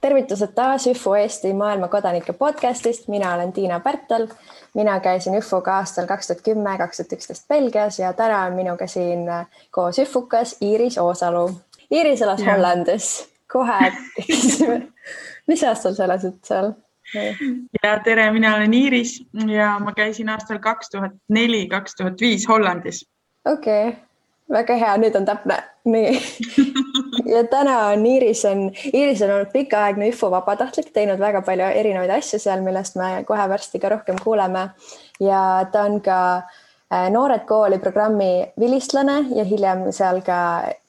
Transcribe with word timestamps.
tervitused 0.00 0.52
taas 0.54 0.86
ÜFO 0.86 1.16
Eesti 1.16 1.52
maailma 1.52 1.88
kodanike 1.88 2.32
podcastist, 2.32 3.08
mina 3.08 3.34
olen 3.34 3.52
Tiina 3.52 3.80
Pärtel. 3.80 4.28
mina 4.74 5.00
käisin 5.00 5.34
ÜFO-ga 5.34 5.76
aastal 5.76 6.06
kaks 6.06 6.26
tuhat 6.26 6.42
kümme, 6.42 6.78
kaks 6.78 6.96
tuhat 6.96 7.12
üksteist 7.12 7.48
Belgias 7.48 7.98
ja 7.98 8.12
täna 8.12 8.42
on 8.42 8.52
minuga 8.52 8.86
siin 8.86 9.18
koos 9.70 9.98
ÜFUkas 9.98 10.56
Iiris 10.62 10.98
Oosalu. 10.98 11.50
Iiris 11.90 12.22
elas. 12.22 12.40
Hollandis, 12.46 13.28
kohe 13.52 13.92
mis 15.46 15.64
aastal 15.64 15.94
sa 15.94 16.04
elasid 16.04 16.40
seal? 16.46 16.72
ja 17.82 17.98
tere, 18.04 18.30
mina 18.34 18.56
olen 18.56 18.74
Iiris 18.74 19.20
ja 19.46 19.76
ma 19.78 19.92
käisin 19.94 20.28
aastal 20.28 20.58
kaks 20.58 20.90
tuhat 20.90 21.14
neli, 21.28 21.66
kaks 21.70 21.94
tuhat 21.94 22.20
viis 22.20 22.48
Hollandis. 22.48 23.04
okei 23.44 23.88
okay 23.88 24.06
väga 24.52 24.76
hea, 24.78 24.92
nüüd 25.00 25.16
on 25.18 25.26
täpne, 25.26 25.56
nii 25.90 26.12
ja 27.34 27.42
täna 27.50 27.76
on 27.92 28.04
Iiris 28.06 28.44
on, 28.48 28.68
Iiris 28.92 29.22
on 29.26 29.32
olnud 29.34 29.50
pikaaegne 29.52 30.10
ÜFO 30.12 30.30
vabatahtlik, 30.30 30.92
teinud 30.94 31.20
väga 31.22 31.42
palju 31.46 31.70
erinevaid 31.80 32.14
asju 32.18 32.40
seal, 32.42 32.62
millest 32.66 32.98
me 33.00 33.24
kohe 33.26 33.48
varsti 33.50 33.82
ka 33.82 33.90
rohkem 33.94 34.20
kuuleme. 34.22 34.68
ja 35.20 35.40
ta 35.72 35.86
on 35.90 36.00
ka 36.00 36.20
äh, 36.36 37.10
Noored 37.10 37.46
Kooli 37.46 37.78
programmi 37.78 38.46
vilistlane 38.60 39.24
ja 39.34 39.44
hiljem 39.44 39.88
seal 39.92 40.22
ka 40.26 40.38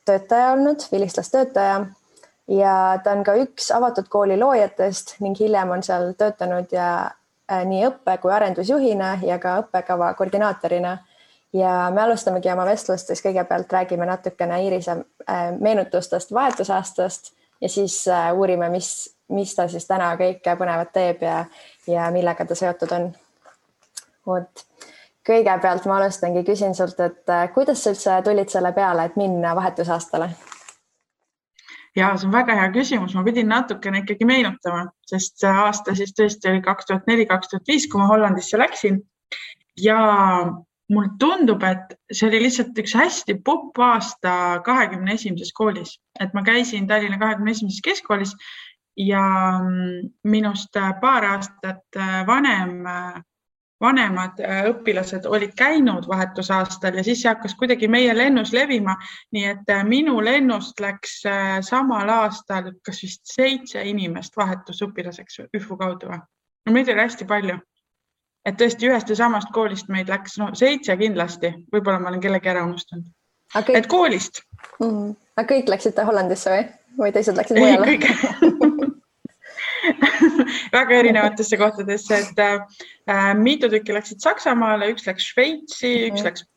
töötaja 0.05 0.51
olnud, 0.53 0.85
vilistlastöötaja. 0.91 1.85
Ja 2.47 2.99
ta 3.03 3.11
on 3.11 3.23
ka 3.23 3.35
üks 3.41 3.71
avatud 3.75 4.07
kooli 4.09 4.37
loojatest 4.39 5.17
ning 5.23 5.39
hiljem 5.39 5.71
on 5.75 5.83
seal 5.83 6.13
töötanud 6.17 6.71
ja 6.71 6.89
äh, 7.51 7.63
nii 7.67 7.83
õppe 7.89 8.17
kui 8.23 8.33
arendusjuhina 8.33 9.17
ja 9.27 9.39
ka 9.39 9.57
õppekava 9.63 10.13
koordinaatorina 10.19 10.97
ja 11.53 11.73
me 11.93 12.01
alustamegi 12.01 12.51
oma 12.51 12.65
vestlustes, 12.67 13.21
kõigepealt 13.23 13.71
räägime 13.73 14.07
natukene 14.07 14.61
Iirise 14.63 14.95
äh, 14.95 15.51
meenutustest 15.59 16.33
vahetusaastast 16.33 17.33
ja 17.61 17.69
siis 17.69 18.05
äh, 18.07 18.31
uurime, 18.33 18.69
mis, 18.69 19.09
mis 19.29 19.55
ta 19.55 19.67
siis 19.67 19.87
täna 19.87 20.13
kõike 20.19 20.55
põnevat 20.59 20.93
teeb 20.95 21.23
ja, 21.27 21.43
ja 21.87 22.11
millega 22.15 22.45
ta 22.45 22.55
seotud 22.55 22.95
on. 22.95 23.09
vot, 24.27 24.67
kõigepealt 25.27 25.85
ma 25.87 25.99
alustangi, 25.99 26.43
küsin 26.47 26.75
sult, 26.75 26.99
et 26.99 27.35
kuidas 27.53 27.83
sa 27.83 27.91
üldse 27.91 28.21
tulid 28.23 28.51
selle 28.51 28.71
peale, 28.75 29.07
et 29.07 29.19
minna 29.19 29.55
vahetusaastale? 29.55 30.31
Ja 31.97 32.11
see 32.17 32.27
on 32.29 32.35
väga 32.35 32.55
hea 32.59 32.69
küsimus, 32.75 33.15
ma 33.17 33.23
pidin 33.25 33.49
natukene 33.51 34.03
ikkagi 34.03 34.27
meenutama, 34.29 34.85
sest 35.09 35.39
see 35.41 35.51
aasta 35.65 35.95
siis 35.97 36.13
tõesti 36.17 36.51
oli 36.51 36.63
kaks 36.65 36.89
tuhat 36.89 37.09
neli, 37.09 37.25
kaks 37.29 37.51
tuhat 37.51 37.69
viis, 37.69 37.87
kui 37.89 38.01
ma 38.01 38.09
Hollandisse 38.11 38.59
läksin. 38.59 39.01
Ja 39.81 39.97
mulle 40.93 41.09
tundub, 41.19 41.63
et 41.67 41.97
see 42.11 42.29
oli 42.29 42.43
lihtsalt 42.45 42.77
üks 42.81 42.95
hästi 42.97 43.37
popp 43.45 43.79
aasta 43.81 44.61
kahekümne 44.65 45.17
esimeses 45.17 45.51
koolis, 45.57 45.97
et 46.19 46.33
ma 46.37 46.45
käisin 46.47 46.87
Tallinna 46.87 47.19
kahekümne 47.21 47.53
esimeses 47.57 47.83
keskkoolis 47.85 48.35
ja 48.97 49.23
minust 50.25 50.77
paar 51.01 51.25
aastat 51.33 51.99
vanem, 52.29 52.79
vanemad 53.81 54.39
õpilased 54.71 55.27
olid 55.29 55.53
käinud 55.57 56.07
vahetusaastal 56.09 56.97
ja 56.97 57.03
siis 57.05 57.21
see 57.21 57.29
hakkas 57.29 57.53
kuidagi 57.59 57.87
meie 57.87 58.15
lennus 58.17 58.53
levima. 58.53 58.95
nii 59.31 59.45
et 59.45 59.73
minu 59.85 60.17
lennust 60.23 60.79
läks 60.79 61.21
samal 61.61 62.09
aastal 62.09 62.71
kas 62.85 63.03
vist 63.03 63.21
seitse 63.35 63.83
inimest 63.83 64.37
vahetusõpilaseks 64.37 65.41
ÜFU 65.53 65.77
kaudu 65.77 66.09
või? 66.13 66.21
no 66.65 66.73
meid 66.73 66.89
oli 66.89 67.05
hästi 67.05 67.25
palju 67.25 67.59
et 68.47 68.57
tõesti 68.59 68.89
ühest 68.89 69.11
ja 69.11 69.19
samast 69.19 69.51
koolist 69.55 69.91
meid 69.91 70.09
läks 70.11 70.37
no 70.41 70.49
seitse 70.57 70.95
kindlasti, 70.99 71.53
võib-olla 71.73 71.99
ma 72.01 72.11
olen 72.11 72.23
kellegi 72.23 72.51
ära 72.53 72.63
unustanud. 72.67 73.07
Kõik... 73.53 73.77
et 73.79 73.87
koolist 73.91 74.41
mm. 74.79 74.87
-hmm. 74.87 75.15
aga 75.37 75.47
kõik 75.53 75.71
läksite 75.71 76.03
Hollandisse 76.07 76.51
või, 76.51 76.65
või 76.99 77.13
teised 77.15 77.37
läksid 77.39 77.59
mujale? 77.59 77.97
väga 80.77 81.01
erinevatesse 81.01 81.59
kohtadesse, 81.59 82.21
et 82.23 82.43
äh, 82.43 83.33
mitu 83.37 83.69
tükki 83.71 83.95
läksid 83.97 84.23
Saksamaale, 84.23 84.91
üks 84.93 85.07
läks 85.07 85.31
Šveitsi 85.33 85.93
-hmm. 85.93 86.11
üks 86.11 86.27
läks, 86.27 86.47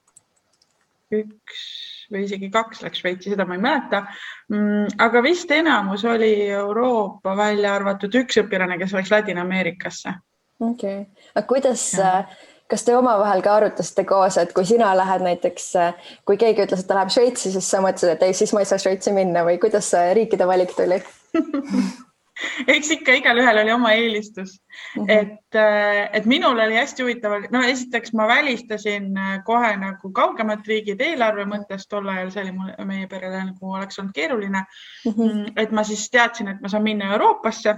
üks 1.11 1.69
või 2.11 2.25
isegi 2.27 2.51
kaks 2.51 2.83
läks 2.83 3.03
Šveitsi, 3.03 3.31
seda 3.33 3.47
ma 3.47 3.57
ei 3.57 3.63
mäleta 3.63 4.05
mm,. 4.49 4.97
aga 4.99 5.23
vist 5.23 5.51
enamus 5.55 6.05
oli 6.05 6.33
Euroopa, 6.51 7.37
välja 7.37 7.75
arvatud 7.75 8.15
üks 8.25 8.41
õpilane, 8.43 8.79
kes 8.79 8.97
läks 8.97 9.13
Ladina-Ameerikasse 9.15 10.17
okei 10.61 11.01
okay., 11.01 11.29
aga 11.35 11.47
kuidas, 11.47 11.85
äh, 11.99 12.27
kas 12.71 12.85
te 12.85 12.97
omavahel 12.97 13.43
ka 13.43 13.55
arutasite 13.57 14.05
koos, 14.09 14.39
et 14.43 14.53
kui 14.57 14.67
sina 14.69 14.93
lähed 14.97 15.25
näiteks, 15.27 15.71
äh, 15.81 16.13
kui 16.29 16.39
keegi 16.41 16.67
ütles, 16.67 16.83
et 16.83 16.91
ta 16.91 16.99
läheb 16.99 17.15
Šveitsi, 17.15 17.55
siis 17.55 17.71
sa 17.71 17.83
mõtlesid, 17.85 18.15
et 18.15 18.29
ei, 18.29 18.37
siis 18.37 18.55
ma 18.57 18.65
ei 18.65 18.71
saa 18.71 18.83
Šveitsi 18.83 19.15
minna 19.17 19.47
või 19.47 19.59
kuidas 19.63 19.91
see 19.95 20.15
riikide 20.21 20.49
valik 20.51 20.77
tuli 20.77 21.01
eks 22.75 22.91
ikka 22.97 23.13
igalühel 23.21 23.63
oli 23.63 23.73
oma 23.73 23.93
eelistus 23.93 24.57
mm, 24.61 25.03
-hmm. 25.03 25.11
et, 25.11 25.55
äh, 25.55 26.09
et 26.13 26.27
minul 26.27 26.59
oli 26.59 26.77
hästi 26.77 27.03
huvitav, 27.03 27.37
no 27.51 27.63
esiteks 27.63 28.13
ma 28.13 28.29
välistasin 28.29 29.13
kohe 29.45 29.77
nagu 29.77 30.13
kaugemad 30.13 30.67
riigid 30.67 31.01
eelarve 31.01 31.45
mõttes, 31.45 31.87
tol 31.89 32.09
ajal 32.09 32.31
see 32.31 32.43
oli 32.43 32.53
mul, 32.53 32.73
meie 32.85 33.07
perele 33.07 33.45
nagu 33.45 33.73
oleks 33.73 33.99
olnud 33.99 34.15
keeruline 34.15 34.65
mhm. 35.07 35.15
mm. 35.15 35.31
-hmm. 35.31 35.53
et 35.57 35.71
ma 35.71 35.85
siis 35.85 36.11
teadsin, 36.11 36.49
et 36.49 36.61
ma 36.61 36.69
saan 36.69 36.83
minna 36.83 37.13
Euroopasse 37.13 37.77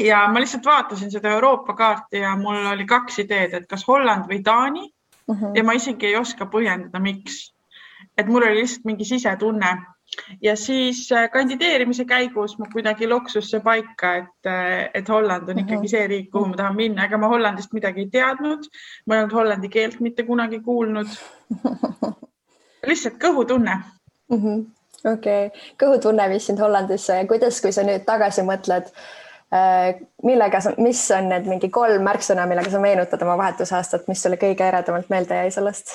ja 0.00 0.28
ma 0.28 0.40
lihtsalt 0.40 0.66
vaatasin 0.66 1.10
seda 1.10 1.30
Euroopa 1.30 1.74
kaarti 1.74 2.18
ja 2.24 2.36
mul 2.36 2.66
oli 2.72 2.86
kaks 2.86 3.18
ideed, 3.18 3.54
et 3.54 3.68
kas 3.68 3.86
Holland 3.88 4.28
või 4.30 4.42
Taani. 4.42 4.90
Mhm. 5.28 5.44
-huh. 5.44 5.56
ja 5.56 5.64
ma 5.64 5.72
isegi 5.72 6.06
ei 6.06 6.16
oska 6.16 6.46
põhjendada, 6.46 6.98
miks. 7.00 7.54
et 8.18 8.26
mul 8.26 8.42
oli 8.42 8.60
lihtsalt 8.60 8.84
mingi 8.84 9.04
sisetunne 9.04 9.76
ja 10.42 10.56
siis 10.56 11.12
äh, 11.12 11.28
kandideerimise 11.30 12.04
käigus 12.04 12.58
ma 12.58 12.66
kuidagi 12.72 13.08
loksus 13.08 13.50
see 13.50 13.60
paika, 13.60 14.14
et, 14.22 14.48
äh, 14.48 14.90
et 14.94 15.08
Holland 15.08 15.48
on 15.48 15.62
ikkagi 15.64 15.92
see 15.92 16.06
riik, 16.14 16.30
kuhu 16.32 16.50
ma 16.52 16.58
tahan 16.60 16.76
minna, 16.76 17.06
ega 17.06 17.18
ma 17.18 17.30
Hollandist 17.32 17.72
midagi 17.76 18.06
ei 18.06 18.10
teadnud. 18.10 18.68
ma 19.06 19.16
ei 19.16 19.22
olnud 19.22 19.36
hollandi 19.36 19.68
keelt 19.68 20.00
mitte 20.00 20.26
kunagi 20.28 20.60
kuulnud. 20.60 21.16
lihtsalt 22.90 23.18
kõhutunne 23.22 23.80
uh 24.32 24.44
-huh.. 24.44 24.60
okei 25.12 25.46
okay., 25.46 25.72
kõhutunne 25.82 26.28
viis 26.30 26.46
sind 26.46 26.60
Hollandisse 26.60 27.16
ja 27.16 27.26
kuidas, 27.26 27.60
kui 27.60 27.72
sa 27.72 27.82
nüüd 27.84 28.06
tagasi 28.08 28.42
mõtled 28.46 28.88
Äh, 29.54 29.98
millega 30.22 30.60
sa, 30.62 30.70
mis 30.78 31.00
on 31.10 31.26
need 31.32 31.48
mingi 31.50 31.72
kolm 31.74 32.04
märksõna, 32.06 32.44
millega 32.46 32.70
sa 32.70 32.78
meenutad 32.78 33.22
oma 33.26 33.34
vahetusaastat, 33.40 34.06
mis 34.06 34.22
sulle 34.22 34.38
kõige 34.38 34.62
eredamalt 34.62 35.10
meelde 35.10 35.40
jäi 35.40 35.50
sellest? 35.50 35.90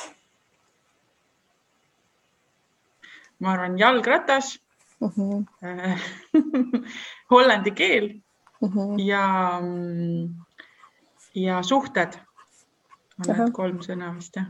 Ma 3.40 3.51
arvan, 3.53 3.79
jalgratas 3.79 4.59
uh, 5.01 5.12
-huh. 5.18 5.46
hollandi 7.31 7.72
keel 7.72 8.12
uh 8.62 8.75
-huh. 8.75 9.00
ja, 9.06 9.62
ja 11.35 11.63
suhted 11.63 12.13
on 13.19 13.29
uh 13.29 13.35
-huh. 13.35 13.44
need 13.44 13.51
kolm 13.51 13.79
sõna 13.79 14.16
vist 14.16 14.35
jah 14.35 14.47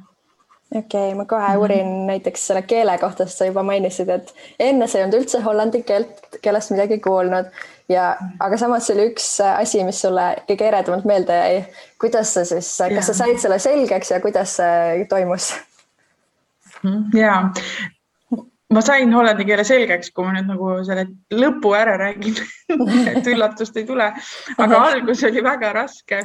okei 0.75 1.07
okay,, 1.07 1.13
ma 1.18 1.25
kohe 1.25 1.47
mhm. 1.47 1.57
uurin 1.57 1.88
mm 1.88 1.94
-hmm. 1.94 2.07
näiteks 2.07 2.47
selle 2.47 2.62
keele 2.62 2.97
kohta, 2.97 3.25
sest 3.25 3.38
sa 3.38 3.45
juba 3.45 3.63
mainisid, 3.63 4.09
et 4.09 4.35
enne 4.59 4.88
sa 4.88 4.97
ei 4.97 5.03
olnud 5.03 5.19
üldse 5.19 5.41
hollandi 5.41 5.84
keelt, 5.84 6.38
keelest 6.41 6.72
midagi 6.72 7.00
kuulnud 7.00 7.45
ja, 7.90 8.18
aga 8.40 8.57
samas 8.57 8.88
see 8.88 8.95
oli 8.95 9.07
üks 9.12 9.28
asi, 9.57 9.84
mis 9.84 10.01
sulle 10.01 10.25
kõige 10.50 10.68
eredamalt 10.68 11.06
meelde 11.06 11.38
jäi. 11.38 11.66
kuidas 12.01 12.34
sa 12.34 12.45
siis, 12.45 12.78
kas 12.95 13.07
sa 13.07 13.13
said 13.13 13.38
selle 13.38 13.59
selgeks 13.59 14.12
ja 14.12 14.19
kuidas 14.19 14.56
see 14.56 15.06
toimus? 15.09 15.53
Mhm, 16.84 17.18
ja 17.18 17.50
ma 18.73 18.81
sain 18.81 19.13
hollandi 19.13 19.45
keele 19.45 19.63
selgeks, 19.67 20.11
kui 20.11 20.25
ma 20.25 20.33
nüüd 20.35 20.49
nagu 20.49 20.71
selle 20.87 21.05
lõpu 21.33 21.75
ära 21.77 21.97
räägin. 22.01 22.39
Et 23.13 23.27
üllatust 23.31 23.77
ei 23.77 23.85
tule, 23.85 24.09
aga 24.57 24.81
algus 24.89 25.23
oli 25.27 25.44
väga 25.45 25.71
raske, 25.75 26.23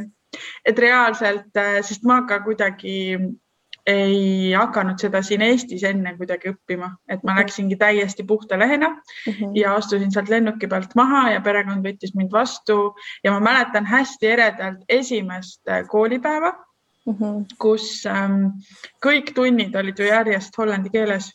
et 0.64 0.78
reaalselt, 0.78 1.50
sest 1.82 2.04
ma 2.06 2.20
ka 2.28 2.38
kuidagi 2.44 2.98
ei 3.90 4.52
hakanud 4.52 5.00
seda 5.00 5.22
siin 5.24 5.42
Eestis 5.42 5.82
enne 5.88 6.12
kuidagi 6.18 6.52
õppima, 6.52 6.90
et 7.10 7.22
ma 7.26 7.34
läksingi 7.38 7.78
täiesti 7.80 8.24
puhta 8.28 8.58
lehena 8.58 8.88
mm 8.90 9.32
-hmm. 9.32 9.52
ja 9.58 9.74
astusin 9.74 10.12
sealt 10.12 10.28
lennuki 10.28 10.68
pealt 10.68 10.94
maha 10.94 11.30
ja 11.32 11.40
perekond 11.40 11.86
võttis 11.86 12.14
mind 12.14 12.32
vastu. 12.32 12.94
Ja 13.24 13.32
ma 13.32 13.40
mäletan 13.40 13.86
hästi 13.86 14.26
eredalt 14.26 14.84
esimest 14.88 15.68
äh, 15.68 15.86
koolipäeva 15.88 16.52
mm, 17.06 17.14
-hmm. 17.14 17.44
kus 17.58 18.06
ähm, 18.06 18.46
kõik 19.06 19.34
tunnid 19.34 19.74
olid 19.74 19.98
ju 19.98 20.04
järjest 20.04 20.58
hollandi 20.58 20.90
keeles 20.90 21.32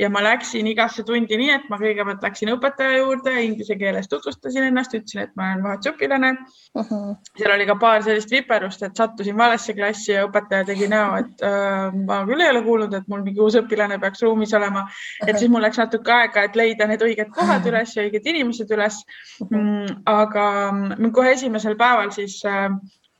ja 0.00 0.08
ma 0.12 0.22
läksin 0.24 0.68
igasse 0.70 1.04
tundi 1.06 1.36
nii, 1.36 1.50
et 1.58 1.66
ma 1.70 1.78
kõigepealt 1.80 2.22
läksin 2.24 2.50
õpetaja 2.54 3.00
juurde, 3.02 3.34
inglise 3.44 3.76
keeles 3.80 4.08
tutvustasin 4.08 4.68
ennast, 4.70 4.94
ütlesin, 4.96 5.26
et 5.26 5.34
ma 5.38 5.50
olen 5.50 5.64
vahetusõpilane 5.66 6.30
uh. 6.32 6.84
-huh. 6.90 7.10
seal 7.38 7.54
oli 7.54 7.66
ka 7.68 7.76
paar 7.80 8.02
sellist 8.06 8.32
viperust, 8.32 8.82
et 8.86 8.96
sattusin 8.96 9.36
valesse 9.36 9.74
klassi 9.76 10.12
ja 10.14 10.24
õpetaja 10.28 10.66
tegi 10.70 10.88
näo, 10.88 11.18
et 11.20 11.44
äh, 11.46 11.98
ma 12.06 12.22
küll 12.28 12.44
ei 12.44 12.52
ole 12.54 12.62
kuulnud, 12.66 12.94
et 12.96 13.10
mul 13.12 13.24
mingi 13.26 13.44
uus 13.44 13.58
õpilane 13.60 14.00
peaks 14.00 14.24
ruumis 14.24 14.54
olema. 14.56 14.86
et 15.26 15.36
siis 15.38 15.50
mul 15.50 15.62
läks 15.66 15.82
natuke 15.82 16.12
aega, 16.12 16.46
et 16.48 16.56
leida 16.56 16.86
need 16.86 17.04
õiged 17.04 17.34
kohad 17.36 17.66
üles 17.66 17.96
ja 17.96 18.06
õiged 18.06 18.32
inimesed 18.34 18.72
üles 18.76 19.02
uh. 19.04 19.46
-huh. 19.46 19.60
Mm, 19.60 20.02
aga 20.06 20.46
mm, 20.72 21.12
kohe 21.12 21.36
esimesel 21.36 21.76
päeval 21.76 22.10
siis 22.16 22.40
äh, 22.48 22.70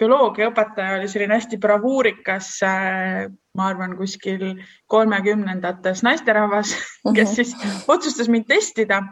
bioloogiaõpetaja 0.00 0.96
oli 0.98 1.08
selline 1.10 1.36
hästi 1.36 1.58
bravuurikas, 1.60 2.48
äh, 2.64 3.26
ma 3.56 3.66
arvan, 3.68 3.96
kuskil 3.98 4.44
kolmekümnendates 4.90 6.04
naisterahvas, 6.06 6.72
kes 7.16 7.34
siis 7.36 7.54
otsustas 7.90 8.30
mind 8.32 8.46
testida. 8.48 9.02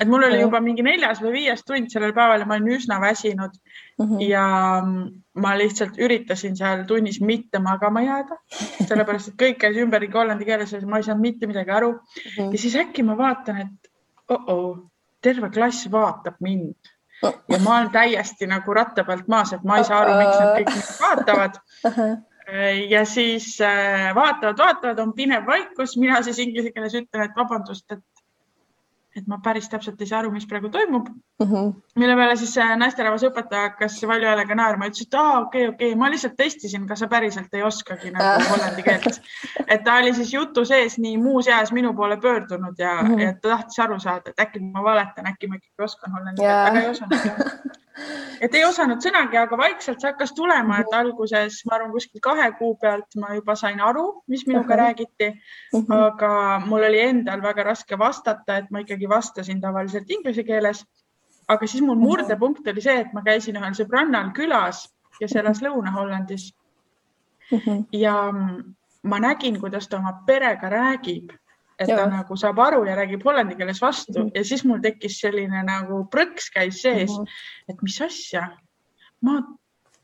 et 0.00 0.08
mul 0.08 0.26
oli 0.28 0.40
juba 0.40 0.60
mingi 0.60 0.84
neljas 0.84 1.22
või 1.24 1.32
viies 1.38 1.64
tund 1.66 1.90
sellel 1.92 2.12
päeval 2.16 2.44
ja 2.44 2.48
ma 2.48 2.58
olin 2.58 2.76
üsna 2.76 3.00
väsinud. 3.00 3.56
Ja 4.22 4.44
ma 5.34 5.54
lihtsalt 5.58 5.98
üritasin 5.98 6.54
seal 6.56 6.84
tunnis 6.86 7.18
mitte 7.20 7.58
magama 7.58 8.04
jääda, 8.04 8.38
sellepärast 8.86 9.32
et 9.32 9.40
kõik 9.40 9.58
käis 9.64 9.80
ümberringi 9.82 10.18
hollandi 10.20 10.46
keeles 10.46 10.72
ja 10.72 10.82
ma 10.86 11.00
ei 11.00 11.08
saanud 11.08 11.24
mitte 11.24 11.50
midagi 11.50 11.74
aru. 11.74 11.96
ja 12.38 12.58
siis 12.58 12.76
äkki 12.76 13.02
ma 13.02 13.18
vaatan, 13.18 13.64
et 13.64 13.90
oh-oh, 14.28 14.78
terve 15.22 15.50
klass 15.50 15.88
vaatab 15.90 16.38
mind 16.44 16.94
ja 17.22 17.58
ma 17.64 17.76
olen 17.76 17.90
täiesti 17.90 18.46
nagu 18.46 18.74
ratta 18.74 19.04
pealt 19.04 19.28
maas, 19.28 19.52
et 19.52 19.64
ma 19.64 19.78
ei 19.78 19.86
saa 19.88 20.02
aru, 20.04 20.16
miks 20.18 20.38
nad 20.38 20.52
kõik 20.56 20.72
mind 20.74 20.90
vaatavad. 21.02 21.58
ja 22.88 23.04
siis 23.04 23.48
äh, 23.60 24.14
vaatavad, 24.14 24.58
vaatavad, 24.58 25.02
on 25.02 25.12
pinev 25.16 25.46
vaikus, 25.46 25.96
mina 26.00 26.22
siis 26.22 26.38
inglise 26.44 26.72
keeles 26.72 26.94
ütlen, 26.94 27.26
et 27.26 27.36
vabandust, 27.36 27.86
et 27.92 28.17
et 29.18 29.26
ma 29.30 29.38
päris 29.44 29.68
täpselt 29.68 30.00
ei 30.00 30.10
saa 30.10 30.20
aru, 30.22 30.30
mis 30.34 30.46
praegu 30.48 30.70
toimub 30.72 31.08
mm. 31.08 31.46
-hmm. 31.46 31.72
mille 32.02 32.16
peale 32.16 32.36
siis 32.36 32.54
naisterahvas 32.82 33.24
õpetaja 33.28 33.68
hakkas 33.68 33.98
valju 34.10 34.28
häälega 34.30 34.54
naerma, 34.58 34.90
ütles, 34.90 35.06
et 35.06 35.14
aa, 35.14 35.40
okei 35.40 35.66
okay,, 35.68 35.74
okei 35.74 35.92
okay., 35.92 35.98
ma 35.98 36.10
lihtsalt 36.10 36.36
testisin, 36.36 36.86
kas 36.86 37.04
sa 37.04 37.08
päriselt 37.08 37.54
ei 37.54 37.62
oskagi 37.62 38.12
nagu 38.14 38.44
hollandi 38.50 38.82
keelt. 38.82 39.20
et 39.66 39.84
ta 39.84 39.98
oli 40.02 40.14
siis 40.14 40.32
jutu 40.34 40.64
sees 40.64 40.98
nii 40.98 41.16
muus 41.22 41.48
eas 41.48 41.72
minu 41.72 41.94
poole 41.94 42.16
pöördunud 42.16 42.78
ja 42.78 43.02
mm, 43.02 43.08
-hmm. 43.08 43.20
ja 43.20 43.32
ta 43.32 43.48
tahtis 43.48 43.78
aru 43.78 44.00
saada, 44.00 44.30
et 44.30 44.46
äkki 44.46 44.60
ma 44.60 44.84
valetan, 44.84 45.26
äkki 45.26 45.48
ma 45.48 45.60
ikkagi 45.60 45.90
oskan 45.90 46.12
hollandi 46.12 46.42
keelt 46.42 46.54
yeah., 46.54 46.70
aga 46.70 46.80
ei 46.80 46.90
osanud 46.90 47.78
et 48.40 48.54
ei 48.54 48.64
osanud 48.64 49.02
sõnagi, 49.02 49.38
aga 49.40 49.58
vaikselt 49.58 50.00
see 50.00 50.10
hakkas 50.10 50.34
tulema, 50.36 50.80
et 50.82 50.94
alguses 50.94 51.60
ma 51.68 51.76
arvan, 51.76 51.92
kuskil 51.94 52.22
kahe 52.24 52.48
kuu 52.58 52.76
pealt 52.80 53.16
ma 53.20 53.34
juba 53.36 53.56
sain 53.58 53.80
aru, 53.80 54.22
mis 54.28 54.46
minuga 54.46 54.66
uh 54.66 54.70
-huh. 54.70 54.82
räägiti 54.82 55.28
uh. 55.72 55.82
-huh. 55.82 56.06
aga 56.06 56.62
mul 56.66 56.86
oli 56.90 57.00
endal 57.00 57.42
väga 57.42 57.62
raske 57.62 57.98
vastata, 57.98 58.56
et 58.56 58.70
ma 58.70 58.78
ikkagi 58.78 59.08
vastasin 59.08 59.60
tavaliselt 59.60 60.10
inglise 60.10 60.44
keeles. 60.44 60.84
aga 61.48 61.66
siis 61.66 61.82
mul 61.82 61.96
murdepunkt 61.96 62.68
oli 62.68 62.80
see, 62.80 63.00
et 63.00 63.12
ma 63.12 63.22
käisin 63.22 63.56
ühel 63.56 63.74
sõbrannal 63.74 64.32
külas, 64.32 64.88
kes 65.18 65.36
elas 65.36 65.62
Lõuna-Hollandis 65.62 66.52
uh. 67.52 67.60
-huh. 67.60 67.84
ja 67.92 68.32
ma 69.02 69.18
nägin, 69.18 69.60
kuidas 69.60 69.88
ta 69.88 69.96
oma 69.96 70.12
perega 70.26 70.68
räägib 70.68 71.32
et 71.78 71.88
ja. 71.88 71.96
ta 71.96 72.06
nagu 72.10 72.36
saab 72.36 72.58
aru 72.58 72.82
ja 72.88 72.96
räägib 72.98 73.22
hollandi 73.24 73.56
keeles 73.58 73.80
vastu 73.82 74.18
mm 74.18 74.24
-hmm. 74.24 74.30
ja 74.34 74.44
siis 74.44 74.64
mul 74.64 74.80
tekkis 74.82 75.20
selline 75.20 75.62
nagu 75.62 76.02
prõks 76.14 76.50
käis 76.54 76.82
sees 76.82 77.10
mm, 77.10 77.24
-hmm. 77.24 77.68
et 77.68 77.82
mis 77.82 78.00
asja, 78.02 78.48
ma, 79.22 79.42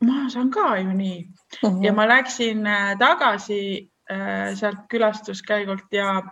ma 0.00 0.28
saan 0.28 0.50
ka 0.50 0.76
ju 0.76 0.92
nii 0.92 1.18
mm. 1.24 1.68
-hmm. 1.68 1.84
ja 1.84 1.92
ma 1.92 2.08
läksin 2.08 2.66
äh, 2.66 2.98
tagasi 2.98 3.90
äh, 4.10 4.54
sealt 4.54 4.86
külastuskäigult 4.88 5.92
ja 5.92 6.22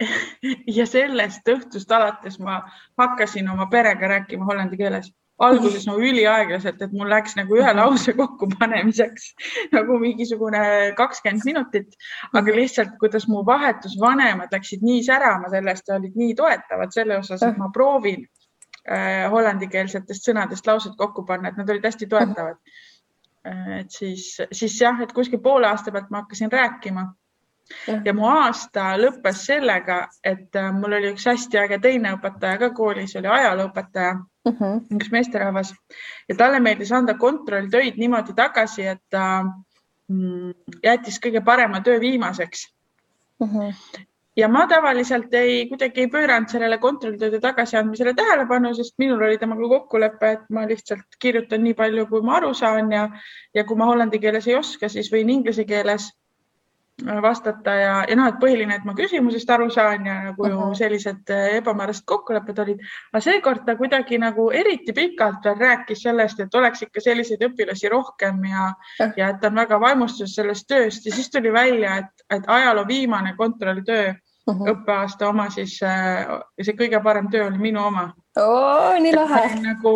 ja 0.78 0.86
sellest 0.86 1.48
õhtust 1.48 1.92
alates 1.92 2.38
ma 2.38 2.62
hakkasin 2.98 3.48
oma 3.50 3.66
perega 3.66 4.08
rääkima 4.08 4.44
hollandi 4.44 4.76
keeles 4.76 5.12
alguses 5.42 5.84
nagu 5.88 6.00
üliaeglaselt, 6.00 6.80
et 6.80 6.94
mul 6.96 7.10
läks 7.12 7.36
nagu 7.36 7.58
ühe 7.58 7.72
lause 7.76 8.14
kokkupanemiseks 8.16 9.26
nagu 9.76 9.98
mingisugune 10.00 10.62
kakskümmend 10.96 11.44
minutit, 11.48 11.98
aga 12.32 12.56
lihtsalt, 12.56 12.96
kuidas 13.02 13.28
mu 13.28 13.42
vahetusvanemad 13.46 14.52
läksid 14.56 14.84
nii 14.86 15.02
särama 15.06 15.52
sellest 15.52 15.92
ja 15.92 16.00
olid 16.00 16.16
nii 16.16 16.34
toetavad 16.38 16.94
selle 16.96 17.20
osas, 17.20 17.44
et 17.44 17.60
ma 17.60 17.68
proovin 17.74 18.24
äh, 18.88 19.26
hollandikeelsetest 19.32 20.30
sõnadest 20.30 20.66
lauset 20.66 20.96
kokku 20.96 21.26
panna, 21.28 21.52
et 21.52 21.60
nad 21.60 21.70
olid 21.70 21.84
hästi 21.84 22.08
toetavad. 22.10 22.60
Äh,. 23.46 23.80
et 23.82 23.92
siis, 23.92 24.32
siis 24.52 24.80
jah, 24.80 24.98
et 25.04 25.12
kuskil 25.14 25.42
poole 25.42 25.68
aasta 25.68 25.92
pealt 25.92 26.08
ma 26.10 26.24
hakkasin 26.24 26.52
rääkima 26.52 27.10
Ja. 28.04 28.12
mu 28.14 28.26
aasta 28.30 28.92
lõppes 29.00 29.40
sellega, 29.48 30.04
et 30.22 30.54
äh, 30.54 30.68
mul 30.74 30.94
oli 31.00 31.10
üks 31.10 31.26
hästi 31.26 31.58
äge 31.58 31.80
teine 31.82 32.12
õpetaja 32.14 32.60
ka 32.60 32.70
koolis, 32.74 33.16
oli 33.18 33.26
ajalooõpetaja 33.26 34.12
uh, 34.14 34.52
mhm. 34.52 34.58
-huh. 34.62 34.98
üks 35.00 35.10
meesterahvas 35.10 35.72
ja 36.28 36.36
talle 36.38 36.60
meeldis 36.62 36.92
anda 36.94 37.16
kontrolltöid 37.18 37.98
niimoodi 37.98 38.36
tagasi, 38.38 38.86
et 38.86 39.02
ta 39.10 39.42
mm, 39.42 40.52
jättis 40.84 41.18
kõige 41.22 41.42
parema 41.44 41.80
töö 41.80 42.00
viimaseks 42.00 42.68
uh. 43.40 43.48
Mhm. 43.48 43.58
-huh. 43.58 44.04
ja 44.36 44.48
ma 44.48 44.66
tavaliselt 44.70 45.34
ei, 45.34 45.66
kuidagi 45.68 46.04
ei 46.04 46.10
pööranud 46.12 46.48
sellele 46.48 46.78
kontrolltööde 46.78 47.40
tagasiandmisele 47.40 48.14
tähelepanu, 48.14 48.74
sest 48.74 48.94
minul 48.98 49.22
oli 49.26 49.38
temaga 49.38 49.68
kokkulepe, 49.68 50.30
et 50.30 50.46
ma 50.50 50.68
lihtsalt 50.68 51.18
kirjutan 51.18 51.64
nii 51.64 51.74
palju, 51.74 52.06
kui 52.06 52.22
ma 52.22 52.36
aru 52.36 52.54
saan 52.54 52.92
ja, 52.92 53.08
ja 53.54 53.64
kui 53.64 53.76
ma 53.76 53.90
hollandi 53.90 54.22
keeles 54.22 54.46
ei 54.46 54.54
oska, 54.54 54.88
siis 54.88 55.10
võin 55.10 55.34
inglise 55.34 55.64
keeles 55.64 56.12
vastata 57.04 57.70
ja, 57.70 58.04
ja 58.08 58.16
noh, 58.16 58.28
et 58.30 58.38
põhiline, 58.40 58.78
et 58.78 58.84
ma 58.88 58.94
küsimusest 58.96 59.50
aru 59.52 59.68
saan 59.70 60.06
ja 60.08 60.14
nagu 60.30 60.48
ju 60.48 60.68
sellised 60.78 61.28
äh, 61.30 61.56
ebamäärased 61.58 62.06
kokkulepped 62.08 62.58
olid. 62.58 62.80
aga 63.12 63.20
seekord 63.20 63.66
ta 63.66 63.76
kuidagi 63.76 64.18
nagu 64.18 64.48
eriti 64.50 64.94
pikalt 64.96 65.44
veel 65.44 65.58
rääkis 65.60 66.02
sellest, 66.02 66.40
et 66.40 66.54
oleks 66.54 66.86
ikka 66.86 67.00
selliseid 67.04 67.44
õpilasi 67.50 67.92
rohkem 67.92 68.44
ja, 68.48 68.70
ja 69.16 69.28
et 69.28 69.40
ta 69.40 69.52
on 69.52 69.60
väga 69.60 69.80
vaimustuses 69.80 70.34
sellest 70.40 70.68
tööst. 70.68 71.06
Ja 71.06 71.12
siis 71.12 71.30
tuli 71.30 71.52
välja, 71.52 71.96
et, 71.96 72.24
et 72.30 72.48
ajaloo 72.48 72.86
viimane 72.88 73.34
kontrolltöö 73.36 74.14
uh 74.46 74.54
-huh. 74.54 74.70
õppeaasta 74.72 75.28
oma 75.28 75.48
siis, 75.50 75.80
äh, 75.82 76.26
see 76.62 76.76
kõige 76.78 77.02
parem 77.02 77.30
töö 77.30 77.46
oli 77.46 77.58
minu 77.58 77.82
oma 77.86 78.12
oo, 78.36 78.98
nii 79.00 79.14
lahe. 79.14 79.42
nagu, 79.62 79.92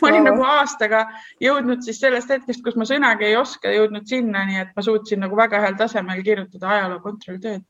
ma 0.00 0.08
olin 0.08 0.20
oh. 0.22 0.28
nagu 0.28 0.44
aastaga 0.44 1.02
jõudnud 1.40 1.82
siis 1.84 2.00
sellest 2.00 2.30
hetkest, 2.30 2.62
kus 2.64 2.76
ma 2.76 2.86
sõnagi 2.88 3.28
ei 3.30 3.36
oska, 3.36 3.72
jõudnud 3.72 4.06
sinnani, 4.08 4.58
et 4.60 4.72
ma 4.76 4.82
suutsin 4.82 5.20
nagu 5.24 5.36
väga 5.36 5.60
heal 5.64 5.76
tasemel 5.78 6.22
kirjutada 6.22 6.68
ajaloo 6.76 7.00
kontrolltööd 7.00 7.62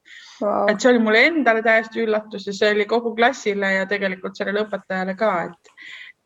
wow.. 0.43 0.69
et 0.69 0.81
see 0.81 0.93
oli 0.93 1.03
mulle 1.07 1.25
endale 1.31 1.63
täiesti 1.63 2.05
üllatus 2.05 2.47
ja 2.47 2.57
see 2.57 2.73
oli 2.77 2.87
kogu 2.87 3.15
klassile 3.15 3.75
ja 3.79 3.87
tegelikult 3.87 4.37
sellele 4.37 4.67
õpetajale 4.67 5.17
ka, 5.19 5.35
et 5.51 5.75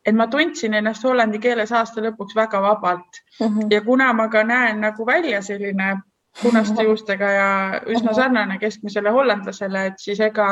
et 0.06 0.14
ma 0.14 0.28
tundsin 0.30 0.74
ennast 0.78 1.02
hollandi 1.02 1.38
keeles 1.42 1.72
aasta 1.74 2.02
lõpuks 2.04 2.36
väga 2.36 2.60
vabalt 2.62 3.22
mhm. 3.40 3.58
-huh. 3.58 3.72
ja 3.74 3.80
kuna 3.82 4.12
ma 4.12 4.28
ka 4.28 4.44
näen 4.44 4.80
nagu 4.80 5.06
välja 5.06 5.42
selline 5.42 5.96
punaste 6.42 6.82
juustega 6.82 7.30
ja 7.32 7.50
üsna 7.86 8.14
sarnane 8.14 8.58
keskmisele 8.58 9.10
hollandlasele, 9.10 9.86
et 9.86 10.02
siis 10.02 10.20
ega 10.20 10.48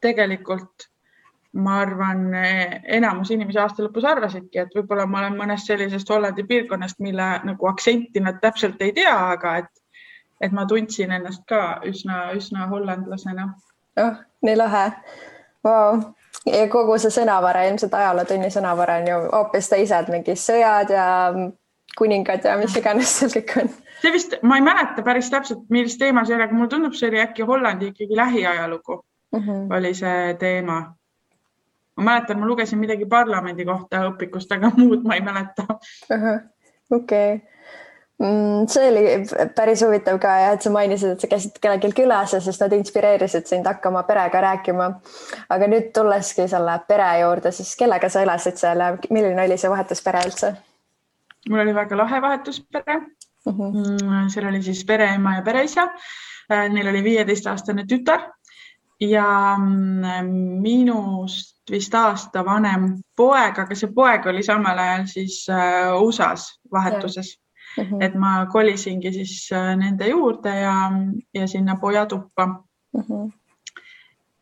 tegelikult 0.00 0.88
ma 1.52 1.80
arvan, 1.80 2.28
enamus 2.84 3.30
inimesi 3.30 3.58
aasta 3.58 3.82
lõpus 3.82 4.04
arvasidki, 4.06 4.60
et 4.62 4.74
võib-olla 4.76 5.06
ma 5.08 5.22
olen 5.22 5.38
mõnest 5.38 5.70
sellisest 5.70 6.10
Hollandi 6.12 6.44
piirkonnast, 6.46 7.00
mille 7.04 7.28
nagu 7.44 7.70
aktsenti 7.70 8.20
nad 8.20 8.40
täpselt 8.42 8.82
ei 8.84 8.92
tea, 8.96 9.14
aga 9.32 9.56
et, 9.62 9.72
et 10.44 10.52
ma 10.52 10.66
tundsin 10.68 11.12
ennast 11.16 11.46
ka 11.48 11.80
üsna, 11.88 12.28
üsna 12.36 12.68
hollandlasena. 12.70 13.48
oh, 14.04 14.20
nii 14.44 14.56
lahe 14.60 14.84
wow.. 15.64 16.02
ja 16.46 16.68
kogu 16.70 16.98
see 17.00 17.16
sõnavara, 17.16 17.64
ilmselt 17.70 17.96
ajalootunni 17.96 18.52
sõnavara 18.54 19.00
on 19.02 19.10
ju 19.10 19.18
hoopis 19.32 19.72
teised, 19.72 20.12
mingi 20.12 20.36
sõjad 20.36 20.92
ja 20.94 21.08
kuningad 21.98 22.44
ja 22.44 22.58
mis 22.60 22.76
iganes 22.76 23.18
seal 23.18 23.32
kõik 23.40 23.56
on. 23.62 23.72
See 24.02 24.12
vist, 24.12 24.38
ma 24.42 24.56
ei 24.56 24.64
mäleta 24.64 25.02
päris 25.02 25.30
täpselt, 25.30 25.66
millist 25.74 25.98
teema 25.98 26.24
see 26.24 26.36
oli, 26.36 26.46
aga 26.46 26.54
mulle 26.54 26.72
tundub, 26.72 26.94
see 26.98 27.10
oli 27.10 27.20
äkki 27.22 27.46
Hollandi 27.48 27.92
ikkagi 27.92 28.16
lähiajalugu 28.16 29.04
mm 29.32 29.40
-hmm. 29.40 29.76
oli 29.76 29.94
see 29.94 30.34
teema 30.38 30.80
ma 31.98 32.04
mäletan, 32.04 32.38
ma 32.40 32.46
lugesin 32.46 32.78
midagi 32.78 33.06
parlamendi 33.06 33.64
kohta 33.64 34.04
õpikust, 34.08 34.52
aga 34.54 34.70
muud 34.80 35.06
ma 35.06 35.18
ei 35.18 35.24
mäleta. 35.24 35.66
okei 36.90 37.40
mm, 38.18 38.68
see 38.70 38.86
oli 38.90 39.02
päris 39.56 39.82
huvitav 39.82 40.20
ka 40.22 40.36
jah, 40.42 40.54
et 40.54 40.62
sa 40.62 40.70
mainisid, 40.70 41.16
et 41.16 41.20
sa 41.20 41.30
käisid 41.30 41.58
kellelgi 41.62 41.92
külas 41.98 42.34
ja 42.36 42.40
siis 42.44 42.60
nad 42.60 42.72
inspireerisid 42.78 43.50
sind 43.50 43.66
hakkama 43.66 44.04
perega 44.08 44.40
rääkima. 44.46 44.88
aga 45.48 45.70
nüüd 45.74 45.92
tulleski 45.94 46.48
selle 46.48 46.78
pere 46.88 47.10
juurde, 47.24 47.52
siis 47.52 47.74
kellega 47.76 48.08
sa 48.08 48.22
elasid 48.22 48.62
seal 48.62 48.86
ja 48.86 48.94
milline 49.10 49.44
oli 49.44 49.58
see 49.58 49.70
vahetuspere 49.70 50.24
üldse? 50.30 50.54
mul 51.50 51.66
oli 51.66 51.74
väga 51.74 51.96
lahe 51.96 52.22
vahetuspere 52.22 53.00
mhm. 53.46 53.62
mm. 53.62 53.84
-hmm. 53.84 54.28
seal 54.28 54.46
oli 54.46 54.62
siis 54.62 54.84
pereema 54.84 55.36
ja 55.36 55.42
pereisa. 55.42 55.88
Neil 56.48 56.88
oli 56.88 57.04
viieteistaastane 57.04 57.84
tütar 57.84 58.22
ja 59.00 59.56
mm, 59.58 60.60
minust 60.62 61.70
vist 61.70 61.94
aasta 61.94 62.44
vanem 62.44 62.94
poeg, 63.16 63.58
aga 63.58 63.76
see 63.76 63.92
poeg 63.94 64.26
oli 64.26 64.42
samal 64.42 64.78
ajal 64.78 65.04
siis 65.10 65.42
äh, 65.52 65.92
USA-s 66.02 66.58
vahetuses. 66.72 67.38
Mm 67.76 67.84
-hmm. 67.84 68.04
et 68.04 68.14
ma 68.14 68.46
kolisingi 68.46 69.12
siis 69.12 69.50
äh, 69.52 69.76
nende 69.76 70.08
juurde 70.08 70.48
ja, 70.60 70.90
ja 71.34 71.46
sinna 71.48 71.76
pojatuppa 71.76 72.46
mm. 72.46 73.00
-hmm. 73.00 73.30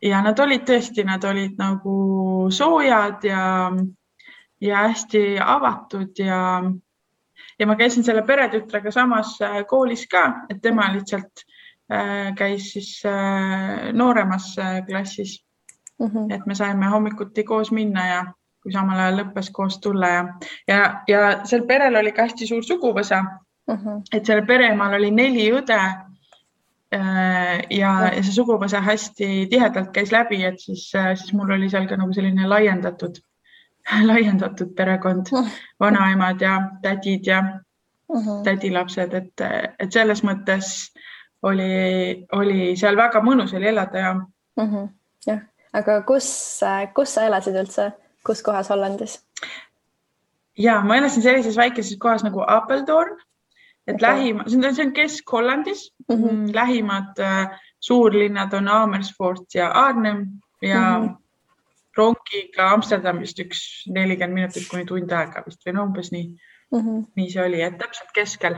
ja 0.01 0.21
nad 0.21 0.39
olid 0.39 0.61
tõesti, 0.61 1.03
nad 1.03 1.23
olid 1.23 1.57
nagu 1.57 2.47
soojad 2.49 3.23
ja, 3.23 3.71
ja 4.61 4.77
hästi 4.77 5.39
avatud 5.45 6.19
ja, 6.19 6.63
ja 7.59 7.67
ma 7.67 7.75
käisin 7.75 8.05
selle 8.05 8.23
peretütrega 8.25 8.91
samas 8.91 9.37
äh, 9.41 9.61
koolis 9.67 10.05
ka, 10.11 10.23
et 10.49 10.61
tema 10.61 10.87
lihtsalt 10.93 11.43
äh, 11.91 12.33
käis 12.37 12.71
siis 12.73 12.91
äh, 13.05 13.91
nooremas 13.93 14.55
klassis 14.87 15.43
mm. 15.99 16.07
-hmm. 16.07 16.33
et 16.35 16.45
me 16.45 16.55
saime 16.55 16.89
hommikuti 16.91 17.43
koos 17.43 17.71
minna 17.71 18.07
ja 18.07 18.25
kui 18.63 18.71
samal 18.71 18.99
ajal 18.99 19.21
lõppes 19.21 19.51
koos 19.53 19.79
tulla 19.79 20.07
ja, 20.07 20.25
ja, 20.67 21.03
ja 21.07 21.45
sel 21.45 21.65
perel 21.67 21.95
oli 21.95 22.11
ka 22.11 22.27
hästi 22.27 22.47
suur 22.47 22.63
suguvõsa 22.63 23.21
mm. 23.21 23.75
-hmm. 23.75 24.03
et 24.13 24.25
sellel 24.25 24.45
pereemaal 24.45 24.93
oli 24.93 25.11
neli 25.11 25.51
õde 25.51 25.81
ja, 27.69 27.93
ja 28.11 28.23
see 28.23 28.33
suguvõsa 28.33 28.81
hästi 28.81 29.47
tihedalt 29.51 29.89
käis 29.91 30.11
läbi, 30.11 30.43
et 30.45 30.59
siis, 30.59 30.91
siis 30.91 31.33
mul 31.33 31.51
oli 31.51 31.69
seal 31.69 31.87
ka 31.87 31.97
nagu 31.97 32.13
selline 32.13 32.47
laiendatud, 32.47 33.19
laiendatud 34.09 34.73
perekond, 34.75 35.31
vanaemad 35.79 36.41
ja 36.41 36.61
tädid 36.81 37.27
ja 37.27 37.43
uh 38.09 38.25
-huh. 38.25 38.43
tädilapsed, 38.43 39.13
et, 39.13 39.41
et 39.79 39.91
selles 39.91 40.23
mõttes 40.23 40.91
oli, 41.43 42.25
oli 42.31 42.75
seal 42.75 42.97
väga 42.97 43.21
mõnus 43.21 43.53
oli 43.53 43.67
elada 43.67 43.99
ja 43.99 44.15
uh. 44.57 44.63
-huh. 44.63 44.89
jah, 45.27 45.39
aga 45.73 46.01
kus, 46.01 46.59
kus 46.93 47.13
sa 47.13 47.23
elasid 47.23 47.55
üldse, 47.55 47.91
kus 48.25 48.41
kohas 48.43 48.69
Hollandis? 48.69 49.23
ja 50.57 50.81
ma 50.81 50.95
elasin 50.95 51.23
sellises 51.23 51.57
väikeses 51.57 51.97
kohas 51.99 52.23
nagu 52.23 52.43
Apeldoorn 52.47 53.17
et 53.87 53.95
okay. 53.95 54.09
lähim, 54.09 54.41
see 54.47 54.57
on, 54.57 54.75
see 54.75 54.85
on 54.85 54.93
Kesk-Hollandis 54.93 55.91
mhm. 56.09 56.17
mm, 56.17 56.29
-hmm. 56.29 56.55
lähimad 56.55 57.19
äh, 57.19 57.59
suurlinnad 57.79 58.53
on 58.53 58.67
Amersfoort 58.67 59.55
ja 59.55 59.71
Arnhem 59.71 60.27
ja 60.61 60.99
mm 60.99 61.07
-hmm. 61.07 61.15
Rongiga 61.97 62.71
Amsterdamist 62.75 63.39
üks 63.43 63.61
nelikümmend 63.91 64.39
minutit 64.39 64.69
kuni 64.71 64.85
tund 64.85 65.11
aega 65.11 65.43
vist 65.45 65.65
või 65.65 65.75
no 65.77 65.85
umbes 65.89 66.11
nii 66.13 66.25
mm. 66.27 66.79
-hmm. 66.79 67.05
nii 67.15 67.29
see 67.33 67.43
oli, 67.43 67.61
et 67.61 67.77
täpselt 67.77 68.11
keskel 68.15 68.57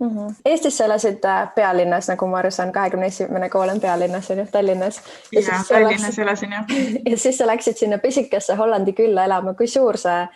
mm. 0.00 0.08
-hmm. 0.08 0.34
Eestis 0.44 0.78
sa 0.78 0.84
elasid 0.84 1.24
äh, 1.24 1.48
pealinnas, 1.54 2.08
nagu 2.08 2.26
ma 2.26 2.38
aru 2.38 2.50
saan, 2.50 2.72
kahekümne 2.72 3.06
esimene 3.06 3.48
kool 3.48 3.68
on 3.68 3.80
pealinnas, 3.80 4.30
on 4.30 4.38
ju, 4.38 4.46
Tallinnas. 4.52 5.02
ja, 5.32 5.40
ja 5.40 5.62
Tallinnas 5.68 6.02
läksid, 6.02 6.22
elasin 6.22 6.52
jah. 6.52 6.64
ja 7.10 7.18
siis 7.18 7.38
sa 7.38 7.46
läksid 7.46 7.76
sinna 7.76 7.98
pisikesse 7.98 8.54
Hollandi 8.54 8.92
külla 8.92 9.24
elama, 9.24 9.54
kui 9.54 9.66
suur 9.66 9.96
see 9.96 10.28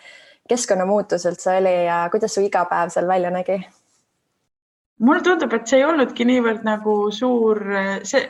keskkonnamuutus 0.49 1.25
üldse 1.25 1.57
oli 1.57 1.85
ja 1.85 2.07
kuidas 2.11 2.35
su 2.35 2.41
igapäev 2.41 2.89
seal 2.89 3.07
välja 3.07 3.31
nägi? 3.31 3.63
Mulle 5.03 5.21
tundub, 5.23 5.53
et 5.53 5.67
see 5.67 5.79
ei 5.81 5.85
olnudki 5.87 6.25
niivõrd 6.27 6.63
nagu 6.67 6.93
suur 7.11 7.59
see, 8.07 8.21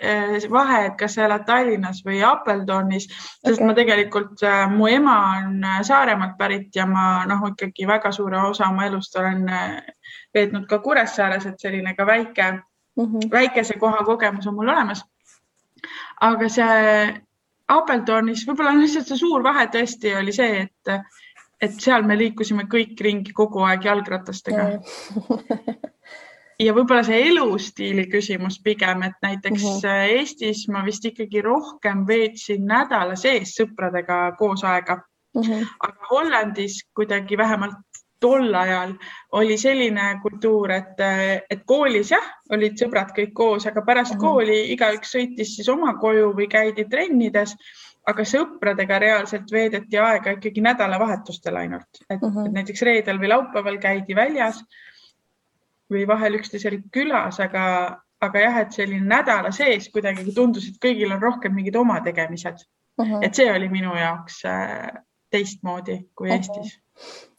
see 0.42 0.52
vahe, 0.52 0.80
et 0.88 0.96
kas 0.98 1.18
sa 1.18 1.28
elad 1.28 1.46
Tallinnas 1.48 2.02
või 2.06 2.22
Apeldonis, 2.26 3.08
sest 3.10 3.60
okay. 3.60 3.68
ma 3.68 3.76
tegelikult, 3.78 4.44
äh, 4.48 4.64
mu 4.72 4.90
ema 4.90 5.18
on 5.38 5.60
äh, 5.70 5.82
Saaremaalt 5.86 6.38
pärit 6.40 6.76
ja 6.76 6.88
ma 6.90 7.26
noh, 7.30 7.46
ikkagi 7.52 7.88
väga 7.90 8.14
suure 8.16 8.42
osa 8.50 8.72
oma 8.72 8.88
elust 8.90 9.18
olen 9.22 9.46
äh, 9.50 9.76
veetnud 10.34 10.66
ka 10.70 10.82
Kuressaares, 10.86 11.46
et 11.50 11.62
selline 11.62 11.94
ka 11.98 12.08
väike 12.10 12.50
mm, 12.52 13.06
-hmm. 13.06 13.30
väikese 13.32 13.78
koha 13.80 14.04
kogemus 14.08 14.48
on 14.48 14.58
mul 14.58 14.74
olemas. 14.74 15.06
aga 16.22 16.50
see 16.50 17.22
Apeldonis 17.68 18.48
võib-olla 18.48 18.74
lihtsalt 18.80 19.08
see 19.08 19.18
suur 19.18 19.44
vahe 19.44 19.68
tõesti 19.68 20.18
oli 20.18 20.34
see, 20.34 20.66
et 20.68 20.98
et 21.62 21.80
seal 21.80 22.04
me 22.04 22.18
liikusime 22.18 22.66
kõik 22.68 23.00
ringi 23.02 23.32
kogu 23.34 23.62
aeg 23.64 23.86
jalgratastega 23.86 24.72
ja 26.60 26.74
võib-olla 26.76 27.04
see 27.06 27.22
elustiili 27.30 28.06
küsimus 28.12 28.60
pigem, 28.64 29.04
et 29.04 29.18
näiteks 29.22 29.64
mm 29.64 29.80
-hmm. 29.80 30.18
Eestis 30.18 30.68
ma 30.68 30.84
vist 30.86 31.06
ikkagi 31.06 31.42
rohkem 31.42 32.06
veetsin 32.08 32.66
nädala 32.66 33.16
sees 33.16 33.56
sõpradega 33.60 34.36
koos 34.38 34.64
aega 34.64 34.96
mm. 35.36 35.42
-hmm. 35.42 35.68
aga 35.80 36.08
Hollandis 36.12 36.84
kuidagi 36.96 37.38
vähemalt 37.38 38.02
tol 38.20 38.54
ajal 38.56 38.94
oli 39.32 39.58
selline 39.58 40.20
kultuur, 40.22 40.72
et, 40.72 41.00
et 41.50 41.64
koolis 41.66 42.12
jah, 42.12 42.28
olid 42.50 42.78
sõbrad 42.80 43.12
kõik 43.18 43.34
koos, 43.34 43.66
aga 43.68 43.82
pärast 43.82 44.14
mm 44.14 44.20
-hmm. 44.20 44.22
kooli 44.22 44.72
igaüks 44.74 45.12
sõitis 45.16 45.56
siis 45.56 45.70
oma 45.70 45.94
koju 45.94 46.32
või 46.38 46.48
käidi 46.48 46.86
trennides 46.86 47.58
aga 48.08 48.26
sõpradega 48.28 49.00
reaalselt 49.00 49.52
veedeti 49.52 50.00
aega 50.00 50.32
ikkagi 50.36 50.62
nädalavahetustel 50.62 51.56
ainult, 51.56 52.02
et 52.10 52.24
uh, 52.24 52.32
-huh. 52.32 52.52
näiteks 52.52 52.82
reedel 52.82 53.20
või 53.20 53.32
laupäeval 53.32 53.78
käidi 53.78 54.16
väljas 54.16 54.64
või 55.92 56.06
vahel 56.08 56.40
üksteisel 56.40 56.80
külas, 56.94 57.40
aga, 57.44 57.66
aga 58.22 58.46
jah, 58.46 58.62
et 58.64 58.78
selline 58.78 59.08
nädala 59.08 59.52
sees 59.52 59.90
kuidagi 59.94 60.32
tundus, 60.36 60.70
et 60.70 60.80
kõigil 60.84 61.12
on 61.12 61.22
rohkem 61.22 61.56
mingid 61.56 61.76
oma 61.76 62.00
tegemised 62.06 62.64
uh. 62.64 63.06
-huh. 63.06 63.26
et 63.26 63.36
see 63.36 63.52
oli 63.52 63.70
minu 63.70 63.96
jaoks 63.98 64.46
äh, 64.46 64.90
teistmoodi 65.32 66.00
kui 66.16 66.30
uh 66.30 66.36
-huh. 66.36 66.38
Eestis 66.38 66.80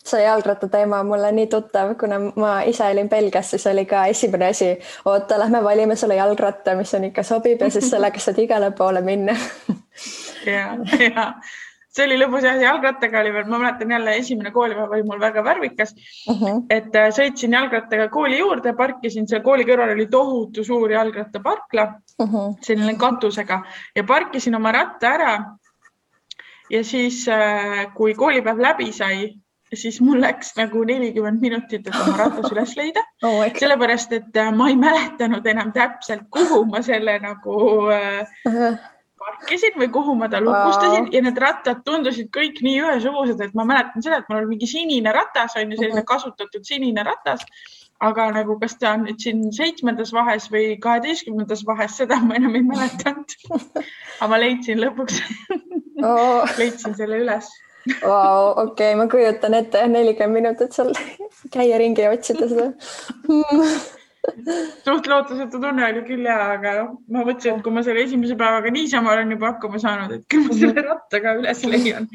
see 0.04 0.22
jalgrattateema 0.22 1.00
on 1.00 1.06
mulle 1.06 1.32
nii 1.32 1.46
tuttav, 1.46 1.94
kuna 2.00 2.18
ma 2.36 2.60
ise 2.62 2.84
olin 2.84 3.08
Belgias, 3.08 3.50
siis 3.50 3.66
oli 3.66 3.86
ka 3.86 4.06
esimene 4.06 4.46
asi, 4.46 4.78
oota, 5.04 5.38
lähme 5.38 5.64
valime 5.64 5.96
sulle 5.96 6.14
jalgratta, 6.14 6.74
mis 6.76 6.94
on 6.94 7.04
ikka 7.04 7.22
sobib 7.22 7.60
ja 7.60 7.70
siis 7.70 7.90
sellega 7.90 8.20
saad 8.20 8.38
igale 8.38 8.70
poole 8.70 9.00
minna 9.00 9.36
ja, 10.56 10.66
ja 11.00 11.32
see 11.94 12.06
oli 12.08 12.16
lõbus 12.18 12.44
jah, 12.46 12.58
jalgrattaga 12.58 13.20
oli 13.22 13.32
veel, 13.34 13.46
ma 13.50 13.60
mäletan 13.62 13.92
jälle 13.94 14.16
esimene 14.18 14.50
koolipäev 14.54 14.94
oli 14.96 15.06
mul 15.06 15.20
väga 15.22 15.44
värvikas 15.46 15.94
uh. 15.94 16.40
-huh. 16.40 16.62
et 16.70 16.96
äh, 16.98 17.10
sõitsin 17.14 17.54
jalgrattaga 17.54 18.08
kooli 18.08 18.38
juurde, 18.38 18.74
parkisin 18.78 19.28
seal 19.30 19.42
kooli 19.42 19.66
kõrval 19.68 19.94
oli 19.94 20.06
tohutu 20.10 20.64
suur 20.64 20.90
jalgrattaparkla 20.90 21.84
uh, 22.18 22.26
-huh. 22.32 22.56
selline 22.62 22.96
katusega 22.98 23.62
ja 23.96 24.04
parkisin 24.04 24.54
oma 24.54 24.72
ratta 24.72 25.14
ära. 25.14 25.34
ja 26.70 26.84
siis, 26.84 27.28
äh, 27.28 27.94
kui 27.94 28.14
koolipäev 28.14 28.58
läbi 28.58 28.92
sai, 28.92 29.34
siis 29.74 30.00
mul 30.00 30.20
läks 30.20 30.54
nagu 30.56 30.84
nelikümmend 30.84 31.40
minutit, 31.40 31.86
et 31.86 31.94
oma 31.94 32.16
ratas 32.16 32.50
üles 32.52 32.76
leida 32.76 33.04
oh,. 33.22 33.44
sellepärast, 33.58 34.12
et 34.12 34.36
äh, 34.36 34.50
ma 34.52 34.68
ei 34.68 34.76
mäletanud 34.76 35.46
enam 35.46 35.72
täpselt, 35.72 36.26
kuhu 36.30 36.64
ma 36.64 36.82
selle 36.82 37.18
nagu 37.18 37.60
-huh. 37.90 38.78
Parkisin 39.24 39.78
või 39.80 39.90
kuhu 39.94 40.16
ma 40.18 40.28
ta 40.32 40.40
lukustasin 40.42 41.08
ja 41.12 41.22
need 41.24 41.38
rattad 41.40 41.84
tundusid 41.86 42.30
kõik 42.34 42.60
nii 42.64 42.80
ühesugused, 42.82 43.40
et 43.40 43.54
ma 43.58 43.66
mäletan 43.68 44.04
seda, 44.04 44.20
et 44.20 44.28
mul 44.28 44.42
oli 44.42 44.54
mingi 44.54 44.68
sinine 44.70 45.12
ratas 45.14 45.56
on 45.60 45.72
ju, 45.72 45.80
selline 45.80 46.02
-huh. 46.02 46.10
kasutatud 46.12 46.64
sinine 46.68 47.02
ratas 47.06 47.46
aga 48.02 48.30
nagu, 48.34 48.56
kas 48.60 48.76
ta 48.80 48.94
on 48.94 49.04
nüüd 49.08 49.20
siin 49.22 49.44
seitsmendas 49.54 50.12
vahes 50.14 50.48
või 50.52 50.74
kaheteistkümnendas 50.82 51.64
vahes, 51.66 51.96
seda 52.00 52.18
ma 52.24 52.38
enam 52.40 52.56
ei 52.58 52.64
mäletanud. 52.66 53.36
aga 53.54 54.30
ma 54.30 54.40
leidsin 54.40 54.82
lõpuks 54.82 55.20
oh. 56.02 56.42
leidsin 56.60 56.96
selle 56.98 57.22
üles 57.24 57.50
Vau, 58.00 58.54
okei, 58.62 58.94
ma 58.96 59.04
kujutan 59.12 59.54
ette 59.58 59.82
nelikümmend 59.88 60.40
minutit 60.40 60.72
seal 60.72 60.94
käia 61.52 61.78
ringi 61.78 62.06
ja 62.06 62.14
otsida 62.16 62.48
seda 62.48 62.70
suht 64.84 65.10
lootusetu 65.10 65.60
tunne 65.60 65.86
oli 65.86 66.04
küll 66.08 66.28
ja, 66.28 66.38
aga 66.54 66.76
noh, 66.80 66.94
ma 67.08 67.26
mõtlesin, 67.26 67.58
et 67.58 67.66
kui 67.66 67.74
ma 67.74 67.84
selle 67.86 68.06
esimese 68.06 68.38
päevaga 68.40 68.72
niisama 68.74 69.12
olen 69.12 69.36
juba 69.36 69.52
hakkama 69.52 69.82
saanud, 69.82 70.16
et 70.18 70.24
küll 70.30 70.48
ma 70.48 70.56
selle 70.60 70.86
ratta 70.88 71.20
ka 71.24 71.36
üles 71.42 71.62
leian 71.68 72.08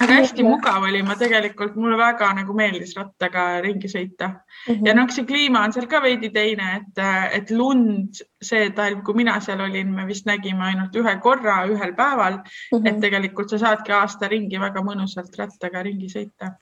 aga 0.00 0.16
hästi 0.18 0.44
mugav 0.44 0.84
oli, 0.84 1.00
ma 1.06 1.16
tegelikult, 1.18 1.76
mulle 1.80 1.96
väga 1.98 2.28
nagu 2.36 2.56
meeldis 2.56 2.92
rattaga 2.98 3.44
ringi 3.64 3.88
sõita 3.88 4.28
mm. 4.28 4.74
-hmm. 4.74 4.86
ja 4.88 4.94
noh, 4.98 5.08
see 5.12 5.24
kliima 5.28 5.62
on 5.64 5.72
seal 5.72 5.88
ka 5.90 6.02
veidi 6.04 6.30
teine, 6.34 6.68
et, 6.80 7.00
et 7.38 7.50
lund 7.50 8.20
see 8.50 8.68
talv, 8.76 9.02
kui 9.06 9.16
mina 9.22 9.38
seal 9.40 9.62
olin, 9.64 9.94
me 9.96 10.06
vist 10.08 10.28
nägime 10.28 10.68
ainult 10.70 10.96
ühe 11.00 11.16
korra 11.24 11.62
ühel 11.70 11.94
päeval 11.96 12.40
mm. 12.42 12.78
-hmm. 12.78 12.88
et 12.88 13.00
tegelikult 13.00 13.50
sa 13.50 13.62
saadki 13.64 13.96
aasta 13.96 14.28
ringi 14.28 14.60
väga 14.60 14.84
mõnusalt 14.84 15.40
rattaga 15.40 15.82
ringi 15.88 16.12
sõita. 16.12 16.52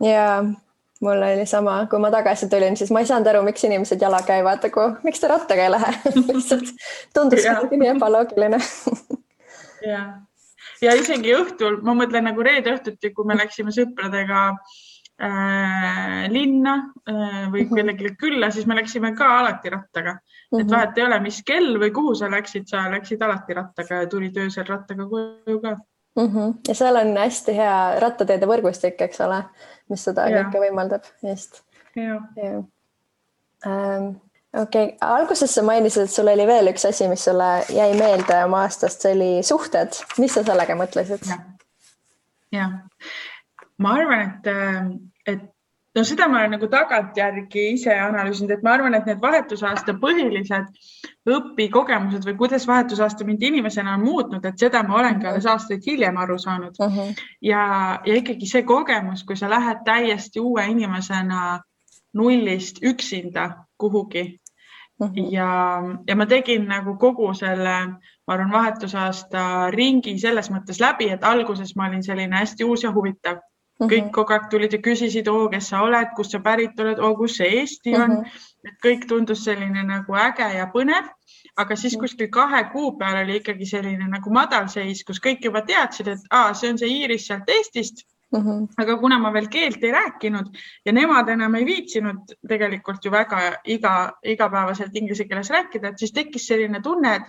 ja 0.00 0.44
mul 1.04 1.22
oli 1.28 1.46
sama, 1.46 1.78
kui 1.90 2.00
ma 2.00 2.10
tagasi 2.14 2.48
tulin, 2.52 2.76
siis 2.76 2.92
ma 2.94 3.02
ei 3.02 3.10
saanud 3.10 3.28
aru, 3.32 3.42
miks 3.46 3.64
inimesed 3.68 4.02
jala 4.02 4.22
käivad, 4.26 4.62
nagu 4.64 4.86
miks 5.04 5.20
te 5.22 5.30
rattaga 5.32 5.66
ei 5.66 5.74
lähe 5.74 5.92
lihtsalt 6.30 6.72
tundus 7.14 7.44
kuidagi 7.44 7.80
nii 7.82 7.92
ebaloogiline 7.94 8.62
jah 9.92 10.16
ja 10.82 10.96
isegi 10.98 11.32
õhtul, 11.36 11.80
ma 11.86 11.96
mõtlen 11.96 12.28
nagu 12.28 12.44
reede 12.44 12.74
õhtuti, 12.76 13.12
kui 13.16 13.28
me 13.28 13.36
läksime 13.38 13.72
sõpradega 13.72 14.42
äh, 14.52 16.26
linna 16.32 16.78
äh, 17.08 17.44
või 17.52 17.64
mhm. 17.66 17.74
kellelegi 17.74 18.16
külla, 18.20 18.50
siis 18.52 18.68
me 18.68 18.76
läksime 18.78 19.14
ka 19.16 19.30
alati 19.40 19.72
rattaga 19.72 20.18
et 20.52 20.64
mhm. 20.64 20.70
vahet 20.70 20.98
ei 20.98 21.04
ole, 21.06 21.20
mis 21.24 21.42
kell 21.46 21.76
või 21.80 21.92
kuhu 21.94 22.14
sa 22.18 22.30
läksid, 22.30 22.68
sa 22.70 22.86
läksid 22.92 23.22
alati 23.22 23.56
rattaga 23.56 24.02
ja 24.02 24.10
tulid 24.10 24.36
öösel 24.38 24.66
rattaga 24.68 25.08
koju 25.10 25.60
ka 25.62 25.72
mm. 25.74 26.28
-hmm. 26.28 26.54
ja 26.68 26.74
seal 26.74 26.96
on 26.96 27.16
hästi 27.16 27.56
hea 27.56 27.78
rattateede 28.00 28.46
võrgustik, 28.46 29.00
eks 29.08 29.20
ole, 29.26 29.42
mis 29.92 30.04
seda 30.08 30.28
ja. 30.30 30.44
kõike 30.44 30.62
võimaldab, 30.66 31.08
just. 31.24 31.62
Ähm, 33.66 34.08
okei 34.56 34.90
alguses 35.04 35.54
sa 35.56 35.64
mainisid, 35.66 36.06
et 36.06 36.12
sul 36.12 36.28
oli 36.28 36.46
veel 36.48 36.70
üks 36.72 36.84
asi, 36.88 37.08
mis 37.08 37.24
sulle 37.24 37.50
jäi 37.72 37.90
meelde 37.98 38.42
oma 38.44 38.64
aastast, 38.66 39.02
see 39.02 39.14
oli 39.16 39.30
suhted. 39.46 39.96
mis 40.22 40.36
sa 40.36 40.44
sellega 40.46 40.76
mõtlesid? 40.78 41.24
jah, 42.54 42.78
ma 43.82 43.96
arvan, 44.00 44.28
et, 44.28 45.00
et 45.32 45.44
no 45.96 46.04
seda 46.04 46.28
ma 46.28 46.40
olen 46.42 46.56
nagu 46.56 46.68
tagantjärgi 46.70 47.62
ise 47.72 47.94
analüüsinud, 48.00 48.52
et 48.52 48.64
ma 48.64 48.74
arvan, 48.76 48.94
et 48.98 49.06
need 49.08 49.20
vahetusaasta 49.22 49.96
põhilised 50.02 50.68
õpikogemused 51.36 52.26
või 52.28 52.36
kuidas 52.42 52.66
vahetusaasta 52.68 53.24
mind 53.24 53.42
inimesena 53.48 53.96
on 53.96 54.04
muutnud, 54.04 54.44
et 54.44 54.60
seda 54.60 54.82
ma 54.86 55.00
olen 55.00 55.20
ka 55.22 55.32
alles 55.32 55.48
aastaid 55.52 55.86
hiljem 55.86 56.18
aru 56.22 56.38
saanud 56.38 56.76
uh. 56.78 56.98
-huh. 56.98 57.22
ja, 57.40 57.62
ja 58.04 58.18
ikkagi 58.20 58.48
see 58.50 58.62
kogemus, 58.68 59.24
kui 59.24 59.36
sa 59.36 59.50
lähed 59.50 59.84
täiesti 59.84 60.40
uue 60.40 60.66
inimesena 60.74 61.60
nullist 62.14 62.82
üksinda 62.84 63.48
kuhugi 63.78 64.40
uh 65.00 65.08
-huh. 65.08 65.32
ja, 65.32 65.82
ja 66.06 66.16
ma 66.16 66.26
tegin 66.26 66.68
nagu 66.68 66.96
kogu 66.98 67.34
selle, 67.34 67.76
ma 68.26 68.34
arvan, 68.34 68.52
vahetusaasta 68.52 69.70
ringi 69.70 70.18
selles 70.18 70.50
mõttes 70.50 70.80
läbi, 70.80 71.08
et 71.10 71.24
alguses 71.24 71.76
ma 71.76 71.88
olin 71.88 72.02
selline 72.02 72.36
hästi 72.36 72.64
uus 72.64 72.82
ja 72.82 72.92
huvitav 72.92 73.40
kõik 73.82 74.06
mhm. 74.06 74.12
kogu 74.12 74.32
aeg 74.32 74.48
tulid 74.50 74.72
ja 74.72 74.80
küsisid, 74.80 75.28
oo, 75.28 75.48
kes 75.52 75.68
sa 75.72 75.82
oled, 75.84 76.08
kust 76.16 76.32
sa 76.32 76.40
pärit 76.40 76.80
oled, 76.80 77.00
oo, 77.02 77.12
kus 77.18 77.36
see 77.40 77.50
Eesti 77.60 77.94
on 77.94 78.10
mm. 78.10 78.16
-hmm. 78.22 78.48
et 78.70 78.78
kõik 78.84 79.06
tundus 79.08 79.44
selline 79.44 79.82
nagu 79.84 80.16
äge 80.16 80.48
ja 80.56 80.66
põnev. 80.72 81.12
aga 81.56 81.76
siis 81.76 81.94
mhm. 81.94 82.00
kuskil 82.00 82.28
kahe 82.30 82.64
kuu 82.72 82.96
peal 82.98 83.22
oli 83.24 83.36
ikkagi 83.36 83.66
selline 83.66 84.08
nagu 84.08 84.30
madalseis, 84.30 85.04
kus 85.04 85.20
kõik 85.20 85.44
juba 85.44 85.62
teadsid, 85.62 86.08
et 86.08 86.20
aa, 86.30 86.54
see 86.54 86.70
on 86.70 86.78
see 86.78 86.88
Iiris 86.88 87.26
sealt 87.26 87.48
Eestist 87.48 88.04
mm. 88.32 88.40
-hmm. 88.40 88.66
aga 88.76 88.96
kuna 88.96 89.18
ma 89.18 89.32
veel 89.32 89.48
keelt 89.48 89.84
ei 89.84 89.92
rääkinud 89.92 90.56
ja 90.84 90.92
nemad 90.92 91.28
enam 91.28 91.54
ei 91.54 91.66
viitsinud 91.66 92.36
tegelikult 92.48 93.04
ju 93.04 93.10
väga 93.10 93.60
iga, 93.64 94.12
igapäevaselt 94.24 94.96
inglise 94.96 95.24
keeles 95.24 95.50
rääkida, 95.50 95.88
et 95.88 95.98
siis 95.98 96.12
tekkis 96.12 96.46
selline 96.46 96.80
tunne, 96.82 97.14
et, 97.14 97.22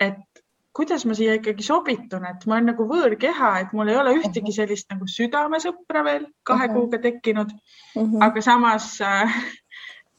et 0.00 0.43
kuidas 0.74 1.04
ma 1.06 1.14
siia 1.14 1.36
ikkagi 1.38 1.62
sobitun, 1.62 2.26
et 2.26 2.46
ma 2.46 2.56
olen 2.56 2.72
nagu 2.72 2.86
võõrkeha, 2.90 3.50
et 3.62 3.74
mul 3.76 3.92
ei 3.92 3.98
ole 4.00 4.16
ühtegi 4.18 4.48
mhm. 4.48 4.56
sellist 4.56 4.90
nagu 4.90 5.06
südamesõpra 5.10 6.04
veel 6.06 6.26
kahe 6.42 6.66
uh 6.66 6.70
mhm. 6.70 6.78
kuuga 6.78 6.98
tekkinud. 6.98 7.52
Mhm. 7.96 8.14
-huh. 8.14 8.24
aga 8.26 8.42
samas 8.42 9.00
äh,, 9.00 9.40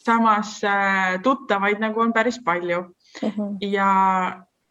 samas 0.06 0.64
äh, 0.64 1.22
tuttavaid 1.22 1.80
nagu 1.80 2.02
on 2.02 2.14
päris 2.14 2.40
palju 2.46 2.80
uh. 2.80 3.32
-huh. 3.38 3.58
ja, 3.62 3.90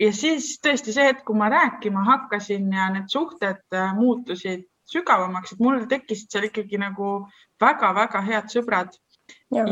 ja 0.01 0.13
siis 0.13 0.59
tõesti 0.65 0.93
see 0.93 1.09
hetk, 1.11 1.25
kui 1.25 1.37
ma 1.37 1.49
rääkima 1.49 2.05
hakkasin 2.05 2.73
ja 2.73 2.91
need 2.91 3.09
suhted 3.09 3.63
äh, 3.73 3.95
muutusid 3.95 4.65
sügavamaks, 4.91 5.53
et 5.53 5.61
mul 5.61 5.87
tekkisid 5.89 6.31
seal 6.31 6.49
ikkagi 6.51 6.79
nagu 6.79 7.27
väga-väga 7.61 8.21
head 8.21 8.53
sõbrad. 8.53 8.93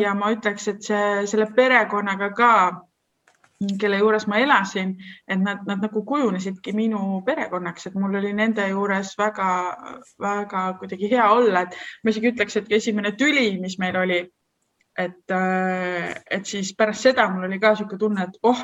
ja 0.01 0.15
ma 0.15 0.31
ütleks, 0.33 0.69
et 0.69 0.83
see 0.83 1.27
selle 1.27 1.47
perekonnaga 1.57 2.31
ka 2.33 2.53
kelle 3.81 3.99
juures 4.01 4.27
ma 4.31 4.41
elasin, 4.43 4.95
et 5.29 5.41
nad, 5.41 5.63
nad 5.67 5.83
nagu 5.83 6.05
kujunesidki 6.07 6.75
minu 6.77 7.23
perekonnaks, 7.27 7.87
et 7.89 7.97
mul 7.99 8.21
oli 8.21 8.33
nende 8.37 8.69
juures 8.71 9.15
väga-väga 9.19 10.67
kuidagi 10.81 11.11
hea 11.13 11.31
olla, 11.31 11.67
et 11.67 11.77
ma 12.05 12.15
isegi 12.15 12.33
ütleks, 12.33 12.57
et 12.61 12.73
esimene 12.81 13.15
tüli, 13.19 13.49
mis 13.63 13.79
meil 13.83 13.99
oli, 14.03 14.23
et, 14.99 15.31
äh, 15.31 16.15
et 16.31 16.47
siis 16.47 16.75
pärast 16.77 17.09
seda 17.09 17.29
mul 17.33 17.47
oli 17.49 17.59
ka 17.61 17.73
niisugune 17.73 17.99
tunne, 17.99 18.27
et 18.29 18.39
oh, 18.43 18.61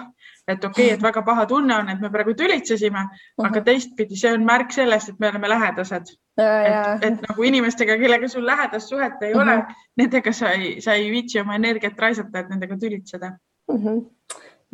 et 0.48 0.64
okei 0.64 0.90
okay,, 0.90 0.96
et 0.96 1.02
väga 1.02 1.22
paha 1.24 1.46
tunne 1.48 1.76
on, 1.76 1.88
et 1.88 2.00
me 2.00 2.10
praegu 2.12 2.34
tülitsesime 2.36 3.00
uh, 3.00 3.08
-huh. 3.08 3.48
aga 3.48 3.62
teistpidi 3.64 4.16
see 4.16 4.32
on 4.32 4.44
märk 4.44 4.72
sellest, 4.72 5.08
et 5.08 5.20
me 5.20 5.28
oleme 5.28 5.48
lähedased. 5.48 6.12
Et, 6.38 7.04
et 7.04 7.24
nagu 7.28 7.42
inimestega, 7.42 7.96
kellega 7.98 8.28
sul 8.28 8.46
lähedast 8.46 8.88
suhet 8.88 9.22
ei 9.22 9.32
uh 9.32 9.40
-huh. 9.40 9.42
ole, 9.42 9.74
nendega 9.96 10.32
sa 10.32 10.50
ei, 10.50 10.80
sa 10.80 10.92
ei 10.92 11.10
viitsi 11.10 11.40
oma 11.40 11.54
energiat 11.54 11.98
raisata, 11.98 12.38
et 12.38 12.48
nendega 12.48 12.76
tülitseda 12.76 13.32
uh. 13.68 13.80
-huh 13.80 14.06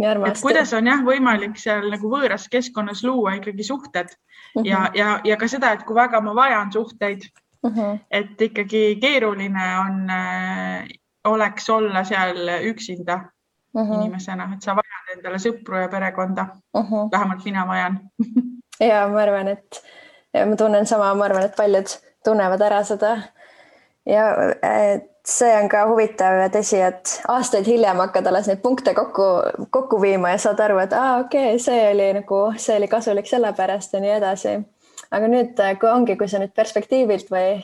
et 0.03 0.41
kuidas 0.43 0.73
on 0.75 0.87
jah 0.91 1.03
võimalik 1.07 1.57
seal 1.61 1.87
nagu 1.91 2.11
võõras 2.11 2.49
keskkonnas 2.51 3.05
luua 3.05 3.37
ikkagi 3.39 3.65
suhted 3.65 4.11
uh 4.11 4.63
-huh. 4.63 4.67
ja, 4.67 4.91
ja, 4.95 5.21
ja 5.25 5.37
ka 5.37 5.49
seda, 5.49 5.73
et 5.73 5.85
kui 5.87 5.95
väga 5.95 6.21
ma 6.21 6.35
vajan 6.35 6.73
suhteid 6.73 7.23
uh, 7.63 7.71
-huh. 7.71 7.99
et 8.11 8.41
ikkagi 8.41 8.99
keeruline 9.01 9.69
on 9.79 10.11
äh,, 10.11 10.89
oleks 11.25 11.71
olla 11.71 12.05
seal 12.05 12.49
üksinda 12.63 13.21
uh 13.75 13.83
-huh. 13.83 13.95
inimesena, 13.95 14.51
et 14.55 14.63
sa 14.63 14.75
vajad 14.75 15.17
endale 15.17 15.39
sõpru 15.39 15.81
ja 15.81 15.89
perekonda 15.89 16.47
uh. 16.75 16.91
-huh. 16.91 17.11
vähemalt 17.13 17.45
mina 17.45 17.67
vajan 17.67 18.01
ja 18.91 19.09
ma 19.09 19.21
arvan, 19.21 19.49
et 19.49 19.85
ma 20.47 20.57
tunnen 20.57 20.87
sama, 20.87 21.15
ma 21.15 21.25
arvan, 21.25 21.45
et 21.45 21.57
paljud 21.57 21.87
tunnevad 22.25 22.61
ära 22.61 22.85
seda 22.85 23.19
ja 24.07 24.35
et 24.63 25.14
see 25.25 25.53
on 25.57 25.69
ka 25.73 25.87
huvitav 25.89 26.39
tõsi, 26.53 26.79
et 26.85 27.13
aastaid 27.33 27.67
hiljem 27.69 28.01
hakkad 28.03 28.27
alles 28.29 28.49
neid 28.51 28.61
punkte 28.65 28.93
kokku, 28.97 29.29
kokku 29.73 30.01
viima 30.03 30.35
ja 30.35 30.41
saad 30.43 30.61
aru, 30.61 30.81
et 30.85 30.93
aa, 30.93 31.21
okei 31.25 31.55
okay,, 31.55 31.61
see 31.63 31.85
oli 31.91 32.11
nagu, 32.19 32.41
see 32.61 32.77
oli 32.77 32.89
kasulik 32.93 33.31
sellepärast 33.31 33.97
ja 33.97 34.03
nii 34.05 34.17
edasi. 34.19 34.59
aga 35.15 35.31
nüüd, 35.31 35.63
kui 35.81 35.89
ongi, 35.89 36.17
kui 36.21 36.29
sa 36.29 36.41
nüüd 36.43 36.53
perspektiivilt 36.57 37.31
või 37.33 37.57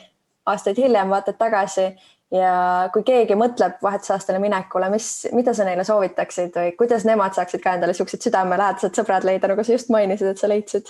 aastaid 0.49 0.79
hiljem 0.81 1.13
vaatad 1.13 1.37
tagasi 1.37 1.85
ja 2.33 2.53
kui 2.93 3.03
keegi 3.05 3.35
mõtleb 3.37 3.81
vahetusaastale 3.83 4.39
minekule, 4.41 4.89
mis, 4.89 5.09
mida 5.35 5.53
sa 5.53 5.67
neile 5.67 5.83
soovitaksid 5.85 6.55
või 6.57 6.71
kuidas 6.79 7.05
nemad 7.05 7.35
saaksid 7.37 7.61
ka 7.61 7.75
endale 7.77 7.93
siuksed 7.93 8.23
südamelähedased 8.25 8.97
sõbrad 8.97 9.27
leida, 9.27 9.51
nagu 9.51 9.63
sa 9.67 9.75
just 9.75 9.91
mainisid, 9.93 10.31
et 10.31 10.41
sa 10.41 10.49
leidsid? 10.49 10.89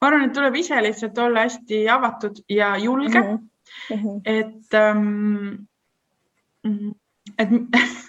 ma 0.00 0.08
arvan, 0.08 0.30
et 0.30 0.32
tuleb 0.32 0.56
ise 0.56 0.80
lihtsalt 0.80 1.18
olla 1.20 1.44
hästi 1.44 1.82
avatud 1.92 2.40
ja 2.48 2.72
julge 2.80 3.20
mm. 3.20 3.28
-hmm 3.28 3.44
mm. 3.90 3.96
-hmm. 3.96 4.20
et 4.24 4.74
ähm,, 4.74 5.66
et 7.38 7.48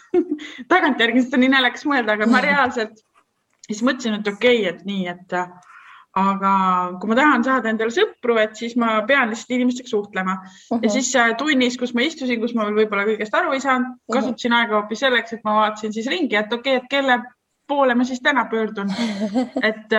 tagantjärgi 0.74 1.26
seda 1.26 1.38
nii 1.42 1.54
naljakas 1.54 1.86
mõelda, 1.86 2.18
aga 2.18 2.30
ma 2.32 2.42
reaalselt 2.42 3.02
siis 3.68 3.84
mõtlesin, 3.84 4.20
et 4.20 4.28
okei 4.28 4.62
okay,, 4.62 4.70
et 4.74 4.86
nii, 4.88 5.08
et 5.12 5.38
aga 6.18 6.52
kui 7.02 7.12
ma 7.12 7.18
tahan 7.20 7.46
saada 7.46 7.70
endale 7.70 7.94
sõpru, 7.94 8.38
et 8.42 8.56
siis 8.58 8.76
ma 8.80 8.96
pean 9.10 9.30
lihtsalt 9.30 9.54
inimestega 9.58 9.92
suhtlema 9.92 10.38
uh 10.40 10.78
-huh. 10.78 10.84
ja 10.84 10.90
siis 10.90 11.12
tunnis, 11.38 11.78
kus 11.78 11.94
ma 11.94 12.06
istusin, 12.08 12.42
kus 12.42 12.56
ma 12.56 12.66
veel 12.66 12.80
võib-olla 12.82 13.06
kõigest 13.10 13.36
aru 13.38 13.54
ei 13.54 13.62
saanud, 13.62 13.98
kasutasin 14.14 14.52
uh 14.52 14.58
-huh. 14.58 14.62
aega 14.62 14.80
hoopis 14.80 15.04
selleks, 15.06 15.34
et 15.34 15.44
ma 15.44 15.56
vaatasin 15.62 15.94
siis 15.94 16.08
ringi, 16.08 16.36
et 16.36 16.54
okei 16.54 16.78
okay,, 16.78 16.84
et 16.84 16.90
kelle 16.90 17.22
poole 17.68 17.96
ma 17.96 18.04
siis 18.04 18.22
täna 18.24 18.46
pöördun, 18.46 18.90
et 19.70 19.94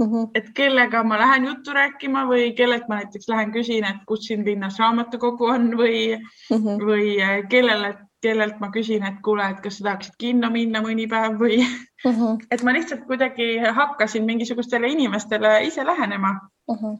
Mm 0.00 0.06
-hmm. 0.06 0.30
et 0.34 0.50
kellega 0.54 1.02
ma 1.04 1.18
lähen 1.18 1.44
juttu 1.44 1.72
rääkima 1.72 2.24
või 2.28 2.52
kellelt 2.56 2.86
ma 2.88 2.94
näiteks 2.94 3.28
lähen 3.28 3.50
küsin, 3.52 3.84
et 3.84 4.04
kus 4.08 4.20
siin 4.26 4.44
linnas 4.44 4.78
raamatukogu 4.78 5.44
on 5.44 5.66
või 5.76 6.16
mm, 6.16 6.56
-hmm. 6.56 6.84
või 6.88 7.20
eh, 7.20 7.48
kellele, 7.48 7.90
kellelt 8.22 8.60
ma 8.60 8.70
küsin, 8.70 9.04
et 9.04 9.18
kuule, 9.24 9.50
et 9.50 9.60
kas 9.60 9.78
sa 9.78 9.84
tahaksid 9.84 10.14
kinno 10.18 10.50
minna 10.50 10.80
mõni 10.80 11.06
päev 11.08 11.36
või 11.42 11.58
mm, 12.04 12.10
-hmm. 12.12 12.38
et 12.50 12.62
ma 12.62 12.72
lihtsalt 12.72 13.04
kuidagi 13.06 13.58
hakkasin 13.58 14.24
mingisugustele 14.24 14.88
inimestele 14.88 15.52
ise 15.66 15.86
lähenema 15.86 16.32
mm. 16.32 16.76
-hmm. 16.76 16.98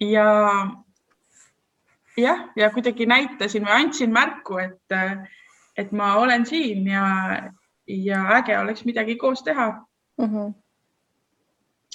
ja 0.00 0.28
jah, 2.16 2.48
ja 2.56 2.70
kuidagi 2.70 3.06
näitasin 3.06 3.66
või 3.66 3.82
andsin 3.82 4.12
märku, 4.12 4.58
et, 4.58 4.98
et 5.76 5.92
ma 5.92 6.14
olen 6.16 6.46
siin 6.46 6.86
ja, 6.86 7.06
ja 7.86 8.24
äge 8.38 8.58
oleks 8.58 8.84
midagi 8.84 9.16
koos 9.16 9.42
teha 9.42 9.70
mm. 10.18 10.24
-hmm 10.24 10.60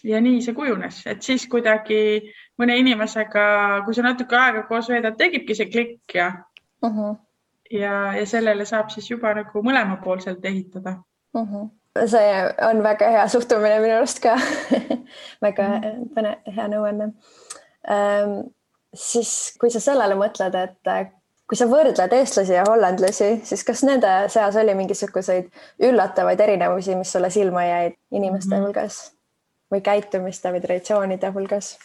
ja 0.04 0.22
nii 0.22 0.42
see 0.42 0.54
kujunes, 0.54 1.02
et 1.08 1.22
siis 1.22 1.48
kuidagi 1.48 2.34
mõne 2.60 2.78
inimesega, 2.78 3.46
kui 3.86 3.96
sa 3.96 4.06
natuke 4.06 4.36
aega 4.36 4.66
koos 4.70 4.90
veedad, 4.90 5.18
tekibki 5.18 5.56
see 5.56 5.72
klikk 5.72 6.16
ja 6.16 6.28
uh, 6.84 6.92
-huh. 6.92 7.16
ja, 7.72 8.14
ja 8.18 8.26
sellele 8.26 8.66
saab 8.66 8.90
siis 8.90 9.10
juba 9.12 9.34
nagu 9.34 9.64
mõlemapoolselt 9.64 10.46
ehitada 10.46 11.00
uh. 11.34 11.48
-huh 11.48 11.70
see 12.06 12.56
on 12.70 12.84
väga 12.84 13.10
hea 13.10 13.28
suhtumine 13.28 13.80
minu 13.80 13.96
arust 13.98 14.20
ka 14.24 14.36
väga 15.46 15.68
mm. 15.80 16.08
põne, 16.16 16.38
hea 16.58 16.68
nõuanne 16.68 17.12
ähm,. 17.90 18.40
siis, 18.96 19.56
kui 19.60 19.72
sa 19.72 19.80
sellele 19.80 20.16
mõtled, 20.16 20.56
et 20.56 20.92
äh, 20.92 21.08
kui 21.50 21.58
sa 21.60 21.68
võrdled 21.70 22.14
eestlasi 22.18 22.56
ja 22.56 22.64
hollandlasi, 22.68 23.30
siis 23.44 23.64
kas 23.68 23.84
nende 23.88 24.12
seas 24.34 24.56
oli 24.60 24.76
mingisuguseid 24.78 25.50
üllatavaid 25.88 26.42
erinevusi, 26.42 26.96
mis 26.96 27.12
sulle 27.12 27.30
silma 27.30 27.66
jäid 27.66 28.00
inimeste 28.12 28.56
mm 28.56 28.62
-hmm. 28.62 29.14
Või 29.71 29.82
käitumiste 29.86 30.54
või 30.54 30.63
traditsioonide 30.63 31.34
hulgas? 31.36 31.75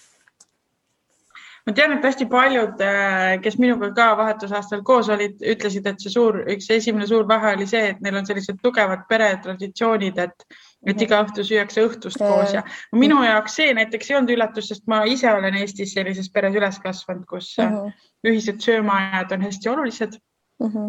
ma 1.66 1.74
tean, 1.76 1.92
et 1.92 2.04
hästi 2.04 2.26
paljud, 2.30 2.80
äh, 2.82 3.34
kes 3.44 3.58
minuga 3.60 3.90
ka 3.94 4.06
vahetusaastal 4.18 4.80
koos 4.86 5.10
olid, 5.12 5.36
ütlesid, 5.44 5.86
et 5.86 6.00
see 6.00 6.12
suur, 6.12 6.40
üks 6.54 6.70
esimene 6.72 7.06
suur 7.06 7.28
vahe 7.28 7.52
oli 7.56 7.66
see, 7.68 7.90
et 7.92 8.00
neil 8.00 8.16
on 8.16 8.26
sellised 8.26 8.62
tugevad 8.64 9.04
peretraditsioonid, 9.10 10.18
et, 10.24 10.46
et 10.86 10.94
mhm. 10.94 11.04
iga 11.04 11.20
õhtu 11.26 11.44
süüakse 11.46 11.84
õhtust 11.84 12.22
koos 12.22 12.56
ja 12.56 12.64
minu 12.96 13.20
jaoks 13.26 13.58
see 13.60 13.74
näiteks 13.76 14.10
ei 14.10 14.16
olnud 14.18 14.34
üllatus, 14.38 14.70
sest 14.72 14.88
ma 14.90 15.02
ise 15.04 15.28
olen 15.32 15.60
Eestis 15.60 15.92
sellises 15.94 16.32
peres 16.32 16.56
üles 16.56 16.80
kasvanud, 16.82 17.28
kus 17.28 17.52
uh 17.58 17.66
mhm. 17.66 17.76
-huh. 17.76 18.10
ühised 18.32 18.64
söömaajad 18.64 19.36
on 19.36 19.48
hästi 19.50 19.72
olulised 19.74 20.18
Mm 20.60 20.66
-hmm. 20.68 20.88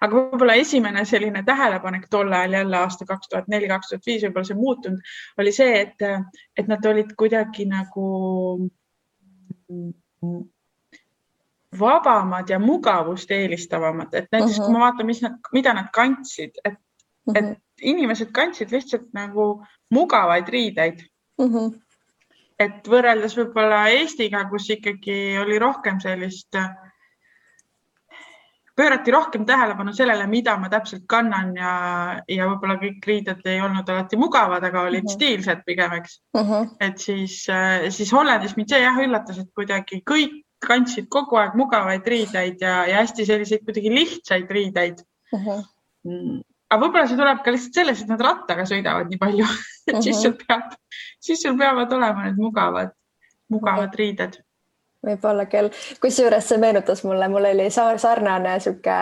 aga 0.00 0.16
võib-olla 0.16 0.54
esimene 0.54 1.04
selline 1.04 1.42
tähelepanek 1.42 2.04
tol 2.10 2.32
ajal 2.32 2.52
jälle 2.52 2.76
aasta 2.76 3.04
kaks 3.04 3.28
tuhat 3.28 3.48
neli, 3.48 3.68
kaks 3.68 3.88
tuhat 3.88 4.06
viis, 4.06 4.22
võib-olla 4.22 4.46
see 4.46 4.56
muutunud, 4.56 5.00
oli 5.38 5.52
see, 5.52 5.80
et, 5.80 6.04
et 6.56 6.68
nad 6.70 6.86
olid 6.86 7.10
kuidagi 7.18 7.66
nagu 7.66 8.04
vabamad 11.80 12.50
ja 12.50 12.58
mugavust 12.58 13.30
eelistavamad, 13.30 14.14
et 14.14 14.28
näiteks 14.32 14.58
uh 14.58 14.62
-huh. 14.62 14.64
kui 14.64 14.72
ma 14.72 14.84
vaatan, 14.86 15.06
mis 15.06 15.22
nad, 15.22 15.32
mida 15.52 15.74
nad 15.74 15.90
kandsid, 15.92 16.50
et 16.64 16.74
uh, 16.74 17.34
-huh. 17.34 17.38
et 17.38 17.44
mhm. 17.44 17.54
inimesed 17.80 18.30
kandsid 18.32 18.70
lihtsalt 18.70 19.12
nagu 19.12 19.64
mugavaid 19.90 20.48
riideid 20.48 21.02
uh. 21.38 21.50
-huh. 21.50 21.80
et 22.58 22.88
võrreldes 22.88 23.36
võib-olla 23.36 23.88
Eestiga, 23.88 24.44
kus 24.50 24.70
ikkagi 24.70 25.38
oli 25.38 25.58
rohkem 25.58 26.00
sellist 26.00 26.54
äh, 26.54 26.70
pöörati 28.78 29.10
rohkem 29.10 29.44
tähelepanu 29.46 29.92
sellele, 29.92 30.26
mida 30.30 30.54
ma 30.56 30.68
täpselt 30.70 31.02
kannan 31.10 31.54
ja, 31.58 31.70
ja 32.30 32.46
võib-olla 32.46 32.76
kõik 32.78 33.06
riided 33.10 33.46
ei 33.50 33.60
olnud 33.64 33.88
alati 33.90 34.18
mugavad, 34.20 34.64
aga 34.64 34.84
olid 34.86 35.02
mm 35.02 35.08
-hmm. 35.08 35.16
stiilsed 35.16 35.64
pigem, 35.66 35.96
eks 35.98 36.20
mm. 36.36 36.44
-hmm. 36.44 36.68
et 36.86 36.98
siis, 36.98 37.40
äh, 37.50 37.88
siis 37.90 38.12
Hollandis 38.12 38.54
mind 38.56 38.70
see 38.70 38.82
jah 38.82 39.00
üllatas, 39.02 39.40
et 39.42 39.50
kuidagi 39.54 40.02
kõik 40.10 40.44
kandsid 40.66 41.08
kogu 41.10 41.38
aeg 41.38 41.54
mugavaid 41.58 42.06
riideid 42.06 42.62
ja, 42.62 42.84
ja 42.86 43.02
hästi 43.02 43.26
selliseid 43.26 43.66
kuidagi 43.66 43.94
lihtsaid 43.94 44.50
riideid 44.50 45.02
mm. 45.32 45.44
-hmm. 45.44 46.40
aga 46.70 46.82
võib-olla 46.84 47.06
see 47.10 47.18
tuleb 47.18 47.42
ka 47.44 47.54
lihtsalt 47.54 47.82
sellest, 47.82 48.02
et 48.02 48.14
nad 48.14 48.26
rattaga 48.30 48.66
sõidavad 48.66 49.10
nii 49.10 49.18
palju 49.18 49.46
et 49.46 49.94
mm 49.94 49.98
-hmm. 49.98 50.02
siis 50.02 50.22
sul 50.22 50.38
peab, 50.46 50.74
siis 51.20 51.42
sul 51.42 51.58
peavad 51.58 51.92
olema 51.92 52.28
need 52.28 52.38
mugavad, 52.38 52.94
mugavad 53.48 53.88
mm 53.88 53.90
-hmm. 53.90 53.98
riided 54.04 54.42
võib-olla 55.06 55.46
küll, 55.50 55.72
kusjuures 56.02 56.48
see 56.48 56.60
meenutas 56.60 57.04
mulle, 57.06 57.28
mul 57.30 57.50
oli 57.52 57.68
sarnane 57.70 58.58
sihuke 58.62 58.94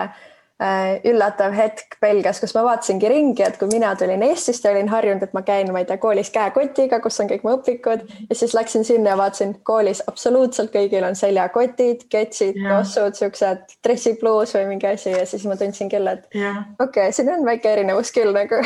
äh, 0.61 0.97
üllatav 1.09 1.55
hetk 1.57 1.97
Belgias, 2.01 2.39
kus 2.41 2.53
ma 2.57 2.63
vaatasingi 2.67 3.09
ringi, 3.11 3.43
et 3.45 3.57
kui 3.59 3.69
mina 3.71 3.93
tulin 3.97 4.23
Eestist 4.27 4.65
ja 4.65 4.73
olin 4.73 4.89
harjunud, 4.91 5.25
et 5.25 5.33
ma 5.37 5.43
käin, 5.47 5.71
ma 5.73 5.81
ei 5.81 5.89
tea, 5.89 5.99
koolis 6.01 6.29
käekotiga, 6.33 6.99
kus 7.03 7.19
on 7.23 7.31
kõik 7.31 7.45
mu 7.47 7.55
õpikud 7.57 8.05
ja 8.29 8.37
siis 8.37 8.53
läksin 8.57 8.85
sinna 8.87 9.15
ja 9.15 9.19
vaatasin 9.19 9.57
koolis 9.67 10.03
absoluutselt 10.07 10.73
kõigil 10.73 11.07
on 11.07 11.17
seljakotid, 11.17 12.07
ketsid, 12.13 12.61
tossud, 12.61 13.17
siuksed 13.17 13.77
dressipluus 13.85 14.55
või 14.57 14.73
mingi 14.73 14.91
asi 14.91 15.15
ja 15.15 15.25
siis 15.29 15.45
ma 15.49 15.57
tundsin 15.59 15.91
küll, 15.93 16.13
et 16.13 16.29
okei 16.29 16.77
okay,, 16.85 17.15
siin 17.15 17.33
on 17.33 17.45
väike 17.47 17.73
erinevus 17.73 18.13
küll 18.15 18.35
nagu. 18.37 18.61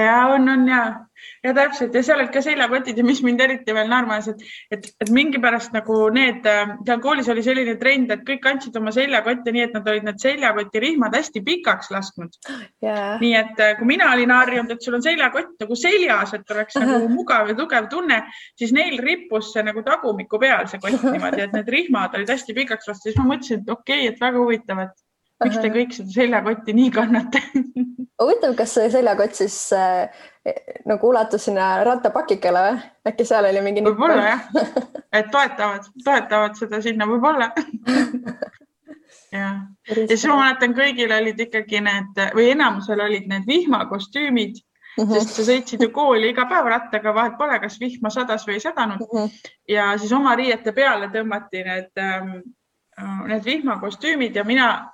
Ja 0.00 0.26
on, 0.32 0.48
on 0.48 0.68
ja 0.68 0.82
ja 1.44 1.52
täpselt 1.56 1.94
ja 1.96 2.02
seal 2.04 2.20
olid 2.20 2.32
ka 2.34 2.42
seljakotid 2.44 2.98
ja 3.00 3.04
mis 3.06 3.22
mind 3.24 3.40
eriti 3.40 3.74
veel 3.74 3.88
naerma 3.88 4.18
ajas, 4.18 4.34
et, 4.34 4.42
et, 4.76 4.88
et 5.00 5.12
mingipärast 5.14 5.72
nagu 5.72 5.96
need, 6.12 6.44
äh, 6.48 6.74
seal 6.86 7.00
koolis 7.04 7.30
oli 7.32 7.44
selline 7.44 7.76
trend, 7.80 8.12
et 8.12 8.24
kõik 8.26 8.42
kandsid 8.44 8.76
oma 8.76 8.92
seljakotte 8.94 9.54
nii, 9.54 9.64
et 9.68 9.76
nad 9.76 9.88
olid 9.88 10.06
need 10.08 10.20
seljakoti 10.20 10.84
rihmad 10.84 11.16
hästi 11.16 11.42
pikaks 11.46 11.90
lasknud. 11.94 12.36
Yeah.. 12.84 13.16
nii 13.22 13.34
et 13.40 13.62
äh, 13.64 13.74
kui 13.78 13.88
mina 13.88 14.10
olin 14.14 14.34
harjunud, 14.34 14.74
et 14.74 14.84
sul 14.84 14.98
on 14.98 15.04
seljakott 15.04 15.56
nagu 15.64 15.78
seljas, 15.78 16.34
et 16.36 16.56
oleks 16.56 16.76
uh 16.76 16.82
-huh. 16.82 16.96
nagu 16.96 17.12
mugav 17.18 17.48
ja 17.48 17.56
tugev 17.56 17.88
tunne, 17.92 18.22
siis 18.58 18.72
neil 18.76 18.98
rippus 19.00 19.52
see 19.54 19.64
nagu 19.64 19.82
tagumiku 19.86 20.38
peal 20.38 20.68
see 20.68 20.80
kott 20.80 21.02
niimoodi, 21.14 21.46
et 21.46 21.56
need 21.56 21.68
rihmad 21.68 22.14
olid 22.14 22.28
hästi 22.28 22.54
pikaks 22.54 22.88
lastud, 22.88 23.10
siis 23.10 23.16
ma 23.16 23.34
mõtlesin, 23.34 23.64
et 23.64 23.70
okei 23.70 24.04
okay,, 24.04 24.12
et 24.12 24.20
väga 24.20 24.38
huvitav, 24.38 24.84
et 24.84 25.06
miks 25.44 25.58
te 25.58 25.72
kõik 25.78 25.96
seda 25.96 26.16
seljakotti 26.20 26.76
nii 26.76 26.90
kannate 26.90 27.42
huvitav, 28.20 28.54
kas 28.58 28.74
see 28.76 28.90
seljakott 28.92 29.34
siis 29.38 29.56
äh, 29.76 30.22
nagu 30.88 31.10
ulatus 31.10 31.44
sinna 31.48 31.72
rattapakikele 31.86 32.64
või? 32.66 32.80
äkki 33.10 33.26
seal 33.28 33.48
oli 33.50 33.64
mingi. 33.64 33.84
võib-olla 33.84 34.22
jah, 34.28 34.48
et 35.12 35.30
toetavad, 35.32 35.90
toetavad 36.04 36.56
seda 36.58 36.80
sinna 36.84 37.08
võib-olla 37.10 37.50
jah, 39.36 39.60
ja 39.90 40.00
siis 40.08 40.26
ma 40.30 40.40
mäletan, 40.44 40.74
kõigil 40.76 41.12
olid 41.16 41.46
ikkagi 41.46 41.84
need 41.86 42.24
või 42.36 42.50
enamusel 42.56 43.06
olid 43.06 43.30
need 43.30 43.48
vihmakostüümid 43.48 44.60
Mm 44.98 45.04
-hmm. 45.06 45.14
sest 45.14 45.36
sa 45.36 45.42
sõitsid 45.46 45.82
ju 45.84 45.90
kooli 45.94 46.32
iga 46.32 46.44
päev 46.50 46.66
rattaga, 46.66 47.14
vahet 47.14 47.36
pole, 47.38 47.58
kas 47.62 47.76
vihma 47.80 48.10
sadas 48.10 48.42
või 48.46 48.56
ei 48.58 48.60
sadanud 48.60 48.98
mm. 49.00 49.18
-hmm. 49.18 49.52
ja 49.68 49.98
siis 49.98 50.12
oma 50.12 50.34
riiete 50.34 50.72
peale 50.72 51.06
tõmmati 51.14 51.62
need 51.64 52.02
ähm,, 52.02 52.32
need 53.30 53.44
vihmakostüümid 53.44 54.36
ja 54.36 54.44
mina 54.44 54.90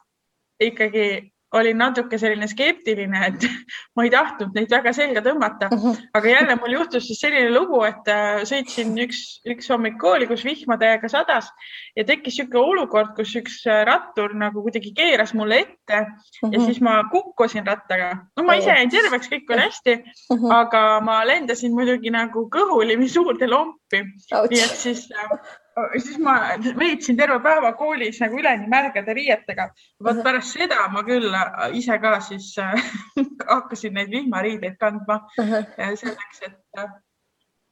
ikkagi 0.61 1.33
olin 1.55 1.79
natuke 1.79 2.19
selline 2.19 2.49
skeptiline, 2.51 3.21
et 3.29 3.47
ma 3.97 4.07
ei 4.07 4.11
tahtnud 4.13 4.57
neid 4.57 4.71
väga 4.73 4.93
selga 4.97 5.23
tõmmata, 5.25 5.69
mhm. 5.71 6.09
aga 6.19 6.33
jälle 6.33 6.57
mul 6.59 6.75
juhtus 6.75 7.07
siis 7.07 7.21
selline 7.23 7.53
lugu, 7.55 7.83
et 7.87 8.11
äh, 8.13 8.41
sõitsin 8.49 8.95
üks, 9.07 9.23
üks 9.47 9.71
hommik 9.73 9.99
kooli, 10.03 10.29
kus 10.31 10.45
vihma 10.47 10.79
täiega 10.81 11.11
sadas 11.13 11.51
ja 11.97 12.05
tekkis 12.07 12.37
niisugune 12.37 12.65
olukord, 12.73 13.15
kus 13.19 13.35
üks 13.39 13.61
äh, 13.71 13.85
rattur 13.89 14.35
nagu 14.37 14.65
kuidagi 14.65 14.93
keeras 14.97 15.35
mulle 15.39 15.63
ette 15.65 16.01
ja 16.01 16.49
mhm. 16.49 16.67
siis 16.67 16.83
ma 16.85 16.99
kukkusin 17.13 17.67
rattaga. 17.67 18.13
no 18.37 18.47
ma 18.47 18.59
ise 18.59 18.75
jäin 18.75 18.91
terveks, 18.93 19.31
kõik 19.33 19.55
oli 19.55 19.67
hästi 19.69 19.95
mm, 19.97 20.41
-hmm. 20.41 20.57
aga 20.57 20.83
ma 21.05 21.21
lendasin 21.27 21.75
muidugi 21.75 22.11
nagu 22.11 22.49
kõhulimi 22.53 23.09
suurde 23.09 23.49
lompi. 23.51 24.03
nii 24.33 24.65
et 24.65 24.77
siis 24.83 25.07
äh, 25.15 25.39
siis 25.77 26.19
ma 26.19 26.37
veetsin 26.79 27.17
terve 27.17 27.39
päeva 27.45 27.73
koolis 27.77 28.21
nagu 28.23 28.39
üleni 28.41 28.69
märgade 28.71 29.15
riietega. 29.17 29.69
vot 30.05 30.23
pärast 30.25 30.57
seda 30.57 30.87
ma 30.93 31.03
küll 31.05 31.35
äh, 31.35 31.51
ise 31.77 31.99
ka 32.01 32.17
siis 32.25 32.55
äh, 32.63 32.75
hakkasin 33.53 33.95
neid 33.95 34.11
vihmariideid 34.11 34.79
kandma 34.81 35.21
selleks, 35.37 36.43
et, 36.49 36.59
äh, 36.79 36.89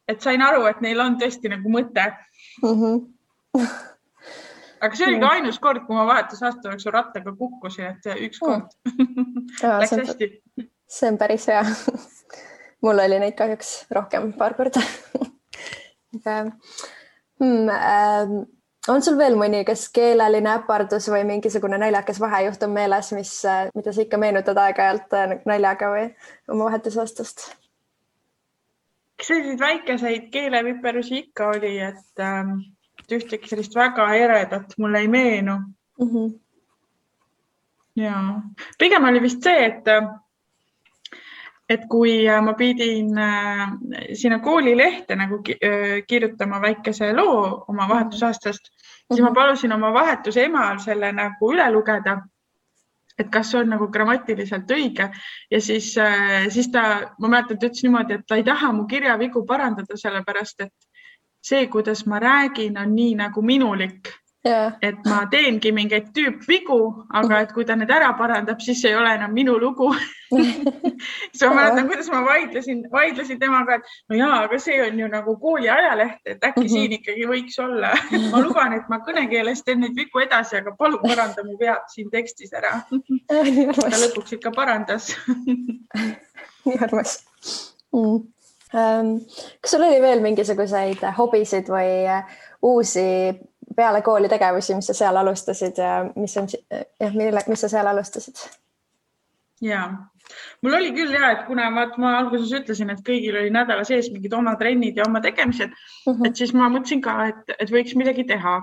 et 0.09 0.21
sain 0.21 0.43
aru, 0.43 0.67
et 0.69 0.85
neil 0.85 1.01
on 1.01 1.17
tõesti 1.21 1.53
nagu 1.53 1.73
mõte 1.73 2.07
uh. 2.63 2.85
-huh. 2.85 3.69
aga 4.81 4.97
see 4.97 5.09
oli 5.09 5.21
ka 5.23 5.33
ainus 5.39 5.59
kord, 5.59 5.87
kui 5.87 5.97
ma 5.97 6.07
vahetusaasta 6.07 6.75
jooksul 6.75 6.93
rattaga 6.93 7.33
kukkusin, 7.39 7.95
et 7.95 8.11
üks 8.29 8.43
kord 8.43 8.69
ja, 9.63 9.79
läks 9.81 9.97
hästi. 9.97 10.31
see 10.89 11.09
on 11.09 11.19
päris 11.19 11.49
hea 11.49 11.65
mul 12.85 13.01
oli 13.07 13.23
neid 13.25 13.41
kahjuks 13.41 13.87
rohkem, 13.91 14.33
paar 14.37 14.61
korda 14.61 14.85
aga 16.21 16.53
hmm,. 17.41 17.69
Ähm, 17.69 18.45
on 18.89 19.03
sul 19.03 19.17
veel 19.19 19.37
mõni, 19.41 19.65
kas 19.65 19.87
keeleline 19.95 20.51
äpardus 20.59 21.09
või 21.13 21.25
mingisugune 21.29 21.79
naljakas 21.81 22.21
vahejuhtum 22.21 22.73
meeles, 22.77 23.13
mis, 23.17 23.33
äh, 23.49 23.69
mida 23.75 23.93
sa 23.93 24.05
ikka 24.05 24.21
meenutad 24.21 24.61
aeg-ajalt 24.61 25.17
äh, 25.17 25.37
naljaga 25.49 25.93
või 25.95 26.09
oma 26.49 26.71
vahetusaastast? 26.71 27.51
selliseid 29.23 29.61
väikeseid 29.61 30.25
keeleviperusi 30.35 31.19
ikka 31.19 31.49
oli, 31.55 31.79
et 31.81 32.21
ähm, 32.21 32.59
ühtegi 33.13 33.49
sellist 33.49 33.77
väga 33.77 34.09
eredat 34.19 34.75
mulle 34.79 35.05
ei 35.05 35.09
meenu 35.09 35.55
mm. 35.57 36.09
-hmm. 36.09 36.33
ja 37.97 38.41
pigem 38.79 39.05
oli 39.05 39.23
vist 39.23 39.43
see, 39.43 39.65
et 39.67 39.89
äh, 39.89 40.11
et 41.69 41.87
kui 41.89 42.27
äh, 42.29 42.41
ma 42.45 42.53
pidin 42.55 43.17
äh, 43.19 43.65
sinna 44.15 44.39
koolilehte 44.45 45.17
nagu 45.17 45.41
äh, 45.55 46.03
kirjutama 46.07 46.61
väikese 46.61 47.13
loo 47.17 47.65
oma 47.69 47.89
vahetusaastast, 47.89 48.71
siis 49.09 49.21
ma 49.21 49.31
mhm. 49.31 49.35
palusin 49.35 49.73
oma 49.73 49.93
vahetuse 49.93 50.45
emal 50.45 50.79
selle 50.85 51.13
nagu 51.13 51.53
üle 51.53 51.71
lugeda. 51.73 52.21
et 53.19 53.29
kas 53.31 53.53
see 53.53 53.61
on 53.61 53.69
nagu 53.71 53.87
grammatiliselt 53.95 54.71
õige 54.75 55.05
ja 55.51 55.59
siis, 55.63 55.93
siis 56.51 56.69
ta, 56.75 56.81
ma 57.23 57.29
mäletan, 57.29 57.61
ta 57.61 57.69
ütles 57.69 57.85
niimoodi, 57.85 58.17
et 58.19 58.25
ta 58.27 58.35
ei 58.35 58.43
taha 58.43 58.73
mu 58.75 58.89
kirjavigu 58.91 59.45
parandada, 59.47 59.95
sellepärast 59.95 60.65
et 60.67 60.89
see, 61.39 61.69
kuidas 61.71 62.03
ma 62.11 62.19
räägin, 62.19 62.75
on 62.75 62.91
nii 62.97 63.15
nagu 63.21 63.43
minulik 63.43 64.11
Yeah. 64.45 64.75
et 64.85 64.99
ma 65.09 65.23
teengi 65.33 65.71
mingeid 65.73 66.11
tüüpvigu, 66.13 66.77
aga 67.17 67.39
et 67.47 67.53
kui 67.57 67.65
ta 67.65 67.79
need 67.81 67.89
ära 67.89 68.11
parandab, 68.19 68.59
siis 68.61 68.83
ei 68.85 68.93
ole 68.93 69.15
enam 69.17 69.33
minu 69.33 69.55
lugu. 69.57 69.89
Siis 70.35 71.45
ma 71.47 71.55
mäletan, 71.55 71.87
kuidas 71.89 72.11
ma 72.13 72.21
vaidlesin, 72.27 72.83
vaidlesin 72.93 73.39
temaga, 73.41 73.79
et 73.79 74.13
no 74.13 74.19
jaa, 74.19 74.43
aga 74.45 74.59
see 74.61 74.77
on 74.85 74.99
ju 75.01 75.09
nagu 75.09 75.37
kooli 75.41 75.71
ajaleht, 75.73 76.21
et 76.27 76.45
äkki 76.45 76.61
-hmm. 76.61 76.73
siin 76.75 76.97
ikkagi 76.99 77.25
võiks 77.31 77.57
olla. 77.65 77.95
Ma 78.33 78.43
luban, 78.45 78.77
et 78.77 78.89
ma 78.93 79.01
kõnekeeles 79.07 79.65
teen 79.65 79.81
neid 79.81 79.97
vigu 79.97 80.21
edasi, 80.21 80.59
aga 80.61 80.77
palun 80.77 81.01
paranda 81.01 81.45
mu 81.47 81.57
vead 81.61 81.89
siin 81.95 82.11
tekstis 82.13 82.53
ära. 82.53 82.83
Ta 83.29 83.97
lõpuks 84.05 84.37
ikka 84.37 84.53
parandas. 84.53 85.15
Nii 86.67 86.79
armas 86.85 87.19
mm.. 87.93 88.23
Um, 88.75 89.21
kas 89.63 89.71
sul 89.71 89.85
oli 89.87 90.01
veel 90.03 90.21
mingisuguseid 90.25 91.05
hobisid 91.15 91.69
või 91.71 92.09
uusi 92.65 93.05
peale 93.77 94.03
kooli 94.03 94.29
tegevusi, 94.29 94.75
mis 94.75 94.87
sa 94.87 94.95
seal 94.95 95.17
alustasid 95.17 95.79
ja 95.79 95.95
mis 96.17 96.37
on 96.37 96.51
jah, 96.51 97.15
mille, 97.15 97.45
mis 97.49 97.61
sa 97.61 97.69
seal 97.69 97.87
alustasid? 97.87 98.45
ja 99.63 99.85
mul 100.63 100.77
oli 100.79 100.93
küll 100.97 101.15
ja, 101.15 101.31
et 101.35 101.45
kuna 101.49 101.69
vaat 101.75 101.99
ma 102.01 102.15
alguses 102.19 102.53
ütlesin, 102.57 102.93
et 102.93 103.03
kõigil 103.07 103.37
oli 103.39 103.53
nädala 103.55 103.85
sees 103.89 104.11
mingid 104.13 104.33
oma 104.37 104.57
trennid 104.61 104.99
ja 104.99 105.09
oma 105.09 105.23
tegemised 105.25 105.71
mhm. 105.71 106.17
-huh. 106.17 106.29
et 106.29 106.37
siis 106.37 106.55
ma 106.55 106.71
mõtlesin 106.73 107.03
ka, 107.05 107.19
et, 107.33 107.57
et 107.59 107.71
võiks 107.71 107.97
midagi 107.99 108.25
teha. 108.29 108.57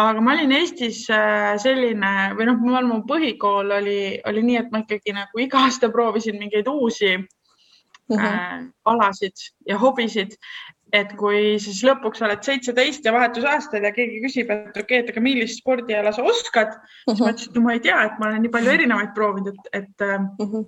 aga 0.00 0.20
ma 0.24 0.32
olin 0.32 0.52
Eestis 0.56 1.02
äh, 1.12 1.56
selline 1.60 2.12
või 2.36 2.46
noh, 2.48 2.86
mu 2.88 3.02
põhikool 3.08 3.72
oli, 3.76 4.20
oli 4.26 4.42
nii, 4.42 4.56
et 4.56 4.70
ma 4.72 4.80
ikkagi 4.80 5.12
nagu 5.12 5.38
iga 5.38 5.64
aasta 5.66 5.90
proovisin 5.92 6.38
mingeid 6.38 6.68
uusi 6.68 7.16
uh 7.16 8.16
-huh. 8.16 8.26
äh, 8.26 8.64
alasid 8.84 9.36
ja 9.68 9.78
hobisid, 9.78 10.36
et 10.96 11.12
kui 11.18 11.54
siis 11.62 11.82
lõpuks 11.86 12.22
oled 12.26 12.42
seitseteist 12.46 13.06
ja 13.06 13.14
vahetusaastad 13.14 13.84
ja 13.86 13.92
keegi 13.94 14.20
küsib, 14.24 14.50
et 14.54 14.74
okei 14.74 14.82
okay,, 14.82 15.04
et 15.04 15.12
aga 15.12 15.22
millist 15.24 15.60
spordiala 15.62 16.12
sa 16.16 16.24
oskad 16.26 16.74
uh, 16.74 17.14
-huh. 17.14 17.14
siis 17.14 17.20
ma 17.22 17.30
ütlesin, 17.32 17.56
et 17.56 17.64
ma 17.64 17.72
ei 17.76 17.86
tea, 17.86 18.02
et 18.04 18.18
ma 18.18 18.28
olen 18.28 18.44
nii 18.44 18.54
palju 18.56 18.76
erinevaid 18.76 19.14
proovinud, 19.14 19.56
et, 19.72 19.82
et 19.82 20.06
uh, 20.06 20.52
-huh. 20.52 20.64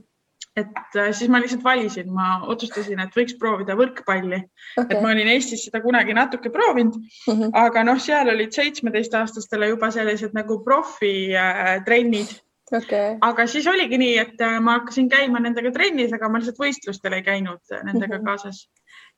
et 0.56 0.96
äh, 0.96 1.10
siis 1.12 1.30
ma 1.30 1.40
lihtsalt 1.40 1.64
valisin, 1.64 2.12
ma 2.12 2.28
otsustasin, 2.54 3.00
et 3.00 3.18
võiks 3.18 3.38
proovida 3.38 3.76
võrkpalli 3.78 4.40
okay., 4.76 4.86
et 4.88 5.02
ma 5.02 5.10
olin 5.14 5.32
Eestis 5.34 5.64
seda 5.64 5.80
kunagi 5.80 6.14
natuke 6.14 6.50
proovinud 6.50 6.96
uh, 6.96 7.34
-huh. 7.34 7.50
aga 7.52 7.84
noh, 7.84 7.98
seal 7.98 8.28
olid 8.28 8.52
seitsmeteistaastastele 8.52 9.68
juba 9.74 9.90
sellised 9.90 10.32
nagu 10.34 10.62
profitrennid 10.64 12.30
äh, 12.30 12.40
Okay. 12.72 13.18
aga 13.20 13.44
siis 13.46 13.66
oligi 13.68 13.98
nii, 13.98 14.12
et 14.18 14.40
äh, 14.40 14.60
ma 14.60 14.78
hakkasin 14.78 15.08
käima 15.12 15.40
nendega 15.44 15.70
trennis, 15.74 16.12
aga 16.16 16.28
ma 16.28 16.38
lihtsalt 16.38 16.60
võistlustel 16.62 17.12
ei 17.12 17.22
käinud 17.22 17.60
nendega 17.84 18.16
mm 18.16 18.22
-hmm. 18.22 18.24
kaasas 18.24 18.68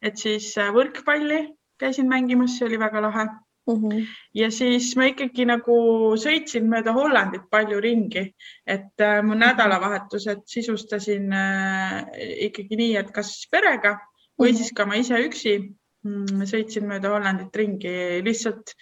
et 0.05 0.21
siis 0.21 0.53
äh, 0.61 0.71
võrkpalli 0.75 1.41
käisin 1.81 2.09
mängimas, 2.11 2.59
see 2.59 2.69
oli 2.69 2.79
väga 2.81 3.03
lahe 3.03 3.25
mm. 3.25 3.77
-hmm. 3.77 4.09
ja 4.35 4.51
siis 4.51 4.95
ma 4.97 5.09
ikkagi 5.11 5.47
nagu 5.49 5.77
sõitsin 6.21 6.69
mööda 6.71 6.95
Hollandit 6.97 7.49
palju 7.51 7.81
ringi, 7.81 8.27
et 8.67 9.01
äh, 9.01 9.23
mu 9.23 9.39
nädalavahetused 9.39 10.45
sisustasin 10.47 11.33
äh, 11.33 12.05
ikkagi 12.49 12.77
nii, 12.77 12.97
et 13.01 13.15
kas 13.15 13.47
perega 13.51 13.97
või 14.39 14.51
mm 14.51 14.53
-hmm. 14.53 14.59
siis 14.59 14.77
ka 14.77 14.87
ma 14.87 15.01
ise 15.01 15.23
üksi 15.29 15.57
mm, 16.05 16.45
sõitsin 16.53 16.87
mööda 16.91 17.15
Hollandit 17.17 17.57
ringi, 17.57 17.97
lihtsalt 18.25 18.77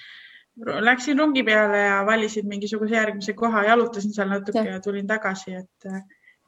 läksin 0.60 1.18
rongi 1.18 1.42
peale 1.42 1.78
ja 1.78 2.02
valisin 2.06 2.48
mingisuguse 2.48 2.94
järgmise 2.94 3.32
koha, 3.32 3.64
jalutasin 3.64 4.12
seal 4.12 4.28
natuke 4.28 4.58
ja, 4.58 4.76
ja 4.76 4.80
tulin 4.80 5.06
tagasi, 5.06 5.54
et, 5.54 5.92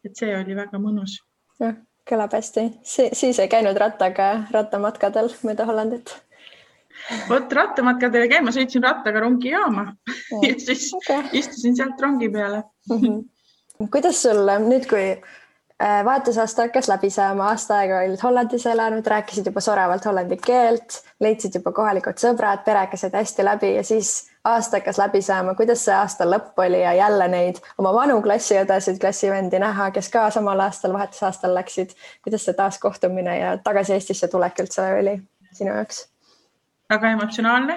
et 0.05 0.17
see 0.17 0.37
oli 0.37 0.57
väga 0.57 0.79
mõnus. 0.79 1.17
jah, 1.61 1.77
kõlab 2.09 2.35
hästi 2.37 2.67
si. 2.83 3.09
siis 3.13 3.39
ei 3.41 3.49
käinud 3.49 3.79
rattaga 3.81 4.47
rattamatkadel 4.55 5.31
mööda 5.43 5.67
Hollandit? 5.69 6.15
vot 7.29 7.53
rattamatkadel 7.53 8.27
ei 8.27 8.33
käinud, 8.33 8.49
ma 8.49 8.57
sõitsin 8.57 8.85
rattaga 8.85 9.25
rongijaama 9.25 9.87
ja, 10.45 10.53
siis 10.59 10.91
okay. 11.01 11.25
istusin 11.33 11.77
sealt 11.77 12.01
rongi 12.01 12.29
peale 12.33 12.63
mm. 12.91 13.01
-hmm. 13.01 13.89
kuidas 13.91 14.23
sul 14.23 14.45
nüüd, 14.69 14.89
kui 14.91 15.09
vahetusaasta 15.81 16.63
hakkas 16.63 16.89
läbi 16.89 17.11
saama, 17.11 17.49
aasta 17.49 17.79
aega 17.79 17.99
olid 17.99 18.23
Hollandis 18.23 18.67
elanud, 18.67 19.07
rääkisid 19.07 19.47
juba 19.47 19.61
soravalt 19.61 20.05
hollandi 20.05 20.37
keelt, 20.37 21.01
leidsid 21.21 21.59
juba 21.59 21.73
kohalikud 21.73 22.21
sõbrad, 22.21 22.63
perega 22.65 22.97
said 22.97 23.17
hästi 23.19 23.45
läbi 23.45 23.75
ja 23.75 23.83
siis 23.83 24.31
aasta 24.45 24.77
hakkas 24.77 24.99
läbi 24.99 25.23
saama, 25.23 25.55
kuidas 25.55 25.85
see 25.85 25.95
aasta 25.95 26.27
lõpp 26.29 26.59
oli 26.67 26.81
ja 26.83 26.93
jälle 26.95 27.29
neid 27.29 27.61
oma 27.79 27.95
vanu 27.95 28.21
klassiõdesid, 28.23 29.01
klassivendi 29.01 29.59
näha, 29.59 29.91
kes 29.91 30.09
ka 30.15 30.29
samal 30.31 30.61
aastal, 30.61 30.93
vahetusaastal 30.93 31.55
läksid. 31.55 31.95
kuidas 32.23 32.45
see 32.45 32.55
taaskohtumine 32.55 33.39
ja 33.39 33.57
tagasi 33.59 33.99
Eestisse 33.99 34.29
tulek 34.29 34.61
üldse 34.61 34.87
oli 35.01 35.19
sinu 35.53 35.75
jaoks? 35.75 36.09
väga 36.91 37.11
emotsionaalne, 37.17 37.75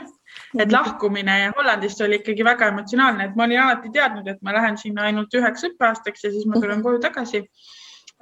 et 0.60 0.68
mhm. 0.68 0.74
lahkumine 0.74 1.38
Hollandist 1.58 2.02
oli 2.02 2.20
ikkagi 2.22 2.46
väga 2.46 2.68
emotsionaalne, 2.74 3.26
et 3.26 3.36
ma 3.36 3.44
olin 3.44 3.62
alati 3.64 3.90
teadnud, 3.94 4.28
et 4.28 4.42
ma 4.42 4.54
lähen 4.54 4.78
sinna 4.78 5.08
ainult 5.10 5.34
üheks 5.34 5.64
õppeaastaks 5.72 6.28
ja 6.28 6.32
siis 6.32 6.46
ma 6.46 6.60
tulen 6.62 6.84
koju 6.84 7.00
tagasi. 7.00 7.46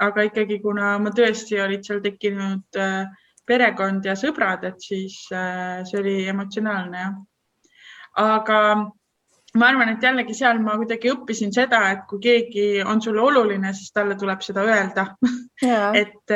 Aga 0.02 0.26
ikkagi, 0.28 0.60
kuna 0.64 0.96
ma 1.00 1.14
tõesti 1.16 1.60
olid 1.64 1.86
seal 1.88 2.02
tekkinud 2.04 2.80
äh, 2.82 3.06
perekond 3.48 4.06
ja 4.06 4.16
sõbrad, 4.20 4.66
et 4.68 4.84
siis 4.84 5.22
äh, 5.34 5.82
see 5.88 6.02
oli 6.02 6.18
emotsionaalne 6.32 7.02
jah. 7.04 7.18
aga 8.20 8.60
ma 9.56 9.70
arvan, 9.72 9.94
et 9.94 10.04
jällegi 10.04 10.36
seal 10.36 10.60
ma 10.64 10.76
kuidagi 10.80 11.12
õppisin 11.14 11.54
seda, 11.56 11.80
et 11.94 12.04
kui 12.10 12.20
keegi 12.24 12.66
on 12.84 13.02
sulle 13.04 13.22
oluline, 13.24 13.72
siis 13.78 13.94
talle 13.96 14.18
tuleb 14.20 14.44
seda 14.44 14.66
öelda. 14.68 15.08
Et, 15.96 16.32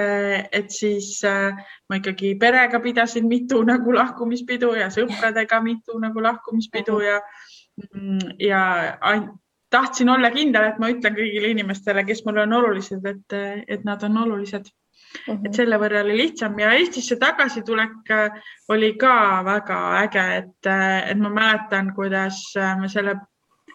et 0.56 0.70
siis 0.72 1.10
äh, 1.28 1.58
ma 1.92 1.98
ikkagi 2.00 2.30
perega 2.40 2.80
pidasin 2.80 3.26
mitu 3.28 3.58
nagu 3.68 3.92
lahkumispidu 3.92 4.70
ja 4.78 4.88
sõpradega 4.96 5.60
mitu 5.60 5.98
nagu 6.00 6.24
lahkumispidu 6.24 7.02
ja, 7.04 7.18
mm, 7.84 8.38
ja 8.40 8.62
tahtsin 9.70 10.10
olla 10.10 10.32
kindel, 10.32 10.64
et 10.64 10.80
ma 10.80 10.90
ütlen 10.90 11.16
kõigile 11.16 11.54
inimestele, 11.54 12.04
kes 12.06 12.26
mulle 12.26 12.42
on 12.48 12.54
olulised, 12.54 13.06
et, 13.06 13.40
et 13.68 13.84
nad 13.86 14.04
on 14.04 14.18
olulised 14.18 14.72
Mm 15.28 15.36
-hmm. 15.36 15.46
et 15.46 15.54
selle 15.58 15.78
võrra 15.82 16.02
oli 16.06 16.18
lihtsam 16.18 16.60
ja 16.60 16.72
Eestisse 16.78 17.16
tagasitulek 17.16 18.12
äh, 18.12 18.42
oli 18.70 18.94
ka 18.94 19.42
väga 19.46 19.78
äge, 20.04 20.26
et, 20.38 20.68
äh, 20.68 21.10
et 21.12 21.18
ma 21.18 21.30
mäletan, 21.30 21.94
kuidas 21.96 22.42
äh, 22.58 22.76
me 22.82 22.90
selle, 22.90 23.16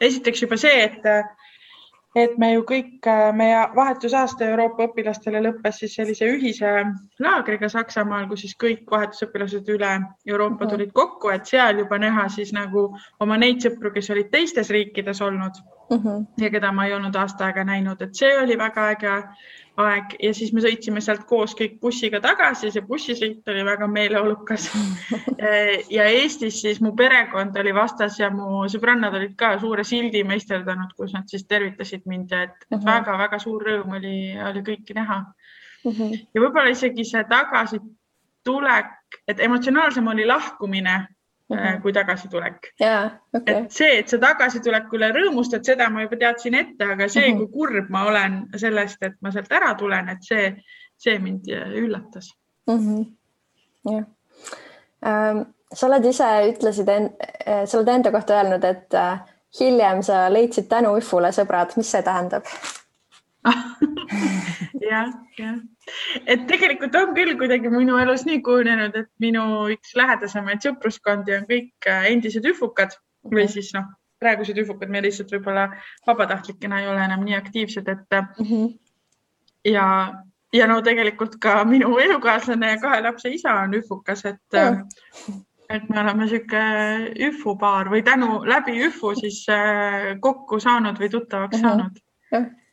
esiteks 0.00 0.42
juba 0.42 0.56
see, 0.56 0.84
et, 0.84 1.08
et 2.14 2.38
me 2.38 2.52
ju 2.52 2.62
kõik, 2.62 3.08
meie 3.34 3.58
vahetusaasta 3.74 4.44
Euroopa 4.44 4.86
õpilastele 4.86 5.42
lõppes 5.48 5.82
siis 5.82 5.96
sellise 5.98 6.30
ühise 6.36 6.72
laagriga 7.26 7.68
Saksamaal, 7.68 8.28
kus 8.30 8.46
siis 8.46 8.56
kõik 8.64 8.86
vahetusõpilased 8.90 9.74
üle 9.76 9.92
Euroopa 10.26 10.54
mm 10.54 10.60
-hmm. 10.60 10.70
tulid 10.70 10.92
kokku, 10.92 11.34
et 11.34 11.46
seal 11.46 11.82
juba 11.82 11.98
näha 11.98 12.28
siis 12.28 12.52
nagu 12.52 12.92
oma 13.20 13.36
neid 13.36 13.58
sõpru, 13.66 13.90
kes 13.94 14.10
olid 14.10 14.30
teistes 14.30 14.70
riikides 14.70 15.20
olnud 15.20 15.64
mm 15.90 15.96
-hmm. 15.96 16.26
ja 16.38 16.50
keda 16.50 16.72
ma 16.72 16.86
ei 16.86 16.94
olnud 16.94 17.14
aasta 17.14 17.46
aega 17.46 17.64
näinud, 17.64 18.02
et 18.02 18.14
see 18.14 18.38
oli 18.38 18.58
väga 18.58 18.88
äge 18.90 19.12
aeg 19.76 20.14
ja 20.22 20.30
siis 20.34 20.52
me 20.54 20.62
sõitsime 20.62 21.00
sealt 21.02 21.24
koos 21.26 21.54
kõik 21.58 21.80
bussiga 21.80 22.20
tagasi, 22.22 22.70
see 22.70 22.82
bussisõit 22.86 23.48
oli 23.50 23.64
väga 23.66 23.86
meeleolukas 23.90 24.68
ja 25.96 26.04
Eestis 26.04 26.60
siis 26.62 26.80
mu 26.80 26.94
perekond 26.96 27.56
oli 27.56 27.74
vastas 27.74 28.18
ja 28.18 28.30
mu 28.30 28.68
sõbrannad 28.70 29.16
olid 29.18 29.34
ka 29.36 29.58
suure 29.58 29.84
sildi 29.84 30.22
meisterdanud, 30.24 30.94
kus 30.96 31.12
nad 31.12 31.26
siis 31.28 31.46
tervitasid 31.46 32.06
mind 32.06 32.30
ja 32.30 32.42
et 32.42 32.66
väga-väga 32.70 33.36
uh 33.36 33.40
-huh. 33.40 33.42
suur 33.42 33.62
rõõm 33.62 33.96
oli, 33.98 34.38
oli 34.50 34.62
kõiki 34.70 34.94
näha 34.94 35.24
uh. 35.84 35.92
-huh. 35.92 36.14
ja 36.34 36.40
võib-olla 36.40 36.70
isegi 36.70 37.04
see 37.04 37.24
tagasitulek, 37.24 38.94
et 39.28 39.40
emotsionaalsem 39.40 40.06
oli 40.06 40.26
lahkumine 40.26 40.94
Mm 40.94 41.04
-hmm. 41.04 41.13
Kui 41.82 41.92
tagasitulek. 41.92 42.70
Okay. 42.80 43.54
et 43.54 43.72
see, 43.72 43.98
et 44.00 44.08
sa 44.08 44.18
tagasitulekule 44.22 45.10
rõõmustad, 45.14 45.64
seda 45.66 45.88
ma 45.90 46.04
juba 46.04 46.18
teadsin 46.20 46.54
ette, 46.58 46.84
aga 46.84 47.08
see 47.08 47.26
mm, 47.28 47.34
-hmm. 47.34 47.38
kui 47.38 47.66
kurb 47.66 47.90
ma 47.90 48.04
olen 48.10 48.40
sellest, 48.56 49.02
et 49.02 49.18
ma 49.20 49.32
sealt 49.34 49.52
ära 49.52 49.74
tulen, 49.74 50.08
et 50.08 50.22
see, 50.22 50.54
see 50.98 51.18
mind 51.18 51.50
üllatas 51.80 52.30
mm. 52.66 52.78
-hmm. 52.78 53.04
jah 53.92 54.04
ähm,. 55.06 55.44
sa 55.74 55.86
oled 55.86 56.04
ise, 56.04 56.26
ütlesid, 56.52 56.88
äh, 56.88 57.64
sa 57.66 57.78
oled 57.78 57.88
enda 57.88 58.10
kohta 58.12 58.34
öelnud, 58.34 58.64
et 58.64 58.94
äh, 58.94 59.18
hiljem 59.60 60.02
sa 60.02 60.32
leidsid 60.32 60.68
tänu 60.68 60.96
Üfule 60.98 61.32
sõbrad, 61.32 61.76
mis 61.76 61.90
see 61.90 62.02
tähendab 62.02 62.46
jah, 64.90 65.12
jah 65.38 65.56
et 66.26 66.46
tegelikult 66.48 66.96
on 66.98 67.12
küll 67.16 67.36
kuidagi 67.40 67.70
minu 67.72 67.98
elus 68.00 68.24
nii 68.28 68.40
kujunenud, 68.44 68.96
et 68.96 69.10
minu 69.22 69.44
üks 69.74 69.94
lähedasemaid 69.98 70.64
sõpruskondi 70.64 71.36
on 71.38 71.46
kõik 71.50 71.88
äh, 71.90 72.08
endised 72.12 72.46
üfukad 72.48 72.96
või 73.32 73.46
siis 73.50 73.72
noh, 73.76 73.88
praegused 74.22 74.58
üfukad, 74.60 74.92
me 74.92 75.02
lihtsalt 75.04 75.32
võib-olla 75.34 75.68
vabatahtlikena 76.06 76.82
ei 76.82 76.90
ole 76.92 77.04
enam 77.04 77.24
nii 77.26 77.36
aktiivsed, 77.38 77.88
et 77.88 78.18
mm 78.18 78.46
-hmm. 78.50 78.68
ja, 79.72 79.86
ja 80.52 80.68
no 80.70 80.80
tegelikult 80.82 81.36
ka 81.40 81.62
minu 81.68 81.98
elukaaslane 81.98 82.74
ja 82.74 82.80
kahe 82.80 83.02
lapse 83.02 83.32
isa 83.32 83.60
on 83.64 83.74
üfukas, 83.80 84.24
et 84.24 84.60
mm. 84.60 85.40
et 85.68 85.88
me 85.88 86.00
oleme 86.00 86.24
niisugune 86.24 87.12
üfupaar 87.28 87.88
või 87.90 88.02
tänu 88.04 88.44
läbi 88.44 88.78
üfu 88.88 89.14
siis 89.20 89.46
kokku 90.20 90.60
saanud 90.60 91.00
või 91.00 91.08
tuttavaks 91.08 91.62
mm 91.62 91.68
-hmm. 91.68 91.70
saanud. 91.70 91.98
-hmm 92.32 92.63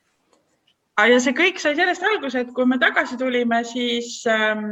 ja 1.00 1.22
see 1.24 1.34
kõik 1.36 1.62
sai 1.62 1.76
sellest 1.78 2.04
alguse, 2.06 2.44
et 2.44 2.52
kui 2.56 2.68
me 2.68 2.78
tagasi 2.82 3.18
tulime, 3.20 3.62
siis 3.68 4.22
ähm, 4.30 4.68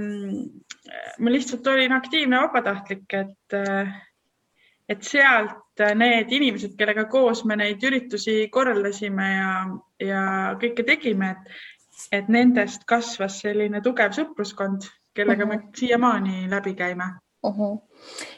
ma 1.19 1.33
lihtsalt 1.33 1.67
olin 1.71 1.95
aktiivne 1.95 2.41
vabatahtlik, 2.43 3.05
et, 3.15 3.55
äh, 3.55 3.93
et 4.89 5.03
sealt 5.05 5.83
need 5.95 6.31
inimesed, 6.35 6.75
kellega 6.79 7.05
koos 7.11 7.45
me 7.47 7.55
neid 7.59 7.83
üritusi 7.87 8.49
korraldasime 8.51 9.27
ja, 9.31 9.51
ja 10.03 10.23
kõike 10.59 10.83
tegime, 10.87 11.31
et, 11.31 11.61
et 12.19 12.31
nendest 12.31 12.83
kasvas 12.89 13.39
selline 13.45 13.81
tugev 13.85 14.11
sõpruskond, 14.17 14.89
kellega 15.15 15.45
uh 15.45 15.51
-huh. 15.53 15.63
me 15.63 15.75
siiamaani 15.75 16.49
läbi 16.51 16.75
käime 16.75 17.13
uh. 17.43 17.55
-huh. 17.55 17.79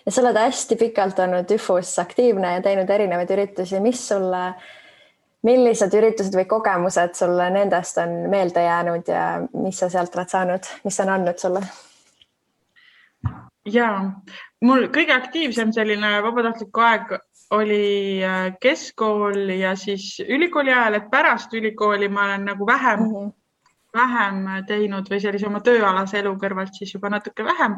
ja 0.05 0.11
sa 0.11 0.21
oled 0.21 0.37
hästi 0.37 0.75
pikalt 0.75 1.19
olnud 1.19 1.51
ÜFUs 1.51 1.99
aktiivne 1.99 2.53
ja 2.53 2.61
teinud 2.61 2.89
erinevaid 2.89 3.29
üritusi, 3.29 3.79
mis 3.79 4.07
sulle 4.07 4.47
äh, 4.47 4.69
millised 5.43 5.93
üritused 5.97 6.35
või 6.37 6.45
kogemused 6.49 7.15
sulle 7.17 7.49
nendest 7.53 7.97
on 8.01 8.13
meelde 8.29 8.63
jäänud 8.65 9.07
ja 9.09 9.23
mis 9.53 9.79
sa 9.81 9.89
sealt 9.89 10.15
oled 10.15 10.29
saanud, 10.29 10.69
mis 10.85 10.99
on 11.03 11.09
andnud 11.15 11.41
sulle? 11.41 11.63
ja 13.65 13.89
mul 14.65 14.87
kõige 14.93 15.13
aktiivsem 15.13 15.73
selline 15.73 16.15
vabatahtliku 16.25 16.85
aeg 16.85 17.13
oli 17.51 18.23
äh, 18.23 18.53
keskkool 18.61 19.49
ja 19.57 19.75
siis 19.75 20.21
ülikooli 20.23 20.73
ajal, 20.73 20.97
et 20.97 21.11
pärast 21.11 21.53
ülikooli 21.53 22.09
ma 22.09 22.25
olen 22.29 22.45
nagu 22.45 22.67
vähem 22.67 22.99
mm, 22.99 23.13
-hmm. 23.15 23.33
vähem 23.93 24.65
teinud 24.67 25.09
või 25.09 25.19
sellise 25.19 25.47
oma 25.47 25.59
tööalase 25.59 26.19
elu 26.19 26.35
kõrvalt 26.43 26.77
siis 26.77 26.93
juba 26.93 27.09
natuke 27.09 27.43
vähem 27.43 27.75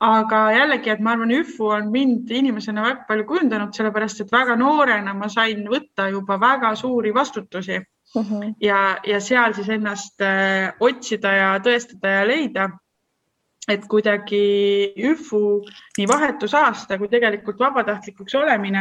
aga 0.00 0.40
jällegi, 0.52 0.90
et 0.92 1.00
ma 1.00 1.14
arvan, 1.14 1.32
ÜFU 1.32 1.70
on 1.72 1.90
mind 1.92 2.30
inimesena 2.30 2.82
väga 2.84 3.04
palju 3.08 3.24
kujundanud, 3.30 3.72
sellepärast 3.74 4.20
et 4.20 4.32
väga 4.32 4.56
noorena 4.60 5.14
ma 5.16 5.28
sain 5.32 5.64
võtta 5.70 6.10
juba 6.12 6.36
väga 6.40 6.74
suuri 6.76 7.14
vastutusi 7.14 7.78
uh 7.78 8.22
mhm. 8.22 8.42
-huh. 8.42 8.54
ja, 8.60 8.98
ja 9.06 9.20
seal 9.20 9.54
siis 9.54 9.68
ennast 9.68 10.20
äh, 10.20 10.72
otsida 10.80 11.32
ja 11.32 11.58
tõestada 11.58 12.08
ja 12.20 12.26
leida. 12.26 12.70
et 13.68 13.82
kuidagi 13.88 14.94
ÜFU 14.96 15.66
nii 15.98 16.08
vahetusaasta 16.08 16.98
kui 16.98 17.08
tegelikult 17.08 17.58
vabatahtlikuks 17.58 18.34
olemine 18.34 18.78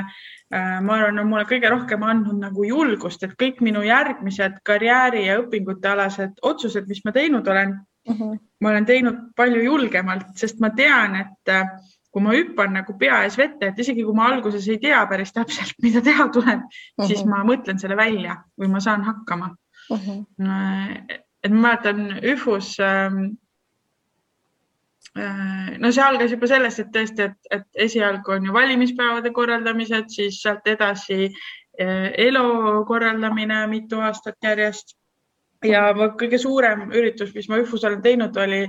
äh,, 0.53 0.81
ma 0.81 0.93
arvan, 0.93 1.19
on 1.19 1.27
mulle 1.27 1.45
kõige 1.49 1.69
rohkem 1.69 2.03
andnud 2.03 2.37
nagu 2.37 2.63
julgust, 2.63 3.23
et 3.23 3.33
kõik 3.33 3.61
minu 3.61 3.81
järgmised 3.81 4.59
karjääri 4.63 5.25
ja 5.25 5.39
õpingute 5.39 5.87
alased 5.87 6.37
otsused, 6.41 6.85
mis 6.87 7.01
ma 7.05 7.11
teinud 7.11 7.47
olen 7.47 7.73
mm. 8.07 8.15
-hmm. 8.15 8.39
ma 8.61 8.69
olen 8.69 8.85
teinud 8.85 9.19
palju 9.35 9.61
julgemalt, 9.63 10.33
sest 10.35 10.59
ma 10.59 10.69
tean, 10.69 11.15
et 11.15 11.53
äh, 11.53 11.67
kui 12.11 12.23
ma 12.23 12.31
hüppan 12.31 12.73
nagu 12.73 12.97
pea 12.99 13.23
ees 13.23 13.37
vette, 13.37 13.67
et 13.67 13.79
isegi 13.79 14.03
kui 14.07 14.15
ma 14.15 14.29
alguses 14.31 14.67
ei 14.71 14.77
tea 14.79 15.01
päris 15.07 15.33
täpselt, 15.35 15.75
mida 15.85 16.01
teha 16.01 16.29
tuleb 16.29 16.59
mm, 16.59 16.67
-hmm. 16.67 17.07
siis 17.07 17.25
ma 17.25 17.43
mõtlen 17.43 17.79
selle 17.79 17.97
välja 17.97 18.37
või 18.59 18.71
ma 18.71 18.79
saan 18.79 19.03
hakkama 19.03 19.55
mm. 19.89 19.97
-hmm. 19.97 21.17
et 21.43 21.51
ma 21.51 21.59
mäletan 21.67 22.19
ÜFUs 22.23 22.77
ähm, 22.79 23.35
no 25.79 25.91
see 25.91 26.03
algas 26.03 26.31
juba 26.31 26.47
sellest, 26.47 26.79
et 26.79 26.91
tõesti, 26.91 27.29
et, 27.29 27.37
et 27.51 27.67
esialgu 27.87 28.31
on 28.31 28.45
ju 28.45 28.53
valimispäevade 28.53 29.31
korraldamised, 29.31 30.09
siis 30.09 30.41
sealt 30.41 30.67
edasi 30.67 31.29
elo 32.27 32.85
korraldamine 32.87 33.67
mitu 33.67 33.99
aastat 33.99 34.35
järjest 34.43 34.95
ja 35.69 35.87
kõige 36.19 36.37
suurem 36.41 36.89
üritus, 36.91 37.33
mis 37.35 37.49
ma 37.49 37.61
ÜFUs 37.61 37.83
olen 37.83 38.01
teinud, 38.01 38.37
oli 38.37 38.65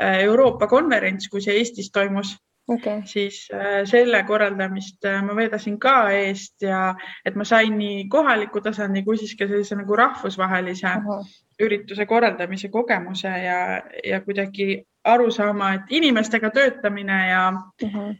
Euroopa 0.00 0.66
konverents, 0.66 1.28
kui 1.28 1.40
see 1.40 1.58
Eestis 1.58 1.90
toimus 1.94 2.34
okay.. 2.68 3.02
siis 3.04 3.48
äh, 3.54 3.84
selle 3.84 4.22
korraldamist 4.24 5.04
äh, 5.04 5.22
ma 5.22 5.36
vedasin 5.36 5.78
ka 5.78 6.10
eest 6.14 6.62
ja 6.62 6.94
et 7.24 7.36
ma 7.36 7.44
sain 7.44 7.76
nii 7.78 8.08
kohaliku 8.08 8.60
tasandi 8.64 9.04
kui 9.04 9.18
siis 9.20 9.34
ka 9.38 9.48
sellise 9.48 9.76
nagu 9.76 9.96
rahvusvahelise 9.96 10.94
-huh. 10.94 11.24
ürituse 11.60 12.06
korraldamise 12.06 12.68
kogemuse 12.68 13.28
ja, 13.28 13.82
ja 14.04 14.20
kuidagi 14.20 14.84
aru 15.04 15.30
saama, 15.30 15.74
et 15.74 15.90
inimestega 15.90 16.50
töötamine 16.50 17.28
ja 17.28 17.52
uh, 17.82 17.90
-huh. 17.90 18.16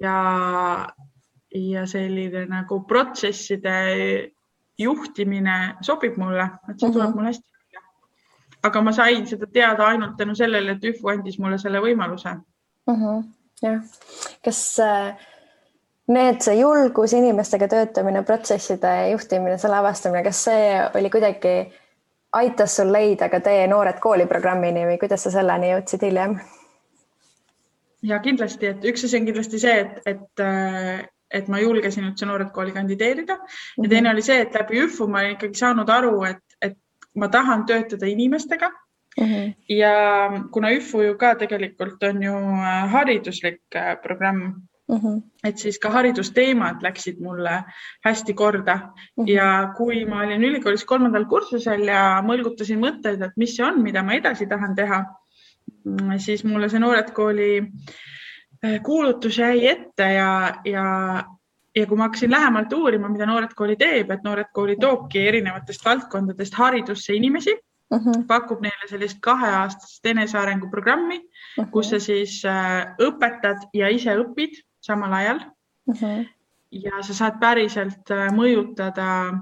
ja, 0.00 0.88
ja 1.54 1.86
selline 1.86 2.46
nagu 2.46 2.80
protsesside 2.80 4.30
juhtimine 4.78 5.76
sobib 5.80 6.16
mulle, 6.16 6.50
et 6.70 6.80
see 6.80 6.88
uh 6.88 6.90
-huh. 6.90 6.92
tuleb 6.92 7.14
mulle 7.14 7.28
hästi 7.28 7.55
aga 8.66 8.82
ma 8.82 8.92
sain 8.92 9.24
seda 9.26 9.46
teada 9.52 9.86
ainult 9.92 10.18
tänu 10.18 10.34
sellele, 10.34 10.76
et 10.76 10.84
ÜFU 10.92 11.14
andis 11.14 11.38
mulle 11.38 11.58
selle 11.62 11.80
võimaluse 11.84 12.34
uh. 12.36 12.94
-huh 12.94 13.24
jah, 13.62 13.80
kas 14.44 14.60
äh, 14.82 15.16
need, 16.12 16.40
see 16.44 16.58
julgus, 16.60 17.14
inimestega 17.16 17.68
töötamine, 17.72 18.22
protsesside 18.26 18.94
juhtimine, 19.12 19.56
selle 19.60 19.80
avastamine, 19.80 20.22
kas 20.26 20.44
see 20.48 20.68
oli 20.98 21.10
kuidagi, 21.12 21.56
aitas 22.36 22.76
sul 22.78 22.92
leida 22.92 23.30
ka 23.32 23.40
tee 23.44 23.66
Noored 23.70 24.00
kooli 24.02 24.26
programmini 24.28 24.84
või 24.88 25.00
kuidas 25.00 25.24
sa 25.26 25.34
selleni 25.38 25.72
jõudsid 25.72 26.08
hiljem? 26.08 26.38
ja 28.06 28.18
kindlasti, 28.22 28.68
et 28.70 28.84
üks 28.86 29.06
asi 29.06 29.18
on 29.18 29.26
kindlasti 29.26 29.58
see, 29.58 29.76
et, 29.82 30.02
et, 30.06 30.42
äh, 30.44 31.06
et 31.34 31.48
ma 31.50 31.58
julgesin 31.62 32.10
üldse 32.10 32.28
Noored 32.28 32.52
kooli 32.54 32.74
kandideerida 32.76 33.38
ja 33.40 33.88
teine 33.88 34.08
mhm. 34.08 34.12
oli 34.14 34.26
see, 34.26 34.42
et 34.44 34.54
läbi 34.54 34.84
ÜFU 34.84 35.08
ma 35.10 35.24
olen 35.24 35.38
ikkagi 35.38 35.64
saanud 35.64 35.90
aru, 35.90 36.20
et 36.28 36.42
ma 37.16 37.28
tahan 37.28 37.66
töötada 37.66 38.06
inimestega 38.06 38.70
Mm 39.20 39.26
-hmm. 39.26 39.54
ja 39.68 39.92
kuna 40.52 40.70
ÜFU 40.70 41.02
ju 41.02 41.14
ka 41.18 41.34
tegelikult 41.34 42.02
on 42.02 42.22
ju 42.22 42.32
äh, 42.32 42.88
hariduslik 42.88 43.60
äh, 43.74 43.96
programm 44.02 44.36
mm, 44.88 44.98
-hmm. 44.98 45.22
et 45.44 45.58
siis 45.58 45.78
ka 45.78 45.90
haridusteemad 45.90 46.82
läksid 46.82 47.20
mulle 47.20 47.64
hästi 48.04 48.34
korda 48.34 48.74
mm 48.76 49.24
-hmm. 49.24 49.28
ja 49.28 49.72
kui 49.76 50.04
ma 50.04 50.20
olin 50.20 50.44
ülikoolis 50.44 50.84
kolmandal 50.84 51.24
kursusel 51.24 51.82
ja 51.88 52.22
mõlgutasin 52.22 52.78
mõtteid, 52.78 53.24
et 53.24 53.32
mis 53.36 53.56
see 53.56 53.66
on, 53.66 53.82
mida 53.82 54.02
ma 54.02 54.12
edasi 54.12 54.46
tahan 54.46 54.74
teha, 54.74 55.04
mm, 55.84 56.18
siis 56.18 56.44
mulle 56.44 56.68
see 56.68 56.80
Noored 56.80 57.10
Kooli 57.12 57.62
äh, 58.64 58.82
kuulutus 58.82 59.38
jäi 59.38 59.66
ette 59.66 60.12
ja, 60.12 60.60
ja 60.64 60.84
ja 61.76 61.86
kui 61.86 61.96
ma 61.96 62.08
hakkasin 62.08 62.30
lähemalt 62.30 62.72
uurima, 62.72 63.08
mida 63.12 63.26
Noored 63.28 63.54
Kooli 63.56 63.76
teeb, 63.76 64.10
et 64.10 64.22
Noored 64.24 64.52
Kooli 64.52 64.76
toobki 64.80 65.26
erinevatest 65.28 65.84
valdkondadest 65.84 66.54
haridusse 66.54 67.14
inimesi 67.14 67.52
uh 67.90 67.98
mhm. 67.98 68.10
-huh. 68.10 68.26
pakub 68.26 68.60
neile 68.60 68.88
sellist 68.88 69.18
kaheaastast 69.20 70.06
enesearengu 70.06 70.70
programmi 70.70 71.18
uh, 71.18 71.64
-huh. 71.64 71.70
kus 71.70 71.90
sa 71.90 72.00
siis 72.00 72.44
äh, 72.44 72.94
õpetad 73.02 73.68
ja 73.74 73.88
ise 73.88 74.16
õpid 74.16 74.62
samal 74.80 75.12
ajal 75.12 75.40
uh. 75.86 75.94
-huh. 75.94 76.26
ja 76.70 77.02
sa 77.02 77.14
saad 77.14 77.38
päriselt 77.40 78.10
äh, 78.10 78.32
mõjutada 78.32 79.38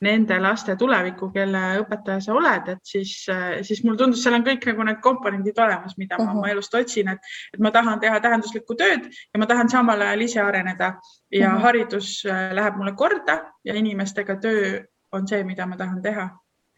nende 0.00 0.38
laste 0.40 0.76
tulevikku, 0.80 1.30
kelle 1.34 1.62
õpetaja 1.82 2.20
sa 2.24 2.34
oled, 2.34 2.68
et 2.72 2.92
siis, 2.92 3.14
äh, 3.28 3.60
siis 3.66 3.82
mulle 3.84 4.00
tundus, 4.00 4.22
seal 4.24 4.38
on 4.38 4.44
kõik 4.46 4.64
nagu 4.70 4.86
need 4.88 5.00
komponendid 5.04 5.58
olemas, 5.58 5.96
mida 5.98 6.16
uh 6.16 6.24
-huh. 6.24 6.32
ma 6.32 6.38
oma 6.38 6.50
elust 6.50 6.74
otsin, 6.74 7.08
et, 7.08 7.18
et 7.54 7.60
ma 7.60 7.70
tahan 7.70 8.00
teha 8.00 8.20
tähenduslikku 8.20 8.74
tööd 8.74 9.10
ja 9.10 9.38
ma 9.38 9.46
tahan 9.46 9.68
samal 9.68 10.00
ajal 10.00 10.20
ise 10.20 10.40
areneda 10.40 10.94
ja 11.30 11.48
uh 11.48 11.54
-huh. 11.54 11.60
haridus 11.60 12.24
läheb 12.52 12.76
mulle 12.76 12.92
korda 12.96 13.40
ja 13.64 13.74
inimestega 13.74 14.36
töö 14.36 14.80
on 15.12 15.28
see, 15.28 15.44
mida 15.44 15.66
ma 15.66 15.76
tahan 15.76 16.02
teha 16.02 16.30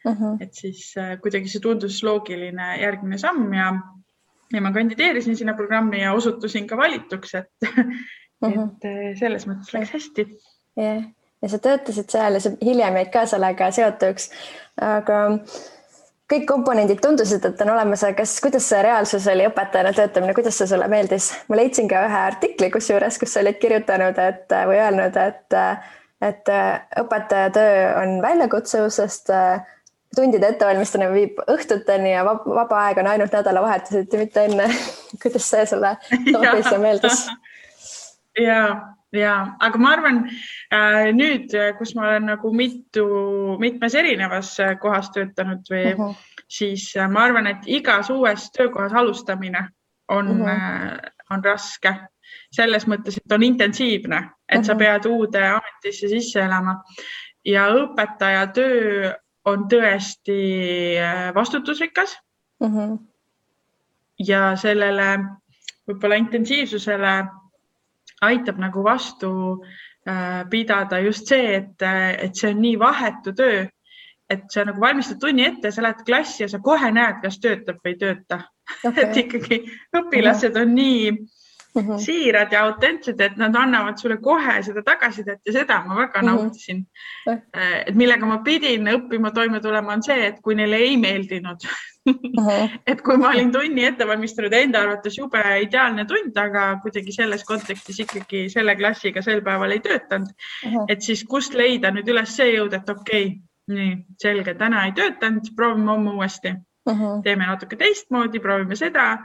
uh. 0.04 0.16
-huh. 0.16 0.36
et 0.40 0.54
siis 0.54 0.94
äh, 0.98 1.16
kuidagi 1.20 1.48
see 1.48 1.60
tundus 1.60 2.02
loogiline 2.02 2.76
järgmine 2.80 3.18
samm 3.18 3.52
ja, 3.54 3.72
ja 4.52 4.60
ma 4.60 4.72
kandideerisin 4.72 5.36
sinna 5.36 5.54
programmi 5.54 6.02
ja 6.02 6.12
osutusin 6.12 6.66
ka 6.66 6.76
valituks, 6.76 7.34
et 7.34 7.46
uh, 7.68 7.74
-huh. 8.50 8.68
et 8.68 8.84
äh, 8.84 9.18
selles 9.18 9.46
mõttes 9.46 9.74
läks 9.74 9.92
hästi. 9.92 10.26
jah 10.76 10.86
yeah., 10.86 11.10
ja 11.42 11.50
sa 11.50 11.58
töötasid 11.62 12.10
seal 12.12 12.38
ja 12.38 12.42
sa 12.44 12.52
hiljem 12.62 12.98
jäid 13.00 13.12
ka 13.14 13.26
sellega 13.30 13.70
seotuks, 13.74 14.30
aga 14.80 15.22
kõik 16.32 16.46
komponendid 16.48 17.00
tundusid, 17.04 17.44
et 17.44 17.64
on 17.64 17.72
olemas, 17.74 18.04
aga 18.06 18.22
kas, 18.22 18.36
kuidas 18.44 18.68
see 18.70 18.82
reaalsus 18.84 19.26
oli 19.28 19.44
õpetajana 19.50 19.92
töötamine, 19.96 20.36
kuidas 20.36 20.56
see 20.60 20.70
sulle 20.70 20.88
meeldis? 20.88 21.32
ma 21.48 21.58
leidsin 21.60 21.90
ka 21.90 22.06
ühe 22.06 22.22
artikli 22.28 22.70
kusjuures, 22.72 23.18
kus 23.20 23.34
sa 23.34 23.42
olid 23.42 23.58
kirjutanud, 23.62 24.22
et 24.22 24.56
või 24.70 24.80
öelnud, 24.80 25.18
et 25.26 25.60
et 26.22 26.50
õpetaja 27.02 27.50
töö 27.50 27.78
on 27.98 28.20
väljakutsuv, 28.22 28.86
sest 28.94 29.30
tundide 30.16 30.52
ettevalmistamine 30.52 31.10
viib 31.12 31.40
õhtuteni 31.50 32.12
ja 32.12 32.24
vaba 32.26 32.84
aeg 32.86 33.00
on 33.02 33.08
ainult 33.10 33.34
nädalavahetuseti, 33.34 34.20
mitte 34.20 34.46
enne. 34.48 34.68
kuidas 35.22 35.48
see 35.50 35.66
sulle 35.66 35.96
ja 36.32 36.78
meeldis? 36.78 37.26
ja, 38.38 38.91
ja, 39.12 39.56
aga 39.60 39.78
ma 39.78 39.92
arvan 39.96 40.22
äh, 40.72 41.10
nüüd, 41.16 41.52
kus 41.78 41.94
ma 41.94 42.08
olen 42.08 42.30
nagu 42.32 42.52
mitu, 42.56 43.06
mitmes 43.60 43.94
erinevas 43.98 44.54
kohas 44.80 45.10
töötanud 45.14 45.68
või 45.70 45.84
uh 45.92 46.00
-huh. 46.00 46.14
siis 46.48 46.92
äh, 46.96 47.10
ma 47.10 47.26
arvan, 47.28 47.46
et 47.46 47.66
igas 47.66 48.10
uues 48.10 48.50
töökohas 48.56 48.92
alustamine 48.92 49.68
on 50.08 50.30
uh, 50.30 50.36
-huh. 50.36 50.48
äh, 50.48 50.98
on 51.30 51.44
raske 51.44 51.94
selles 52.52 52.86
mõttes, 52.86 53.16
et 53.16 53.32
on 53.32 53.42
intensiivne, 53.42 54.30
et 54.48 54.58
uh 54.58 54.62
-huh. 54.62 54.66
sa 54.66 54.74
pead 54.74 55.06
uude 55.06 55.46
ametisse 55.48 56.08
sisse 56.08 56.40
elama 56.40 56.82
ja 57.44 57.68
õpetaja 57.68 58.46
töö 58.54 59.12
on 59.44 59.66
tõesti 59.68 60.38
äh, 60.98 61.34
vastutusrikas 61.34 62.18
mm. 62.60 62.66
-hmm. 62.66 62.98
ja 64.18 64.56
sellele 64.56 65.18
võib-olla 65.88 66.14
intensiivsusele 66.14 67.24
aitab 68.22 68.58
nagu 68.62 68.84
vastu 68.84 69.30
äh, 70.08 70.42
pidada 70.50 71.00
just 71.02 71.30
see, 71.30 71.54
et, 71.60 71.82
et 71.82 72.34
see 72.36 72.52
on 72.52 72.60
nii 72.62 72.78
vahetu 72.80 73.34
töö, 73.36 73.66
et 74.30 74.44
sa 74.50 74.64
nagu 74.64 74.80
valmistad 74.80 75.20
tunni 75.20 75.44
ette, 75.46 75.70
sa 75.70 75.84
lähed 75.84 76.04
klassi 76.06 76.44
ja 76.44 76.48
sa 76.48 76.62
kohe 76.64 76.90
näed, 76.94 77.20
kas 77.24 77.38
töötab 77.42 77.82
või 77.84 77.94
ei 77.94 78.00
tööta 78.00 78.40
okay. 78.82 79.02
et 79.04 79.22
ikkagi 79.24 79.60
õpilased 79.98 80.56
on 80.60 80.74
nii 80.78 81.10
mm 81.74 81.82
-hmm. 81.82 81.98
siirad 81.98 82.52
ja 82.52 82.64
autentsed, 82.64 83.20
et 83.20 83.36
nad 83.36 83.54
annavad 83.56 83.98
sulle 83.98 84.16
kohe 84.16 84.62
seda 84.62 84.82
tagasisidet 84.82 85.40
ja 85.46 85.52
seda 85.52 85.84
ma 85.86 85.96
väga 85.96 86.22
mm 86.22 86.28
-hmm. 86.28 86.32
nautisin. 86.32 86.86
Äh, 87.28 87.82
et 87.86 87.94
millega 87.94 88.26
ma 88.26 88.38
pidin 88.38 88.86
õppima 88.86 89.32
toime 89.34 89.60
tulema, 89.60 89.92
on 89.92 90.02
see, 90.02 90.26
et 90.26 90.40
kui 90.42 90.54
neile 90.54 90.76
ei 90.76 90.96
meeldinud 90.96 91.66
mm. 92.06 92.12
-hmm. 92.12 92.78
et 92.86 93.02
kui 93.02 93.16
ma 93.16 93.28
olin 93.28 93.52
tunni 93.52 93.84
ette 93.84 94.06
valmistanud 94.06 94.52
enda 94.52 94.80
arvates 94.80 95.18
jube 95.18 95.42
ideaalne 95.62 96.04
tund, 96.04 96.36
aga 96.36 96.78
kuidagi 96.82 97.12
selles 97.12 97.44
kontekstis 97.44 98.00
ikkagi 98.00 98.48
selle 98.50 98.76
klassiga 98.76 99.22
sel 99.22 99.42
päeval 99.42 99.70
ei 99.70 99.80
töötanud 99.80 100.28
mm, 100.28 100.70
-hmm. 100.70 100.84
et 100.88 101.02
siis 101.02 101.24
kust 101.24 101.54
leida 101.54 101.90
nüüd 101.90 102.08
üles 102.08 102.36
see 102.36 102.52
jõud, 102.56 102.74
et 102.74 102.88
okei 102.88 103.26
okay,, 103.26 103.40
nii 103.68 103.96
selge, 104.22 104.54
täna 104.54 104.84
ei 104.86 104.92
töötanud, 104.92 105.54
proovime 105.56 105.90
homme 105.90 106.10
uuesti 106.10 106.52
mm. 106.52 106.92
-hmm. 106.92 107.22
teeme 107.22 107.46
natuke 107.46 107.76
teistmoodi, 107.76 108.40
proovime 108.40 108.76
seda 108.76 109.18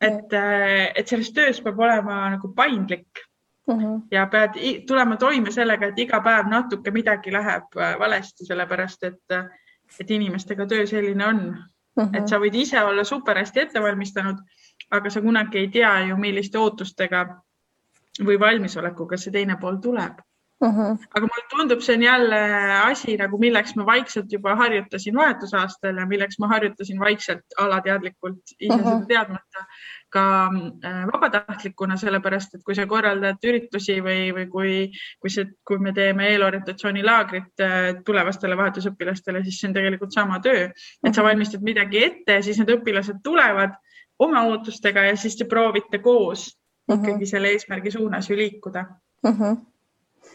et, 0.00 0.32
äh, 0.32 0.92
et 0.94 1.08
selles 1.08 1.32
töös 1.34 1.60
peab 1.62 1.78
olema 1.78 2.18
nagu 2.30 2.52
paindlik 2.54 3.22
mhm. 3.68 3.80
-huh. 3.80 4.00
ja 4.10 4.26
pead 4.26 4.58
tulema 4.86 5.16
toime 5.16 5.50
sellega, 5.50 5.86
et 5.86 5.98
iga 5.98 6.20
päev 6.20 6.46
natuke 6.50 6.90
midagi 6.90 7.32
läheb 7.32 7.76
äh, 7.76 7.98
valesti, 7.98 8.46
sellepärast 8.46 9.02
et, 9.02 9.24
äh, 9.32 9.44
et 10.00 10.10
inimestega 10.10 10.66
töö 10.66 10.86
selline 10.86 11.26
on 11.26 11.40
uh. 11.48 12.04
-huh. 12.04 12.18
et 12.18 12.28
sa 12.28 12.38
võid 12.38 12.54
ise 12.54 12.82
olla 12.82 13.04
super 13.04 13.38
hästi 13.38 13.60
ette 13.60 13.82
valmistanud, 13.82 14.38
aga 14.90 15.10
sa 15.10 15.20
kunagi 15.20 15.58
ei 15.58 15.68
tea 15.68 16.00
ju, 16.08 16.16
milliste 16.16 16.58
ootustega 16.58 17.26
või 18.24 18.40
valmisolekuga 18.40 19.16
see 19.16 19.32
teine 19.32 19.56
pool 19.56 19.76
tuleb 19.76 20.18
Uh. 20.58 20.74
-huh. 20.74 20.98
aga 21.14 21.20
mulle 21.20 21.44
tundub, 21.50 21.80
see 21.80 21.94
on 21.94 22.02
jälle 22.02 22.38
asi 22.82 23.16
nagu, 23.16 23.38
milleks 23.38 23.76
ma 23.78 23.84
vaikselt 23.86 24.32
juba 24.32 24.56
harjutasin 24.58 25.14
vahetusaastal 25.14 26.00
ja 26.02 26.06
milleks 26.06 26.38
ma 26.42 26.48
harjutasin 26.50 26.98
vaikselt 26.98 27.54
alateadlikult 27.58 28.54
ise 28.60 28.74
uh 28.74 28.80
-huh. 28.80 28.96
seda 28.96 29.06
teadmata 29.06 29.62
ka 30.10 30.24
äh, 30.84 31.06
vabatahtlikuna, 31.12 31.96
sellepärast 31.96 32.54
et 32.54 32.64
kui 32.64 32.74
sa 32.74 32.86
korraldad 32.86 33.38
üritusi 33.44 34.00
või, 34.02 34.34
või 34.34 34.48
kui, 34.50 34.74
kui 35.20 35.30
see, 35.30 35.46
kui 35.64 35.78
me 35.78 35.92
teeme 35.92 36.28
eelorientatsioonilaagrit 36.32 37.62
äh, 37.62 38.02
tulevastele 38.04 38.56
vahetusõpilastele, 38.56 39.44
siis 39.44 39.60
see 39.60 39.68
on 39.70 39.78
tegelikult 39.78 40.12
sama 40.12 40.40
töö, 40.40 40.68
et 41.06 41.14
sa 41.14 41.22
valmistad 41.22 41.62
midagi 41.62 42.04
ette, 42.04 42.42
siis 42.42 42.58
need 42.58 42.74
õpilased 42.80 43.22
tulevad 43.22 43.78
oma 44.18 44.42
ootustega 44.50 45.06
ja 45.12 45.16
siis 45.16 45.38
te 45.38 45.44
proovite 45.44 45.98
koos 45.98 46.48
uh. 46.50 46.96
-huh. 46.96 47.00
ikkagi 47.00 47.26
selle 47.26 47.54
eesmärgi 47.54 47.90
suunas 47.90 48.30
ju 48.30 48.36
liikuda 48.36 48.86
uh. 49.22 49.34
-huh 49.38 49.56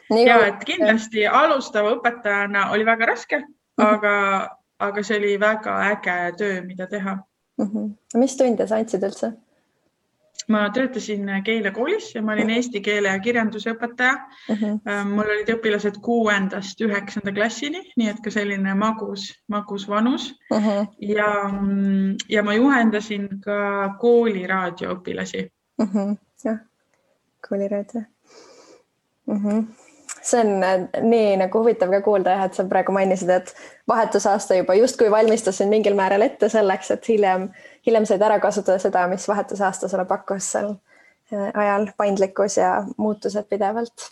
ja 0.10 0.40
et 0.48 0.64
kindlasti 0.66 1.28
alustava 1.28 1.94
õpetajana 1.98 2.70
oli 2.72 2.86
väga 2.86 3.06
raske 3.06 3.40
mm, 3.40 3.54
-hmm. 3.78 3.94
aga, 3.94 4.50
aga 4.80 5.04
see 5.04 5.18
oli 5.18 5.40
väga 5.40 5.78
äge 5.92 6.36
töö, 6.38 6.62
mida 6.62 6.88
teha 6.88 7.18
mm. 7.58 7.66
-hmm. 7.66 8.20
mis 8.20 8.38
tunde 8.38 8.68
sa 8.68 8.76
andsid 8.76 9.04
üldse? 9.04 9.34
ma 10.48 10.70
töötasin 10.70 11.30
keelekoolis 11.44 12.16
ja 12.16 12.22
ma 12.22 12.34
olin 12.34 12.50
eesti 12.50 12.82
keele 12.82 13.08
ja 13.08 13.20
kirjanduse 13.20 13.72
õpetaja 13.72 14.14
uh. 14.50 14.58
-huh. 14.58 15.06
mul 15.08 15.30
olid 15.36 15.50
õpilased 15.50 16.00
kuuendast 16.02 16.82
üheksanda 16.82 17.32
klassini, 17.32 17.84
nii 17.98 18.10
et 18.10 18.20
ka 18.24 18.32
selline 18.32 18.74
magus, 18.74 19.30
magus 19.48 19.88
vanus 19.90 20.32
uh. 20.52 20.58
-huh. 20.58 20.88
ja, 21.00 21.30
ja 22.30 22.44
ma 22.44 22.54
juhendasin 22.54 23.30
ka 23.42 23.96
kooliraadio 24.00 24.94
õpilasi 24.98 25.48
uh. 25.80 25.88
-huh. 25.88 26.18
jah, 26.44 26.60
kooliraadio 27.50 28.02
uh. 29.28 29.42
-huh 29.44 29.64
see 30.24 30.40
on 30.40 30.64
äh, 30.64 30.88
nii 31.02 31.38
nagu 31.44 31.60
huvitav 31.60 31.92
ka 31.92 32.02
kuulda 32.02 32.38
jah, 32.38 32.48
et 32.48 32.58
sa 32.58 32.66
praegu 32.70 32.96
mainisid, 32.96 33.30
et 33.30 33.54
vahetusaasta 33.88 34.56
juba 34.62 34.78
justkui 34.80 35.12
valmistas 35.12 35.60
sind 35.62 35.74
mingil 35.74 35.96
määral 36.00 36.26
ette 36.26 36.50
selleks, 36.50 36.92
et 36.96 37.10
hiljem 37.10 37.50
hiljem 37.86 38.06
said 38.06 38.22
ära 38.22 38.40
kasutada 38.40 38.80
seda, 38.80 39.08
mis 39.08 39.28
vahetusaasta 39.28 39.88
sulle 39.88 40.06
pakkus 40.06 40.52
sel 40.56 40.70
äh, 41.34 41.50
ajal, 41.54 41.88
paindlikkus 41.98 42.58
ja 42.58 42.84
muutused 42.98 43.50
pidevalt. 43.50 44.10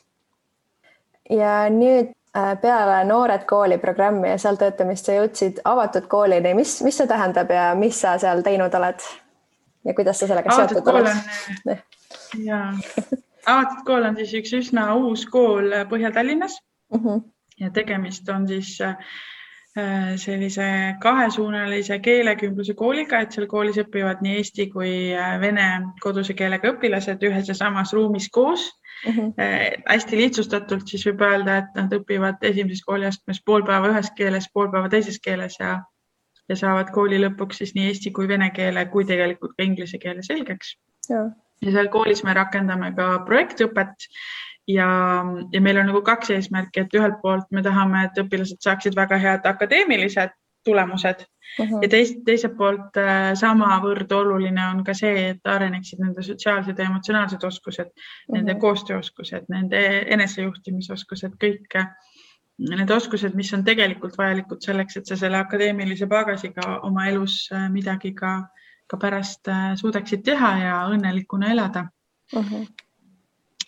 ja 1.30 1.70
nüüd 1.70 2.12
äh, 2.38 2.62
peale 2.62 3.04
Noored 3.04 3.46
Kooli 3.48 3.78
programmi 3.78 4.30
ja 4.30 4.38
seal 4.38 4.60
töötamist 4.60 5.08
sa 5.08 5.16
jõudsid 5.16 5.62
avatud 5.66 6.08
koolini, 6.12 6.54
mis, 6.54 6.82
mis 6.84 6.98
see 6.98 7.08
tähendab 7.08 7.52
ja 7.52 7.72
mis 7.76 8.02
sa 8.02 8.18
seal 8.18 8.44
teinud 8.44 8.76
oled? 8.76 9.10
ja 9.86 9.94
kuidas 9.94 10.20
sa 10.20 10.28
sellega 10.28 10.54
avatud 10.54 10.82
seotud 10.82 10.94
oled? 10.94 11.78
jaa, 12.44 12.74
avatud 13.46 13.86
kool 13.86 14.08
on 14.10 14.18
siis 14.20 14.34
üks 14.42 14.54
üsna 14.60 14.88
uus 14.96 15.26
kool 15.26 15.74
Põhja-Tallinnas 15.90 16.58
uh. 16.94 17.02
-huh. 17.02 17.22
ja 17.60 17.70
tegemist 17.70 18.30
on 18.30 18.48
siis 18.48 18.80
äh, 18.82 18.96
Äh, 19.78 20.18
sellise 20.20 20.96
kahesuunalise 21.00 22.00
keelekümbluse 22.04 22.74
kooliga, 22.76 23.22
et 23.24 23.32
seal 23.32 23.46
koolis 23.48 23.78
õpivad 23.80 24.20
nii 24.20 24.34
eesti 24.42 24.66
kui 24.74 24.90
äh, 25.16 25.38
vene 25.40 25.68
koduse 26.04 26.34
keelega 26.36 26.74
õpilased 26.74 27.24
ühes 27.24 27.48
ja 27.48 27.56
samas 27.56 27.94
ruumis 27.96 28.28
koos 28.36 28.66
mm. 29.06 29.14
-hmm. 29.14 29.86
hästi 29.86 30.20
lihtsustatult 30.20 30.92
siis 30.92 31.06
võib 31.08 31.24
öelda, 31.24 31.56
et 31.62 31.80
nad 31.80 31.96
õpivad 31.96 32.44
esimeses 32.50 32.84
kooliastmes 32.84 33.40
pool 33.46 33.64
päeva 33.70 33.94
ühes 33.94 34.12
keeles, 34.18 34.50
pool 34.54 34.68
päeva 34.76 34.92
teises 34.92 35.22
keeles 35.24 35.56
ja, 35.60 35.78
ja 36.50 36.60
saavad 36.66 36.92
kooli 36.92 37.22
lõpuks 37.24 37.64
siis 37.64 37.72
nii 37.78 37.88
eesti 37.94 38.12
kui 38.12 38.28
vene 38.28 38.52
keele 38.52 38.86
kui 38.92 39.08
tegelikult 39.08 39.56
ka 39.56 39.64
inglise 39.64 40.04
keele 40.04 40.28
selgeks. 40.28 40.76
Ja 41.62 41.72
seal 41.72 41.90
koolis 41.94 42.24
me 42.24 42.34
rakendame 42.34 42.92
ka 42.98 43.08
projektõpet 43.26 44.08
ja, 44.68 44.88
ja 45.54 45.62
meil 45.62 45.82
on 45.82 45.92
nagu 45.92 46.02
kaks 46.06 46.34
eesmärki, 46.36 46.86
et 46.86 46.96
ühelt 46.98 47.20
poolt 47.22 47.50
me 47.52 47.64
tahame, 47.66 48.06
et 48.08 48.24
õpilased 48.24 48.62
saaksid 48.64 48.96
väga 48.98 49.20
head 49.22 49.46
akadeemilised 49.50 50.34
tulemused 50.66 51.26
uh 51.60 51.66
-huh. 51.66 51.80
ja 51.82 51.90
teist, 51.90 52.22
teiselt 52.26 52.58
poolt 52.58 52.98
äh, 52.98 53.34
samavõrd 53.34 54.12
oluline 54.12 54.68
on 54.68 54.84
ka 54.84 54.94
see, 54.94 55.30
et 55.30 55.48
areneksid 55.48 56.00
nende 56.00 56.24
sotsiaalsed 56.24 56.78
ja 56.78 56.86
emotsionaalsed 56.86 57.44
oskused 57.44 57.88
uh, 57.88 57.94
-huh. 57.94 58.36
nende 58.36 58.56
koostööoskused, 58.56 59.50
nende 59.50 59.82
enesejuhtimisoskused, 60.18 61.38
kõik 61.44 61.76
äh, 61.76 61.88
need 62.70 62.90
oskused, 62.90 63.34
mis 63.36 63.54
on 63.54 63.64
tegelikult 63.64 64.18
vajalikud 64.18 64.62
selleks, 64.62 64.98
et 64.98 65.06
sa 65.06 65.16
selle 65.16 65.38
akadeemilise 65.38 66.08
pagasiga 66.08 66.80
oma 66.84 67.08
elus 67.08 67.50
äh, 67.54 67.70
midagi 67.72 68.14
ka, 68.14 68.36
ka 68.92 69.00
pärast 69.00 69.48
suudaksid 69.80 70.24
teha 70.28 70.52
ja 70.60 70.78
õnnelikuna 70.92 71.52
elada 71.56 71.88
uh. 72.36 72.44
-huh 72.44 72.66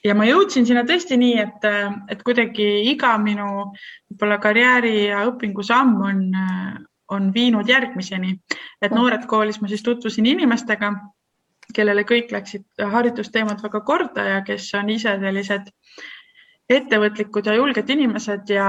ja 0.03 0.15
ma 0.17 0.27
jõudsin 0.27 0.67
sinna 0.67 0.83
tõesti 0.87 1.17
nii, 1.19 1.35
et, 1.39 1.67
et 2.11 2.23
kuidagi 2.27 2.67
iga 2.91 3.15
minu 3.21 3.49
võib-olla 4.11 4.39
karjääri 4.43 4.95
ja 5.07 5.23
õpingusamm 5.29 6.01
on, 6.09 6.23
on 7.15 7.29
viinud 7.35 7.69
järgmiseni. 7.69 8.37
et 8.81 8.91
noored 8.91 9.25
koolis 9.27 9.61
ma 9.61 9.71
siis 9.71 9.83
tutvusin 9.83 10.25
inimestega, 10.27 10.91
kellele 11.73 12.03
kõik 12.03 12.33
läksid 12.35 12.65
haridusteemad 12.91 13.63
väga 13.63 13.81
korda 13.81 14.27
ja 14.27 14.41
kes 14.43 14.73
on 14.75 14.89
ise 14.89 15.15
sellised 15.19 15.71
ettevõtlikud 16.69 17.47
ja 17.47 17.55
julged 17.55 17.89
inimesed 17.89 18.49
ja, 18.51 18.67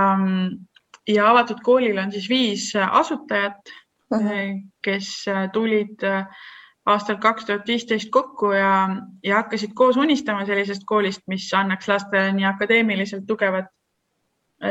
ja 1.09 1.30
avatud 1.30 1.61
koolil 1.66 1.98
on 1.98 2.12
siis 2.14 2.28
viis 2.30 2.70
asutajat 2.76 3.74
uh, 4.11 4.20
-huh. 4.20 4.61
kes 4.82 5.24
tulid 5.52 6.02
äh, 6.02 6.26
aastal 6.86 7.16
kaks 7.20 7.44
tuhat 7.48 7.68
viisteist 7.68 8.11
kokku 8.12 8.52
ja, 8.52 8.88
ja 9.24 9.36
hakkasid 9.40 9.72
koos 9.74 9.96
unistama 9.96 10.44
sellisest 10.44 10.84
koolist, 10.86 11.22
mis 11.26 11.48
annaks 11.57 11.88
lastele 11.88 12.32
nii 12.36 12.44
akadeemiliselt 12.44 13.26
tugevat, 13.26 13.70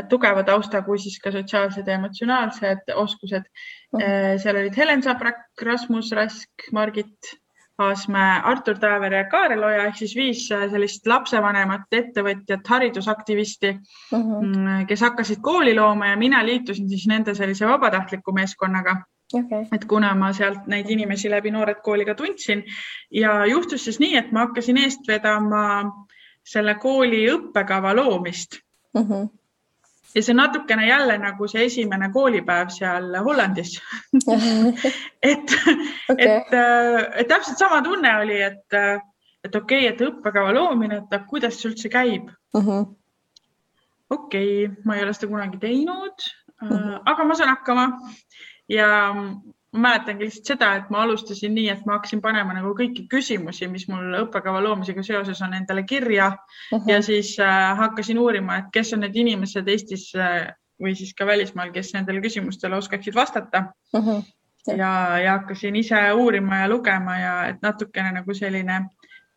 tugeva 0.09 0.43
tausta 0.43 0.81
kui 0.85 0.99
siis 0.99 1.19
ka 1.21 1.31
sotsiaalsed 1.31 1.87
ja 1.87 1.97
emotsionaalsed 1.99 2.93
oskused 2.95 3.43
mm. 3.43 3.99
-hmm. 3.99 4.41
seal 4.43 4.59
olid 4.61 4.77
Helen 4.77 5.03
Sabrak, 5.03 5.41
Rasmus 5.61 6.11
Rask, 6.11 6.69
Margit 6.71 7.33
Aasmäe, 7.77 8.41
Artur 8.43 8.77
Taaver 8.79 9.13
ja 9.13 9.23
Kaarel 9.29 9.63
Oja 9.63 9.85
ehk 9.87 9.97
siis 9.97 10.15
viis 10.15 10.43
sellist 10.47 11.07
lapsevanemat, 11.09 11.87
ettevõtjat, 11.91 12.67
haridusaktivisti 12.69 13.71
mm, 13.73 14.21
-hmm. 14.21 14.85
kes 14.87 15.01
hakkasid 15.01 15.41
kooli 15.41 15.73
looma 15.75 16.07
ja 16.07 16.17
mina 16.17 16.45
liitusin 16.45 16.89
siis 16.89 17.07
nende 17.07 17.33
sellise 17.35 17.67
vabatahtliku 17.67 18.31
meeskonnaga 18.31 19.01
okay.. 19.33 19.67
et 19.71 19.85
kuna 19.89 20.13
ma 20.15 20.31
sealt 20.33 20.67
neid 20.67 20.89
inimesi 20.89 21.29
läbi 21.31 21.51
Noored 21.51 21.81
Kooli 21.83 22.05
ka 22.05 22.15
tundsin 22.15 22.63
ja 23.11 23.45
juhtus 23.45 23.85
siis 23.85 23.99
nii, 23.99 24.17
et 24.17 24.31
ma 24.31 24.47
hakkasin 24.47 24.81
eest 24.83 25.07
vedama 25.07 25.63
selle 26.43 26.75
kooli 26.75 27.23
õppekava 27.31 27.95
loomist 27.95 28.59
mm. 28.93 29.01
-hmm 29.07 29.31
ja 30.15 30.21
see 30.23 30.33
natukene 30.37 30.87
jälle 30.87 31.17
nagu 31.17 31.47
see 31.47 31.65
esimene 31.65 32.09
koolipäev 32.13 32.69
seal 32.69 33.15
Hollandis 33.25 33.77
et 35.31 35.55
okay., 36.09 36.27
et, 36.27 36.53
et 37.15 37.27
täpselt 37.27 37.57
sama 37.57 37.81
tunne 37.81 38.11
oli, 38.21 38.41
et, 38.41 38.77
et 39.43 39.55
okei 39.55 39.87
okay,, 39.87 39.93
et 39.93 40.03
õppekava 40.07 40.53
loomine, 40.53 41.01
et 41.01 41.27
kuidas 41.29 41.57
see 41.59 41.71
üldse 41.71 41.89
käib 41.89 42.29
mm 42.29 42.61
-hmm.. 42.61 42.85
okei 44.09 44.65
okay,, 44.67 44.83
ma 44.85 44.97
ei 44.97 45.03
ole 45.07 45.13
seda 45.17 45.31
kunagi 45.31 45.57
teinud 45.57 46.27
mm, 46.61 46.69
-hmm. 46.69 47.01
aga 47.05 47.23
ma 47.23 47.35
saan 47.35 47.55
hakkama 47.55 47.87
ja 48.69 49.13
ma 49.73 49.79
mäletangi 49.89 50.27
lihtsalt 50.27 50.51
seda, 50.53 50.69
et 50.77 50.89
ma 50.93 51.01
alustasin 51.03 51.53
nii, 51.55 51.69
et 51.73 51.85
ma 51.85 51.97
hakkasin 51.97 52.21
panema 52.21 52.53
nagu 52.53 52.73
kõiki 52.77 53.07
küsimusi, 53.09 53.67
mis 53.71 53.87
mul 53.89 54.13
õppekava 54.21 54.61
loomisega 54.61 55.03
seoses 55.05 55.41
on 55.41 55.53
endale 55.57 55.83
kirja 55.89 56.27
uh 56.29 56.79
-huh. 56.79 56.91
ja 56.91 57.01
siis 57.01 57.39
äh, 57.39 57.77
hakkasin 57.77 58.19
uurima, 58.19 58.57
et 58.57 58.69
kes 58.73 58.93
on 58.93 58.99
need 58.99 59.15
inimesed 59.15 59.67
Eestis 59.67 60.11
äh, 60.15 60.53
või 60.81 60.95
siis 60.95 61.13
ka 61.13 61.25
välismaal, 61.25 61.71
kes 61.71 61.93
nendele 61.93 62.21
küsimustele 62.21 62.75
oskaksid 62.75 63.15
vastata 63.15 63.63
uh. 63.93 64.05
-huh. 64.05 64.23
ja, 64.77 65.17
ja 65.19 65.31
hakkasin 65.31 65.75
ise 65.75 66.11
uurima 66.13 66.57
ja 66.57 66.69
lugema 66.69 67.17
ja 67.17 67.45
et 67.47 67.61
natukene 67.61 68.11
nagu 68.11 68.33
selline 68.33 68.85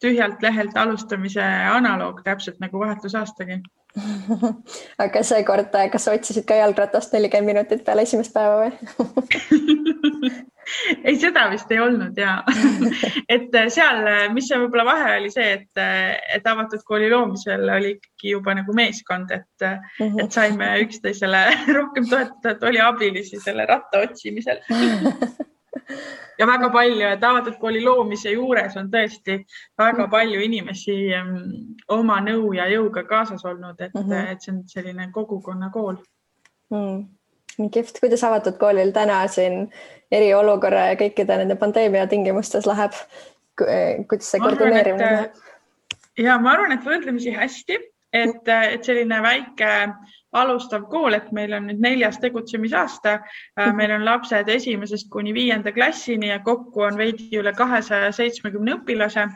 tühjalt 0.00 0.42
lehelt 0.42 0.76
alustamise 0.76 1.42
analoog, 1.72 2.20
täpselt 2.24 2.60
nagu 2.60 2.78
vahetusaastagi 2.78 3.62
aga 5.04 5.22
seekord, 5.24 5.72
kas 5.92 6.06
sa 6.06 6.16
otsisid 6.16 6.44
ka 6.48 6.58
jalgratast 6.58 7.14
nelikümmend 7.16 7.52
minutit 7.52 7.84
peale 7.86 8.04
esimest 8.06 8.34
päeva 8.34 8.66
või? 8.66 8.72
Ei, 11.06 11.14
seda 11.14 11.44
vist 11.52 11.70
ei 11.70 11.78
olnud 11.78 12.16
ja 12.18 12.40
et 13.34 13.54
seal, 13.70 14.00
mis 14.34 14.48
see 14.50 14.58
võib-olla 14.58 14.82
vahe 14.88 15.12
oli 15.20 15.30
see, 15.30 15.52
et, 15.60 15.82
et 16.34 16.48
avatud 16.50 16.82
kooli 16.88 17.06
loomisel 17.12 17.62
oli 17.70 17.92
ikkagi 17.94 18.32
juba 18.32 18.56
nagu 18.58 18.74
meeskond, 18.74 19.30
et 19.30 19.62
mm, 19.62 20.00
-hmm. 20.00 20.24
et 20.24 20.34
saime 20.34 20.72
üksteisele 20.82 21.44
rohkem 21.70 22.08
toetada, 22.10 22.56
et 22.56 22.66
oli 22.66 22.82
abilisi 22.82 23.38
selle 23.44 23.66
ratta 23.70 24.02
otsimisel 24.08 24.58
ja 26.40 26.46
väga 26.48 26.70
palju, 26.72 27.08
et 27.08 27.24
avatud 27.24 27.58
kooli 27.60 27.82
loomise 27.84 28.32
juures 28.34 28.76
on 28.76 28.90
tõesti 28.92 29.38
väga 29.78 30.06
mm. 30.06 30.10
palju 30.12 30.42
inimesi 30.46 30.96
oma 31.96 32.20
nõu 32.24 32.52
ja 32.56 32.68
jõuga 32.70 33.06
kaasas 33.08 33.44
olnud, 33.44 33.80
et 33.80 33.94
mm, 33.94 34.02
-hmm. 34.02 34.32
et 34.32 34.42
see 34.42 34.54
on 34.54 34.62
selline 34.68 35.10
kogukonnakool 35.14 35.96
mm.. 36.74 37.04
kihvt, 37.72 38.00
kuidas 38.00 38.24
avatud 38.24 38.58
koolil 38.60 38.92
täna 38.92 39.22
siin 39.28 39.66
eriolukorra 40.12 40.90
ja 40.92 41.00
kõikide 41.00 41.40
nende 41.42 41.56
pandeemia 41.56 42.06
tingimustes 42.06 42.66
läheb? 42.66 42.94
kuidas 43.56 44.30
see 44.30 44.40
koordineerimine 44.40 45.12
läheb? 45.12 45.44
ja 46.18 46.38
ma 46.38 46.52
arvan, 46.56 46.72
et 46.76 46.84
võrdlemisi 46.84 47.32
hästi, 47.36 47.78
et, 48.12 48.48
et 48.48 48.84
selline 48.84 49.22
väike 49.22 49.72
alustav 50.32 50.86
kool, 50.90 51.14
et 51.14 51.30
meil 51.34 51.54
on 51.56 51.68
nüüd 51.70 51.80
neljas 51.82 52.18
tegutsemisaasta. 52.22 53.18
Äh, 53.60 53.72
meil 53.76 53.94
on 53.96 54.04
lapsed 54.04 54.48
esimesest 54.52 55.10
kuni 55.12 55.34
viienda 55.34 55.72
klassini 55.72 56.30
ja 56.32 56.40
kokku 56.44 56.86
on 56.86 56.98
veidi 56.98 57.30
üle 57.38 57.52
kahesaja 57.56 58.12
seitsmekümne 58.16 58.76
õpilase 58.80 59.26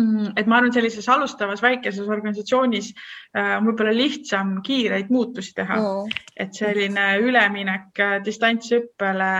mm, 0.00 0.32
et 0.36 0.46
ma 0.46 0.58
arvan, 0.58 0.72
sellises 0.74 1.08
alustavas 1.08 1.62
väikeses 1.64 2.08
organisatsioonis 2.08 2.92
äh, 2.92 3.54
on 3.58 3.70
võib-olla 3.70 3.94
lihtsam 3.96 4.58
kiireid 4.66 5.12
muutusi 5.14 5.54
teha 5.56 5.78
mm., 5.78 6.18
et 6.36 6.58
selline 6.58 7.08
üleminek 7.22 8.04
äh, 8.04 8.18
distantsõppele, 8.24 9.32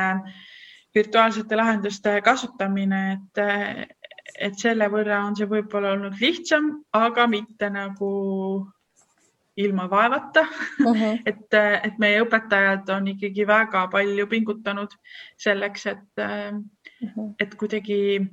virtuaalsete 0.95 1.57
lahenduste 1.59 2.17
kasutamine, 2.25 3.03
et, 3.19 3.87
et 4.49 4.57
selle 4.59 4.89
võrra 4.91 5.21
on 5.27 5.37
see 5.37 5.47
võib-olla 5.47 5.93
olnud 5.95 6.17
lihtsam, 6.19 6.73
aga 6.97 7.29
mitte 7.31 7.69
nagu 7.71 8.09
ilma 9.59 9.89
vaevata 9.91 10.41
uh. 10.41 10.93
-huh. 10.95 11.21
et, 11.31 11.55
et 11.83 11.99
meie 11.99 12.23
õpetajad 12.23 12.91
on 12.97 13.09
ikkagi 13.15 13.47
väga 13.47 13.87
palju 13.93 14.27
pingutanud 14.27 14.93
selleks, 15.37 15.87
et 15.87 16.23
uh, 16.25 16.61
-huh. 17.05 17.33
et 17.41 17.55
kuidagi 17.55 18.29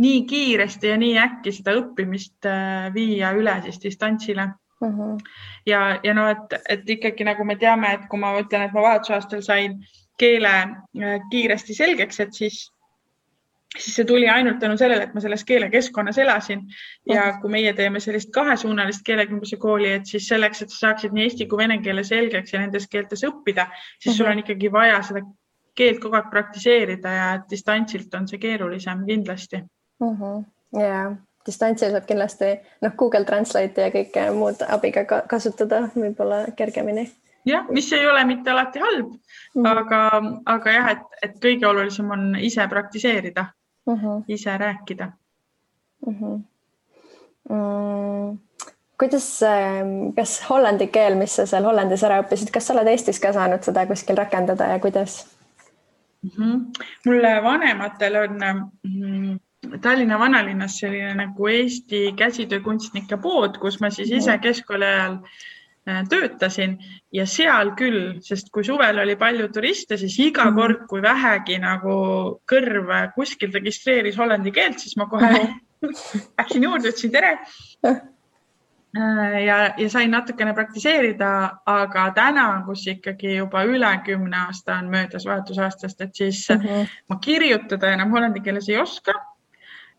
nii 0.00 0.24
kiiresti 0.24 0.86
ja 0.86 0.96
nii 0.96 1.18
äkki 1.18 1.52
seda 1.52 1.74
õppimist 1.78 2.48
äh, 2.48 2.88
viia 2.94 3.32
üle 3.36 3.56
siis 3.64 3.80
distantsile 3.82 4.46
mm. 4.46 4.92
-hmm. 4.98 5.16
ja, 5.66 6.00
ja 6.02 6.14
no, 6.14 6.28
et, 6.28 6.60
et 6.68 6.90
ikkagi 6.96 7.24
nagu 7.24 7.44
me 7.44 7.56
teame, 7.56 7.92
et 7.94 8.06
kui 8.10 8.20
ma 8.20 8.34
ütlen, 8.40 8.66
et 8.66 8.76
ma 8.76 8.82
vahetusaastal 8.86 9.42
sain 9.42 9.78
keele 10.18 10.54
äh, 10.56 11.20
kiiresti 11.30 11.74
selgeks, 11.74 12.20
et 12.20 12.32
siis 12.34 12.62
siis 13.78 13.96
see 13.96 14.04
tuli 14.04 14.28
ainult 14.28 14.58
tänu 14.58 14.76
sellele, 14.76 15.06
et 15.06 15.14
ma 15.14 15.20
selles 15.22 15.44
keelekeskkonnas 15.46 16.18
elasin 16.18 16.62
ja 17.08 17.26
mhm. 17.26 17.40
kui 17.40 17.50
meie 17.50 17.72
teeme 17.72 18.00
sellist 18.00 18.32
kahesuunalist 18.34 19.04
keelekümbluse 19.06 19.56
kooli, 19.62 19.92
et 19.98 20.06
siis 20.06 20.26
selleks, 20.28 20.62
et 20.62 20.74
sa 20.74 20.86
saaksid 20.86 21.14
nii 21.14 21.28
eesti 21.28 21.46
kui 21.46 21.62
vene 21.62 21.78
keele 21.84 22.04
selgeks 22.04 22.54
ja 22.54 22.64
nendes 22.64 22.88
keeltes 22.90 23.22
õppida, 23.28 23.68
siis 23.98 24.16
sul 24.16 24.26
mhm. 24.26 24.32
on 24.32 24.44
ikkagi 24.44 24.72
vaja 24.72 25.02
seda 25.06 25.22
keelt 25.80 26.02
kogu 26.02 26.18
aeg 26.18 26.30
praktiseerida 26.30 27.16
ja 27.16 27.26
distantsilt 27.50 28.14
on 28.18 28.28
see 28.28 28.40
keerulisem 28.42 29.04
kindlasti 29.06 29.60
mm. 29.62 30.16
-hmm. 30.16 30.44
ja 30.80 31.12
distantsil 31.46 31.94
saab 31.94 32.06
kindlasti 32.08 32.50
noh, 32.82 32.94
Google 32.98 33.24
Translate'i 33.24 33.86
ja 33.86 33.92
kõike 33.94 34.26
muud 34.36 34.64
abiga 34.68 35.04
ka 35.04 35.22
kasutada 35.30 35.82
võib-olla 35.94 36.42
kergemini 36.56 37.06
jah, 37.46 37.70
mis 37.70 37.92
ei 37.92 38.06
ole 38.06 38.24
mitte 38.24 38.50
alati 38.50 38.82
halb 38.82 39.06
mm, 39.06 39.62
-hmm. 39.62 39.78
aga, 39.78 40.02
aga 40.56 40.76
jah, 40.76 40.90
et, 40.96 41.06
et 41.22 41.40
kõige 41.46 41.66
olulisem 41.66 42.10
on 42.10 42.36
ise 42.50 42.66
praktiseerida 42.68 43.46
mm, 43.94 44.00
-hmm. 44.00 44.24
ise 44.28 44.58
rääkida 44.58 45.12
mm. 46.06 46.14
-hmm. 46.14 46.40
Mm, 47.50 48.38
kuidas, 48.98 49.42
ähm, 49.42 50.12
kas 50.16 50.42
hollandi 50.48 50.86
keel, 50.86 51.14
mis 51.14 51.36
sa 51.36 51.46
seal 51.46 51.64
Hollandis 51.64 52.04
ära 52.04 52.20
õppisid, 52.22 52.50
kas 52.52 52.66
sa 52.66 52.74
oled 52.74 52.86
Eestis 52.86 53.20
ka 53.20 53.32
saanud 53.32 53.62
seda 53.62 53.86
kuskil 53.86 54.16
rakendada 54.16 54.64
ja 54.72 54.78
kuidas 54.78 55.26
mm? 56.22 56.30
-hmm. 56.30 56.82
mul 57.06 57.22
vanematel 57.42 58.16
on 58.16 58.38
mm, 58.82 59.38
Tallinna 59.80 60.18
vanalinnas 60.18 60.78
selline 60.78 61.14
nagu 61.14 61.46
Eesti 61.46 62.12
käsitöökunstnike 62.16 63.16
pood, 63.16 63.58
kus 63.58 63.80
ma 63.80 63.90
siis 63.90 64.10
ise 64.10 64.38
keskkooli 64.38 64.84
ajal 64.84 65.12
äh, 65.12 65.20
töötasin 65.84 66.76
ja 67.12 67.24
seal 67.26 67.72
küll, 67.78 68.20
sest 68.24 68.50
kui 68.52 68.64
suvel 68.64 69.00
oli 69.02 69.16
palju 69.16 69.48
turiste, 69.52 69.96
siis 69.96 70.18
iga 70.18 70.44
-hmm. 70.44 70.54
kord, 70.54 70.86
kui 70.88 71.02
vähegi 71.02 71.58
nagu 71.58 71.96
kõrv 72.52 73.12
kuskil 73.14 73.52
registreeris 73.52 74.16
hollandi 74.16 74.52
keelt, 74.52 74.78
siis 74.78 74.96
ma 74.96 75.06
kohe 75.06 75.32
läksin 76.38 76.62
juurde, 76.62 76.88
ütlesin 76.88 77.12
tere. 77.12 77.38
Äh, 77.86 79.44
ja, 79.44 79.74
ja 79.78 79.88
sain 79.90 80.10
natukene 80.10 80.52
praktiseerida, 80.54 81.50
aga 81.66 82.10
täna, 82.14 82.62
kus 82.66 82.86
ikkagi 82.86 83.36
juba 83.36 83.64
üle 83.64 84.00
kümne 84.04 84.36
aasta 84.36 84.78
on 84.82 84.90
möödas 84.90 85.26
vahetusaastast, 85.26 86.00
et 86.00 86.14
siis 86.14 86.48
mm 86.50 86.56
-hmm. 86.56 86.86
ma 87.08 87.16
kirjutada 87.16 87.92
enam 87.92 88.10
hollandi 88.10 88.40
keeles 88.40 88.68
ei 88.68 88.78
oska 88.78 89.12
Äh, 89.12 89.29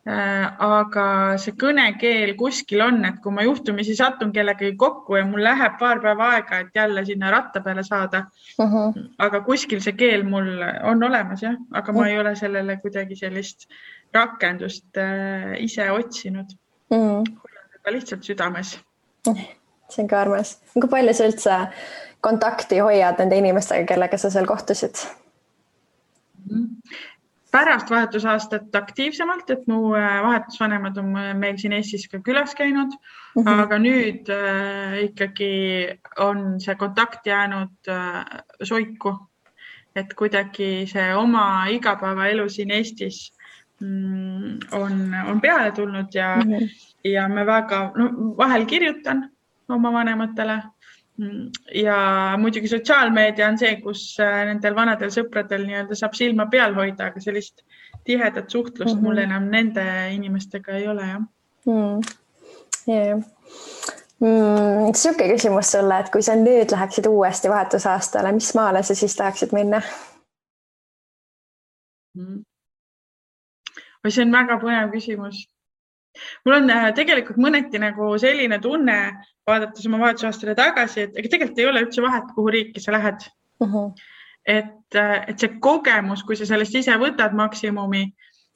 aga 0.02 1.04
see 1.38 1.54
kõnekeel 1.54 2.32
kuskil 2.34 2.80
on, 2.82 3.04
et 3.06 3.20
kui 3.22 3.30
ma 3.32 3.44
juhtumisi 3.46 3.94
satun 3.94 4.32
kellegagi 4.34 4.74
kokku 4.76 5.14
ja 5.14 5.24
mul 5.26 5.44
läheb 5.44 5.76
paar 5.78 6.00
päeva 6.02 6.32
aega, 6.34 6.58
et 6.58 6.74
jälle 6.74 7.04
sinna 7.06 7.30
ratta 7.30 7.60
peale 7.60 7.84
saada 7.86 8.26
uh. 8.58 8.66
-huh. 8.66 9.08
aga 9.18 9.40
kuskil 9.40 9.80
see 9.80 9.92
keel 9.92 10.24
mul 10.24 10.58
on 10.82 11.02
olemas 11.02 11.42
jah, 11.42 11.54
aga 11.70 11.92
uh 11.92 11.96
-huh. 11.96 12.00
ma 12.00 12.08
ei 12.08 12.18
ole 12.18 12.34
sellele 12.36 12.76
kuidagi 12.76 13.16
sellist 13.16 13.68
rakendust 14.12 14.96
äh, 14.96 15.62
ise 15.62 15.90
otsinud 15.90 16.50
uh. 16.90 16.98
-huh. 16.98 17.24
hoian 17.84 17.94
lihtsalt 17.94 18.22
südames 18.22 18.80
uh. 19.28 19.34
-huh. 19.34 19.46
see 19.88 20.02
on 20.02 20.08
ka 20.08 20.20
armas. 20.20 20.62
kui 20.74 20.88
palju 20.88 21.14
sa 21.14 21.24
üldse 21.24 21.68
kontakti 22.20 22.78
hoiad 22.78 23.18
nende 23.18 23.38
inimestega, 23.38 23.86
kellega 23.86 24.18
sa 24.18 24.30
seal 24.30 24.46
kohtusid 24.46 24.94
mm? 26.50 26.58
-hmm 26.58 27.11
pärast 27.52 27.90
vahetusaastat 27.90 28.74
aktiivsemalt, 28.74 29.50
et 29.50 29.66
mu 29.68 29.92
äh, 29.96 30.22
vahetusvanemad 30.24 30.96
on 30.98 31.12
meil 31.38 31.58
siin 31.60 31.74
Eestis 31.76 32.08
ka 32.08 32.22
külas 32.24 32.54
käinud 32.56 32.94
mm, 32.94 33.42
-hmm. 33.42 33.60
aga 33.64 33.78
nüüd 33.78 34.30
äh, 34.32 34.96
ikkagi 35.04 35.52
on 36.18 36.60
see 36.60 36.74
kontakt 36.80 37.26
jäänud 37.26 37.88
äh, 37.88 38.24
soiku. 38.62 39.16
et 39.96 40.14
kuidagi 40.16 40.86
see 40.88 41.14
oma 41.14 41.66
igapäevaelu 41.68 42.48
siin 42.48 42.70
Eestis 42.70 43.32
mm, 43.80 44.58
on, 44.72 45.16
on 45.28 45.40
peale 45.40 45.72
tulnud 45.72 46.14
ja 46.14 46.36
mm, 46.36 46.52
-hmm. 46.52 46.68
ja 47.04 47.28
me 47.28 47.46
väga, 47.46 47.92
no 47.96 48.10
vahel 48.36 48.66
kirjutan 48.66 49.30
oma 49.68 49.92
vanematele 49.92 50.62
ja 51.74 51.96
muidugi 52.38 52.68
sotsiaalmeedia 52.68 53.48
on 53.48 53.58
see, 53.60 53.76
kus 53.84 54.04
äh, 54.20 54.42
nendel 54.48 54.74
vanadel 54.74 55.12
sõpradel 55.12 55.66
nii-öelda 55.66 55.96
saab 55.98 56.16
silma 56.16 56.46
peal 56.50 56.74
hoida, 56.74 57.10
aga 57.10 57.20
sellist 57.20 57.62
tihedat 58.04 58.50
suhtlust 58.50 58.94
mm 58.94 58.98
-hmm. 58.98 59.04
mul 59.04 59.18
enam 59.18 59.50
nende 59.50 59.84
inimestega 60.14 60.72
ei 60.72 60.88
ole 60.88 61.06
jah 61.06 61.20
mm.. 61.66 62.00
Yeah. 62.88 63.20
Mm, 64.20 64.94
sihuke 64.94 65.28
küsimus 65.28 65.70
sulle, 65.72 65.98
et 65.98 66.10
kui 66.10 66.22
sa 66.22 66.34
nüüd 66.34 66.72
läheksid 66.72 67.06
uuesti 67.06 67.48
vahetusaastale, 67.48 68.32
mis 68.32 68.54
maale 68.54 68.82
sa 68.82 68.94
siis 68.94 69.16
tahaksid 69.16 69.52
minna 69.52 69.82
mm.? 72.14 72.44
oi, 74.04 74.10
see 74.10 74.24
on 74.24 74.32
väga 74.32 74.58
põnev 74.64 74.90
küsimus 74.96 75.46
mul 76.44 76.56
on 76.56 76.70
äh, 76.70 76.88
tegelikult 76.96 77.40
mõneti 77.40 77.80
nagu 77.82 78.12
selline 78.20 78.58
tunne, 78.62 78.96
vaadates 79.48 79.86
oma 79.88 80.00
vahetusaastale 80.04 80.54
tagasi, 80.58 81.06
et 81.06 81.20
ega 81.20 81.34
tegelikult 81.34 81.60
ei 81.62 81.68
ole 81.70 81.84
üldse 81.86 82.04
vahet, 82.04 82.32
kuhu 82.36 82.54
riiki 82.56 82.80
sa 82.80 82.94
lähed 82.96 83.26
uh. 83.60 83.68
-huh. 83.68 83.92
et, 84.46 84.94
äh, 84.94 85.24
et 85.28 85.38
see 85.38 85.58
kogemus, 85.60 86.22
kui 86.22 86.36
sa 86.36 86.46
sellest 86.46 86.74
ise 86.74 86.96
võtad 86.98 87.34
maksimumi, 87.34 88.06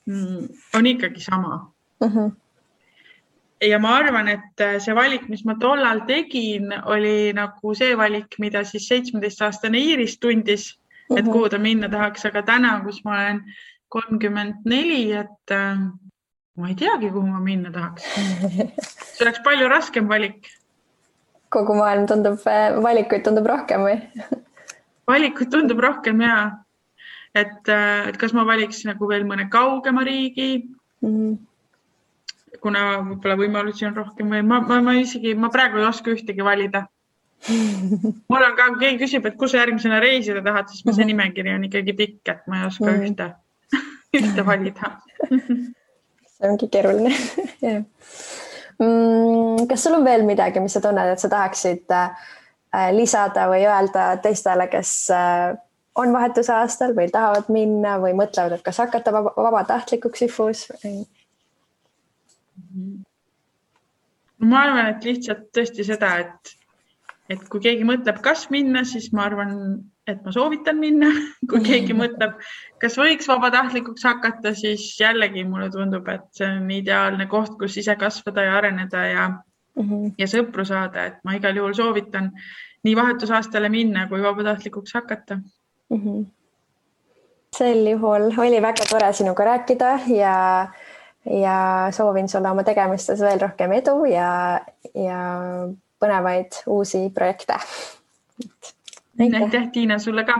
mm, 0.06 0.48
on 0.78 0.86
ikkagi 0.86 1.20
sama 1.20 1.54
uh. 2.00 2.12
-huh. 2.12 2.32
ja 3.62 3.78
ma 3.78 3.96
arvan, 3.96 4.28
et 4.28 4.60
äh, 4.60 4.78
see 4.78 4.94
valik, 4.94 5.28
mis 5.28 5.44
ma 5.44 5.54
tollal 5.60 6.04
tegin, 6.06 6.72
oli 6.84 7.32
nagu 7.32 7.74
see 7.74 7.96
valik, 7.96 8.38
mida 8.38 8.64
siis 8.64 8.88
seitsmeteistaastane 8.88 9.78
Iiris 9.78 10.18
tundis 10.18 10.74
et 11.10 11.24
mhm. 11.24 11.32
kuhu 11.32 11.48
ta 11.48 11.58
minna 11.58 11.88
tahaks, 11.88 12.24
aga 12.26 12.42
täna, 12.42 12.80
kus 12.84 13.02
ma 13.04 13.14
olen 13.14 13.42
kolmkümmend 13.94 14.64
neli, 14.66 15.12
et 15.12 15.54
ma 16.56 16.68
ei 16.70 16.76
teagi, 16.78 17.10
kuhu 17.12 17.26
ma 17.26 17.40
minna 17.40 17.72
tahaks. 17.72 18.04
see 19.16 19.24
oleks 19.26 19.42
palju 19.44 19.68
raskem 19.72 20.08
valik. 20.08 20.52
kogu 21.52 21.76
maailm 21.78 22.06
tundub, 22.10 22.40
äh, 22.50 22.76
valikuid 22.82 23.24
tundub 23.24 23.46
rohkem 23.48 23.84
või? 23.86 23.98
valikuid 25.12 25.52
tundub 25.52 25.82
rohkem 25.84 26.20
ja, 26.24 26.38
et, 27.34 27.60
äh, 27.68 28.08
et 28.10 28.16
kas 28.20 28.34
ma 28.36 28.46
valiks 28.48 28.84
nagu 28.88 29.08
veel 29.08 29.28
mõne 29.28 29.50
kaugema 29.52 30.06
riigi 30.06 30.64
mm. 31.02 31.12
-hmm 31.12 31.36
kuna 32.66 32.82
võib-olla 33.04 33.36
võimalusi 33.38 33.84
on 33.86 33.94
rohkem 33.94 34.30
või 34.32 34.42
ma, 34.42 34.60
ma, 34.64 34.80
ma 34.82 34.94
isegi, 34.98 35.34
ma 35.38 35.50
praegu 35.52 35.76
ei 35.78 35.84
oska 35.86 36.10
ühtegi 36.10 36.42
valida 36.42 36.86
mul 38.30 38.42
on 38.42 38.56
ka, 38.56 38.68
kui 38.72 38.80
keegi 38.80 39.02
küsib, 39.04 39.26
et 39.28 39.36
kus 39.38 39.52
sa 39.52 39.60
järgmisena 39.60 40.00
reisida 40.02 40.42
tahad, 40.44 40.70
siis 40.72 40.82
see 40.86 40.94
mhm. 40.94 41.10
nimekiri 41.12 41.54
on 41.54 41.66
ikkagi 41.68 41.96
pikk, 41.98 42.32
et 42.32 42.46
ma 42.50 42.62
ei 42.62 42.68
oska 42.70 42.88
mm 42.88 43.02
-hmm. 43.02 43.10
ühte, 43.12 43.26
ühte 44.22 44.46
valida 44.46 44.92
see 46.36 46.50
ongi 46.50 46.68
keeruline 46.72 47.12
jah. 47.64 47.84
Mm, 48.76 49.64
kas 49.70 49.86
sul 49.86 49.96
on 49.96 50.04
veel 50.04 50.26
midagi, 50.28 50.60
mis 50.60 50.74
sa 50.76 50.82
tunned, 50.84 51.14
et 51.14 51.22
sa 51.22 51.30
tahaksid 51.32 51.92
äh, 51.96 52.90
lisada 52.92 53.46
või 53.48 53.64
öelda 53.64 54.10
teistele, 54.20 54.68
kes 54.68 54.90
äh, 55.16 55.54
on 55.96 56.12
vahetuse 56.12 56.52
aastal 56.52 56.92
või 56.96 57.08
tahavad 57.12 57.48
minna 57.52 57.96
või 58.02 58.12
mõtlevad, 58.18 58.58
et 58.58 58.64
kas 58.66 58.82
hakata 58.84 59.14
vaba, 59.16 59.32
vabatahtlikuks 59.48 60.26
IFU-s? 60.28 60.66
ma 64.44 64.62
arvan, 64.66 64.92
et 64.92 65.04
lihtsalt 65.08 65.48
tõesti 65.56 65.84
seda, 65.88 66.12
et, 66.20 66.52
et 67.32 67.48
kui 67.48 67.62
keegi 67.64 67.86
mõtleb, 67.88 68.20
kas 68.24 68.46
minna, 68.52 68.84
siis 68.84 69.08
ma 69.16 69.24
arvan, 69.30 69.54
et 70.06 70.22
ma 70.24 70.32
soovitan 70.32 70.78
minna. 70.78 71.10
kui 71.50 71.62
keegi 71.64 71.96
mõtleb, 71.96 72.36
kas 72.82 72.96
võiks 73.00 73.28
vabatahtlikuks 73.30 74.06
hakata, 74.06 74.54
siis 74.54 74.88
jällegi 75.00 75.44
mulle 75.48 75.70
tundub, 75.74 76.08
et 76.12 76.26
see 76.36 76.48
on 76.48 76.70
ideaalne 76.70 77.26
koht, 77.30 77.56
kus 77.60 77.76
ise 77.82 77.96
kasvada 78.00 78.46
ja 78.46 78.56
areneda 78.60 79.04
ja 79.06 79.26
mm, 79.28 79.82
-hmm. 79.82 80.14
ja 80.18 80.30
sõpru 80.30 80.64
saada, 80.64 81.10
et 81.10 81.20
ma 81.24 81.36
igal 81.36 81.56
juhul 81.56 81.74
soovitan 81.74 82.32
nii 82.86 82.96
vahetusaastale 82.96 83.68
minna 83.68 84.06
kui 84.08 84.22
vabatahtlikuks 84.22 84.94
hakata 84.94 85.36
mm. 85.36 86.00
-hmm. 86.02 86.26
sel 87.56 87.86
juhul 87.86 88.30
oli 88.38 88.62
väga 88.62 88.84
tore 88.90 89.12
sinuga 89.12 89.44
rääkida 89.44 89.98
ja, 90.06 90.68
ja 91.42 91.88
soovin 91.90 92.28
sulle 92.28 92.50
oma 92.50 92.62
tegemistes 92.62 93.20
veel 93.20 93.40
rohkem 93.40 93.72
edu 93.72 94.04
ja, 94.04 94.60
ja 94.94 95.20
põnevaid 96.04 96.62
uusi 96.66 97.10
projekte 97.14 97.58
aitäh, 99.20 99.42
aitäh, 99.42 99.70
Tiina, 99.72 99.98
sulle 99.98 100.24
ka 100.24 100.34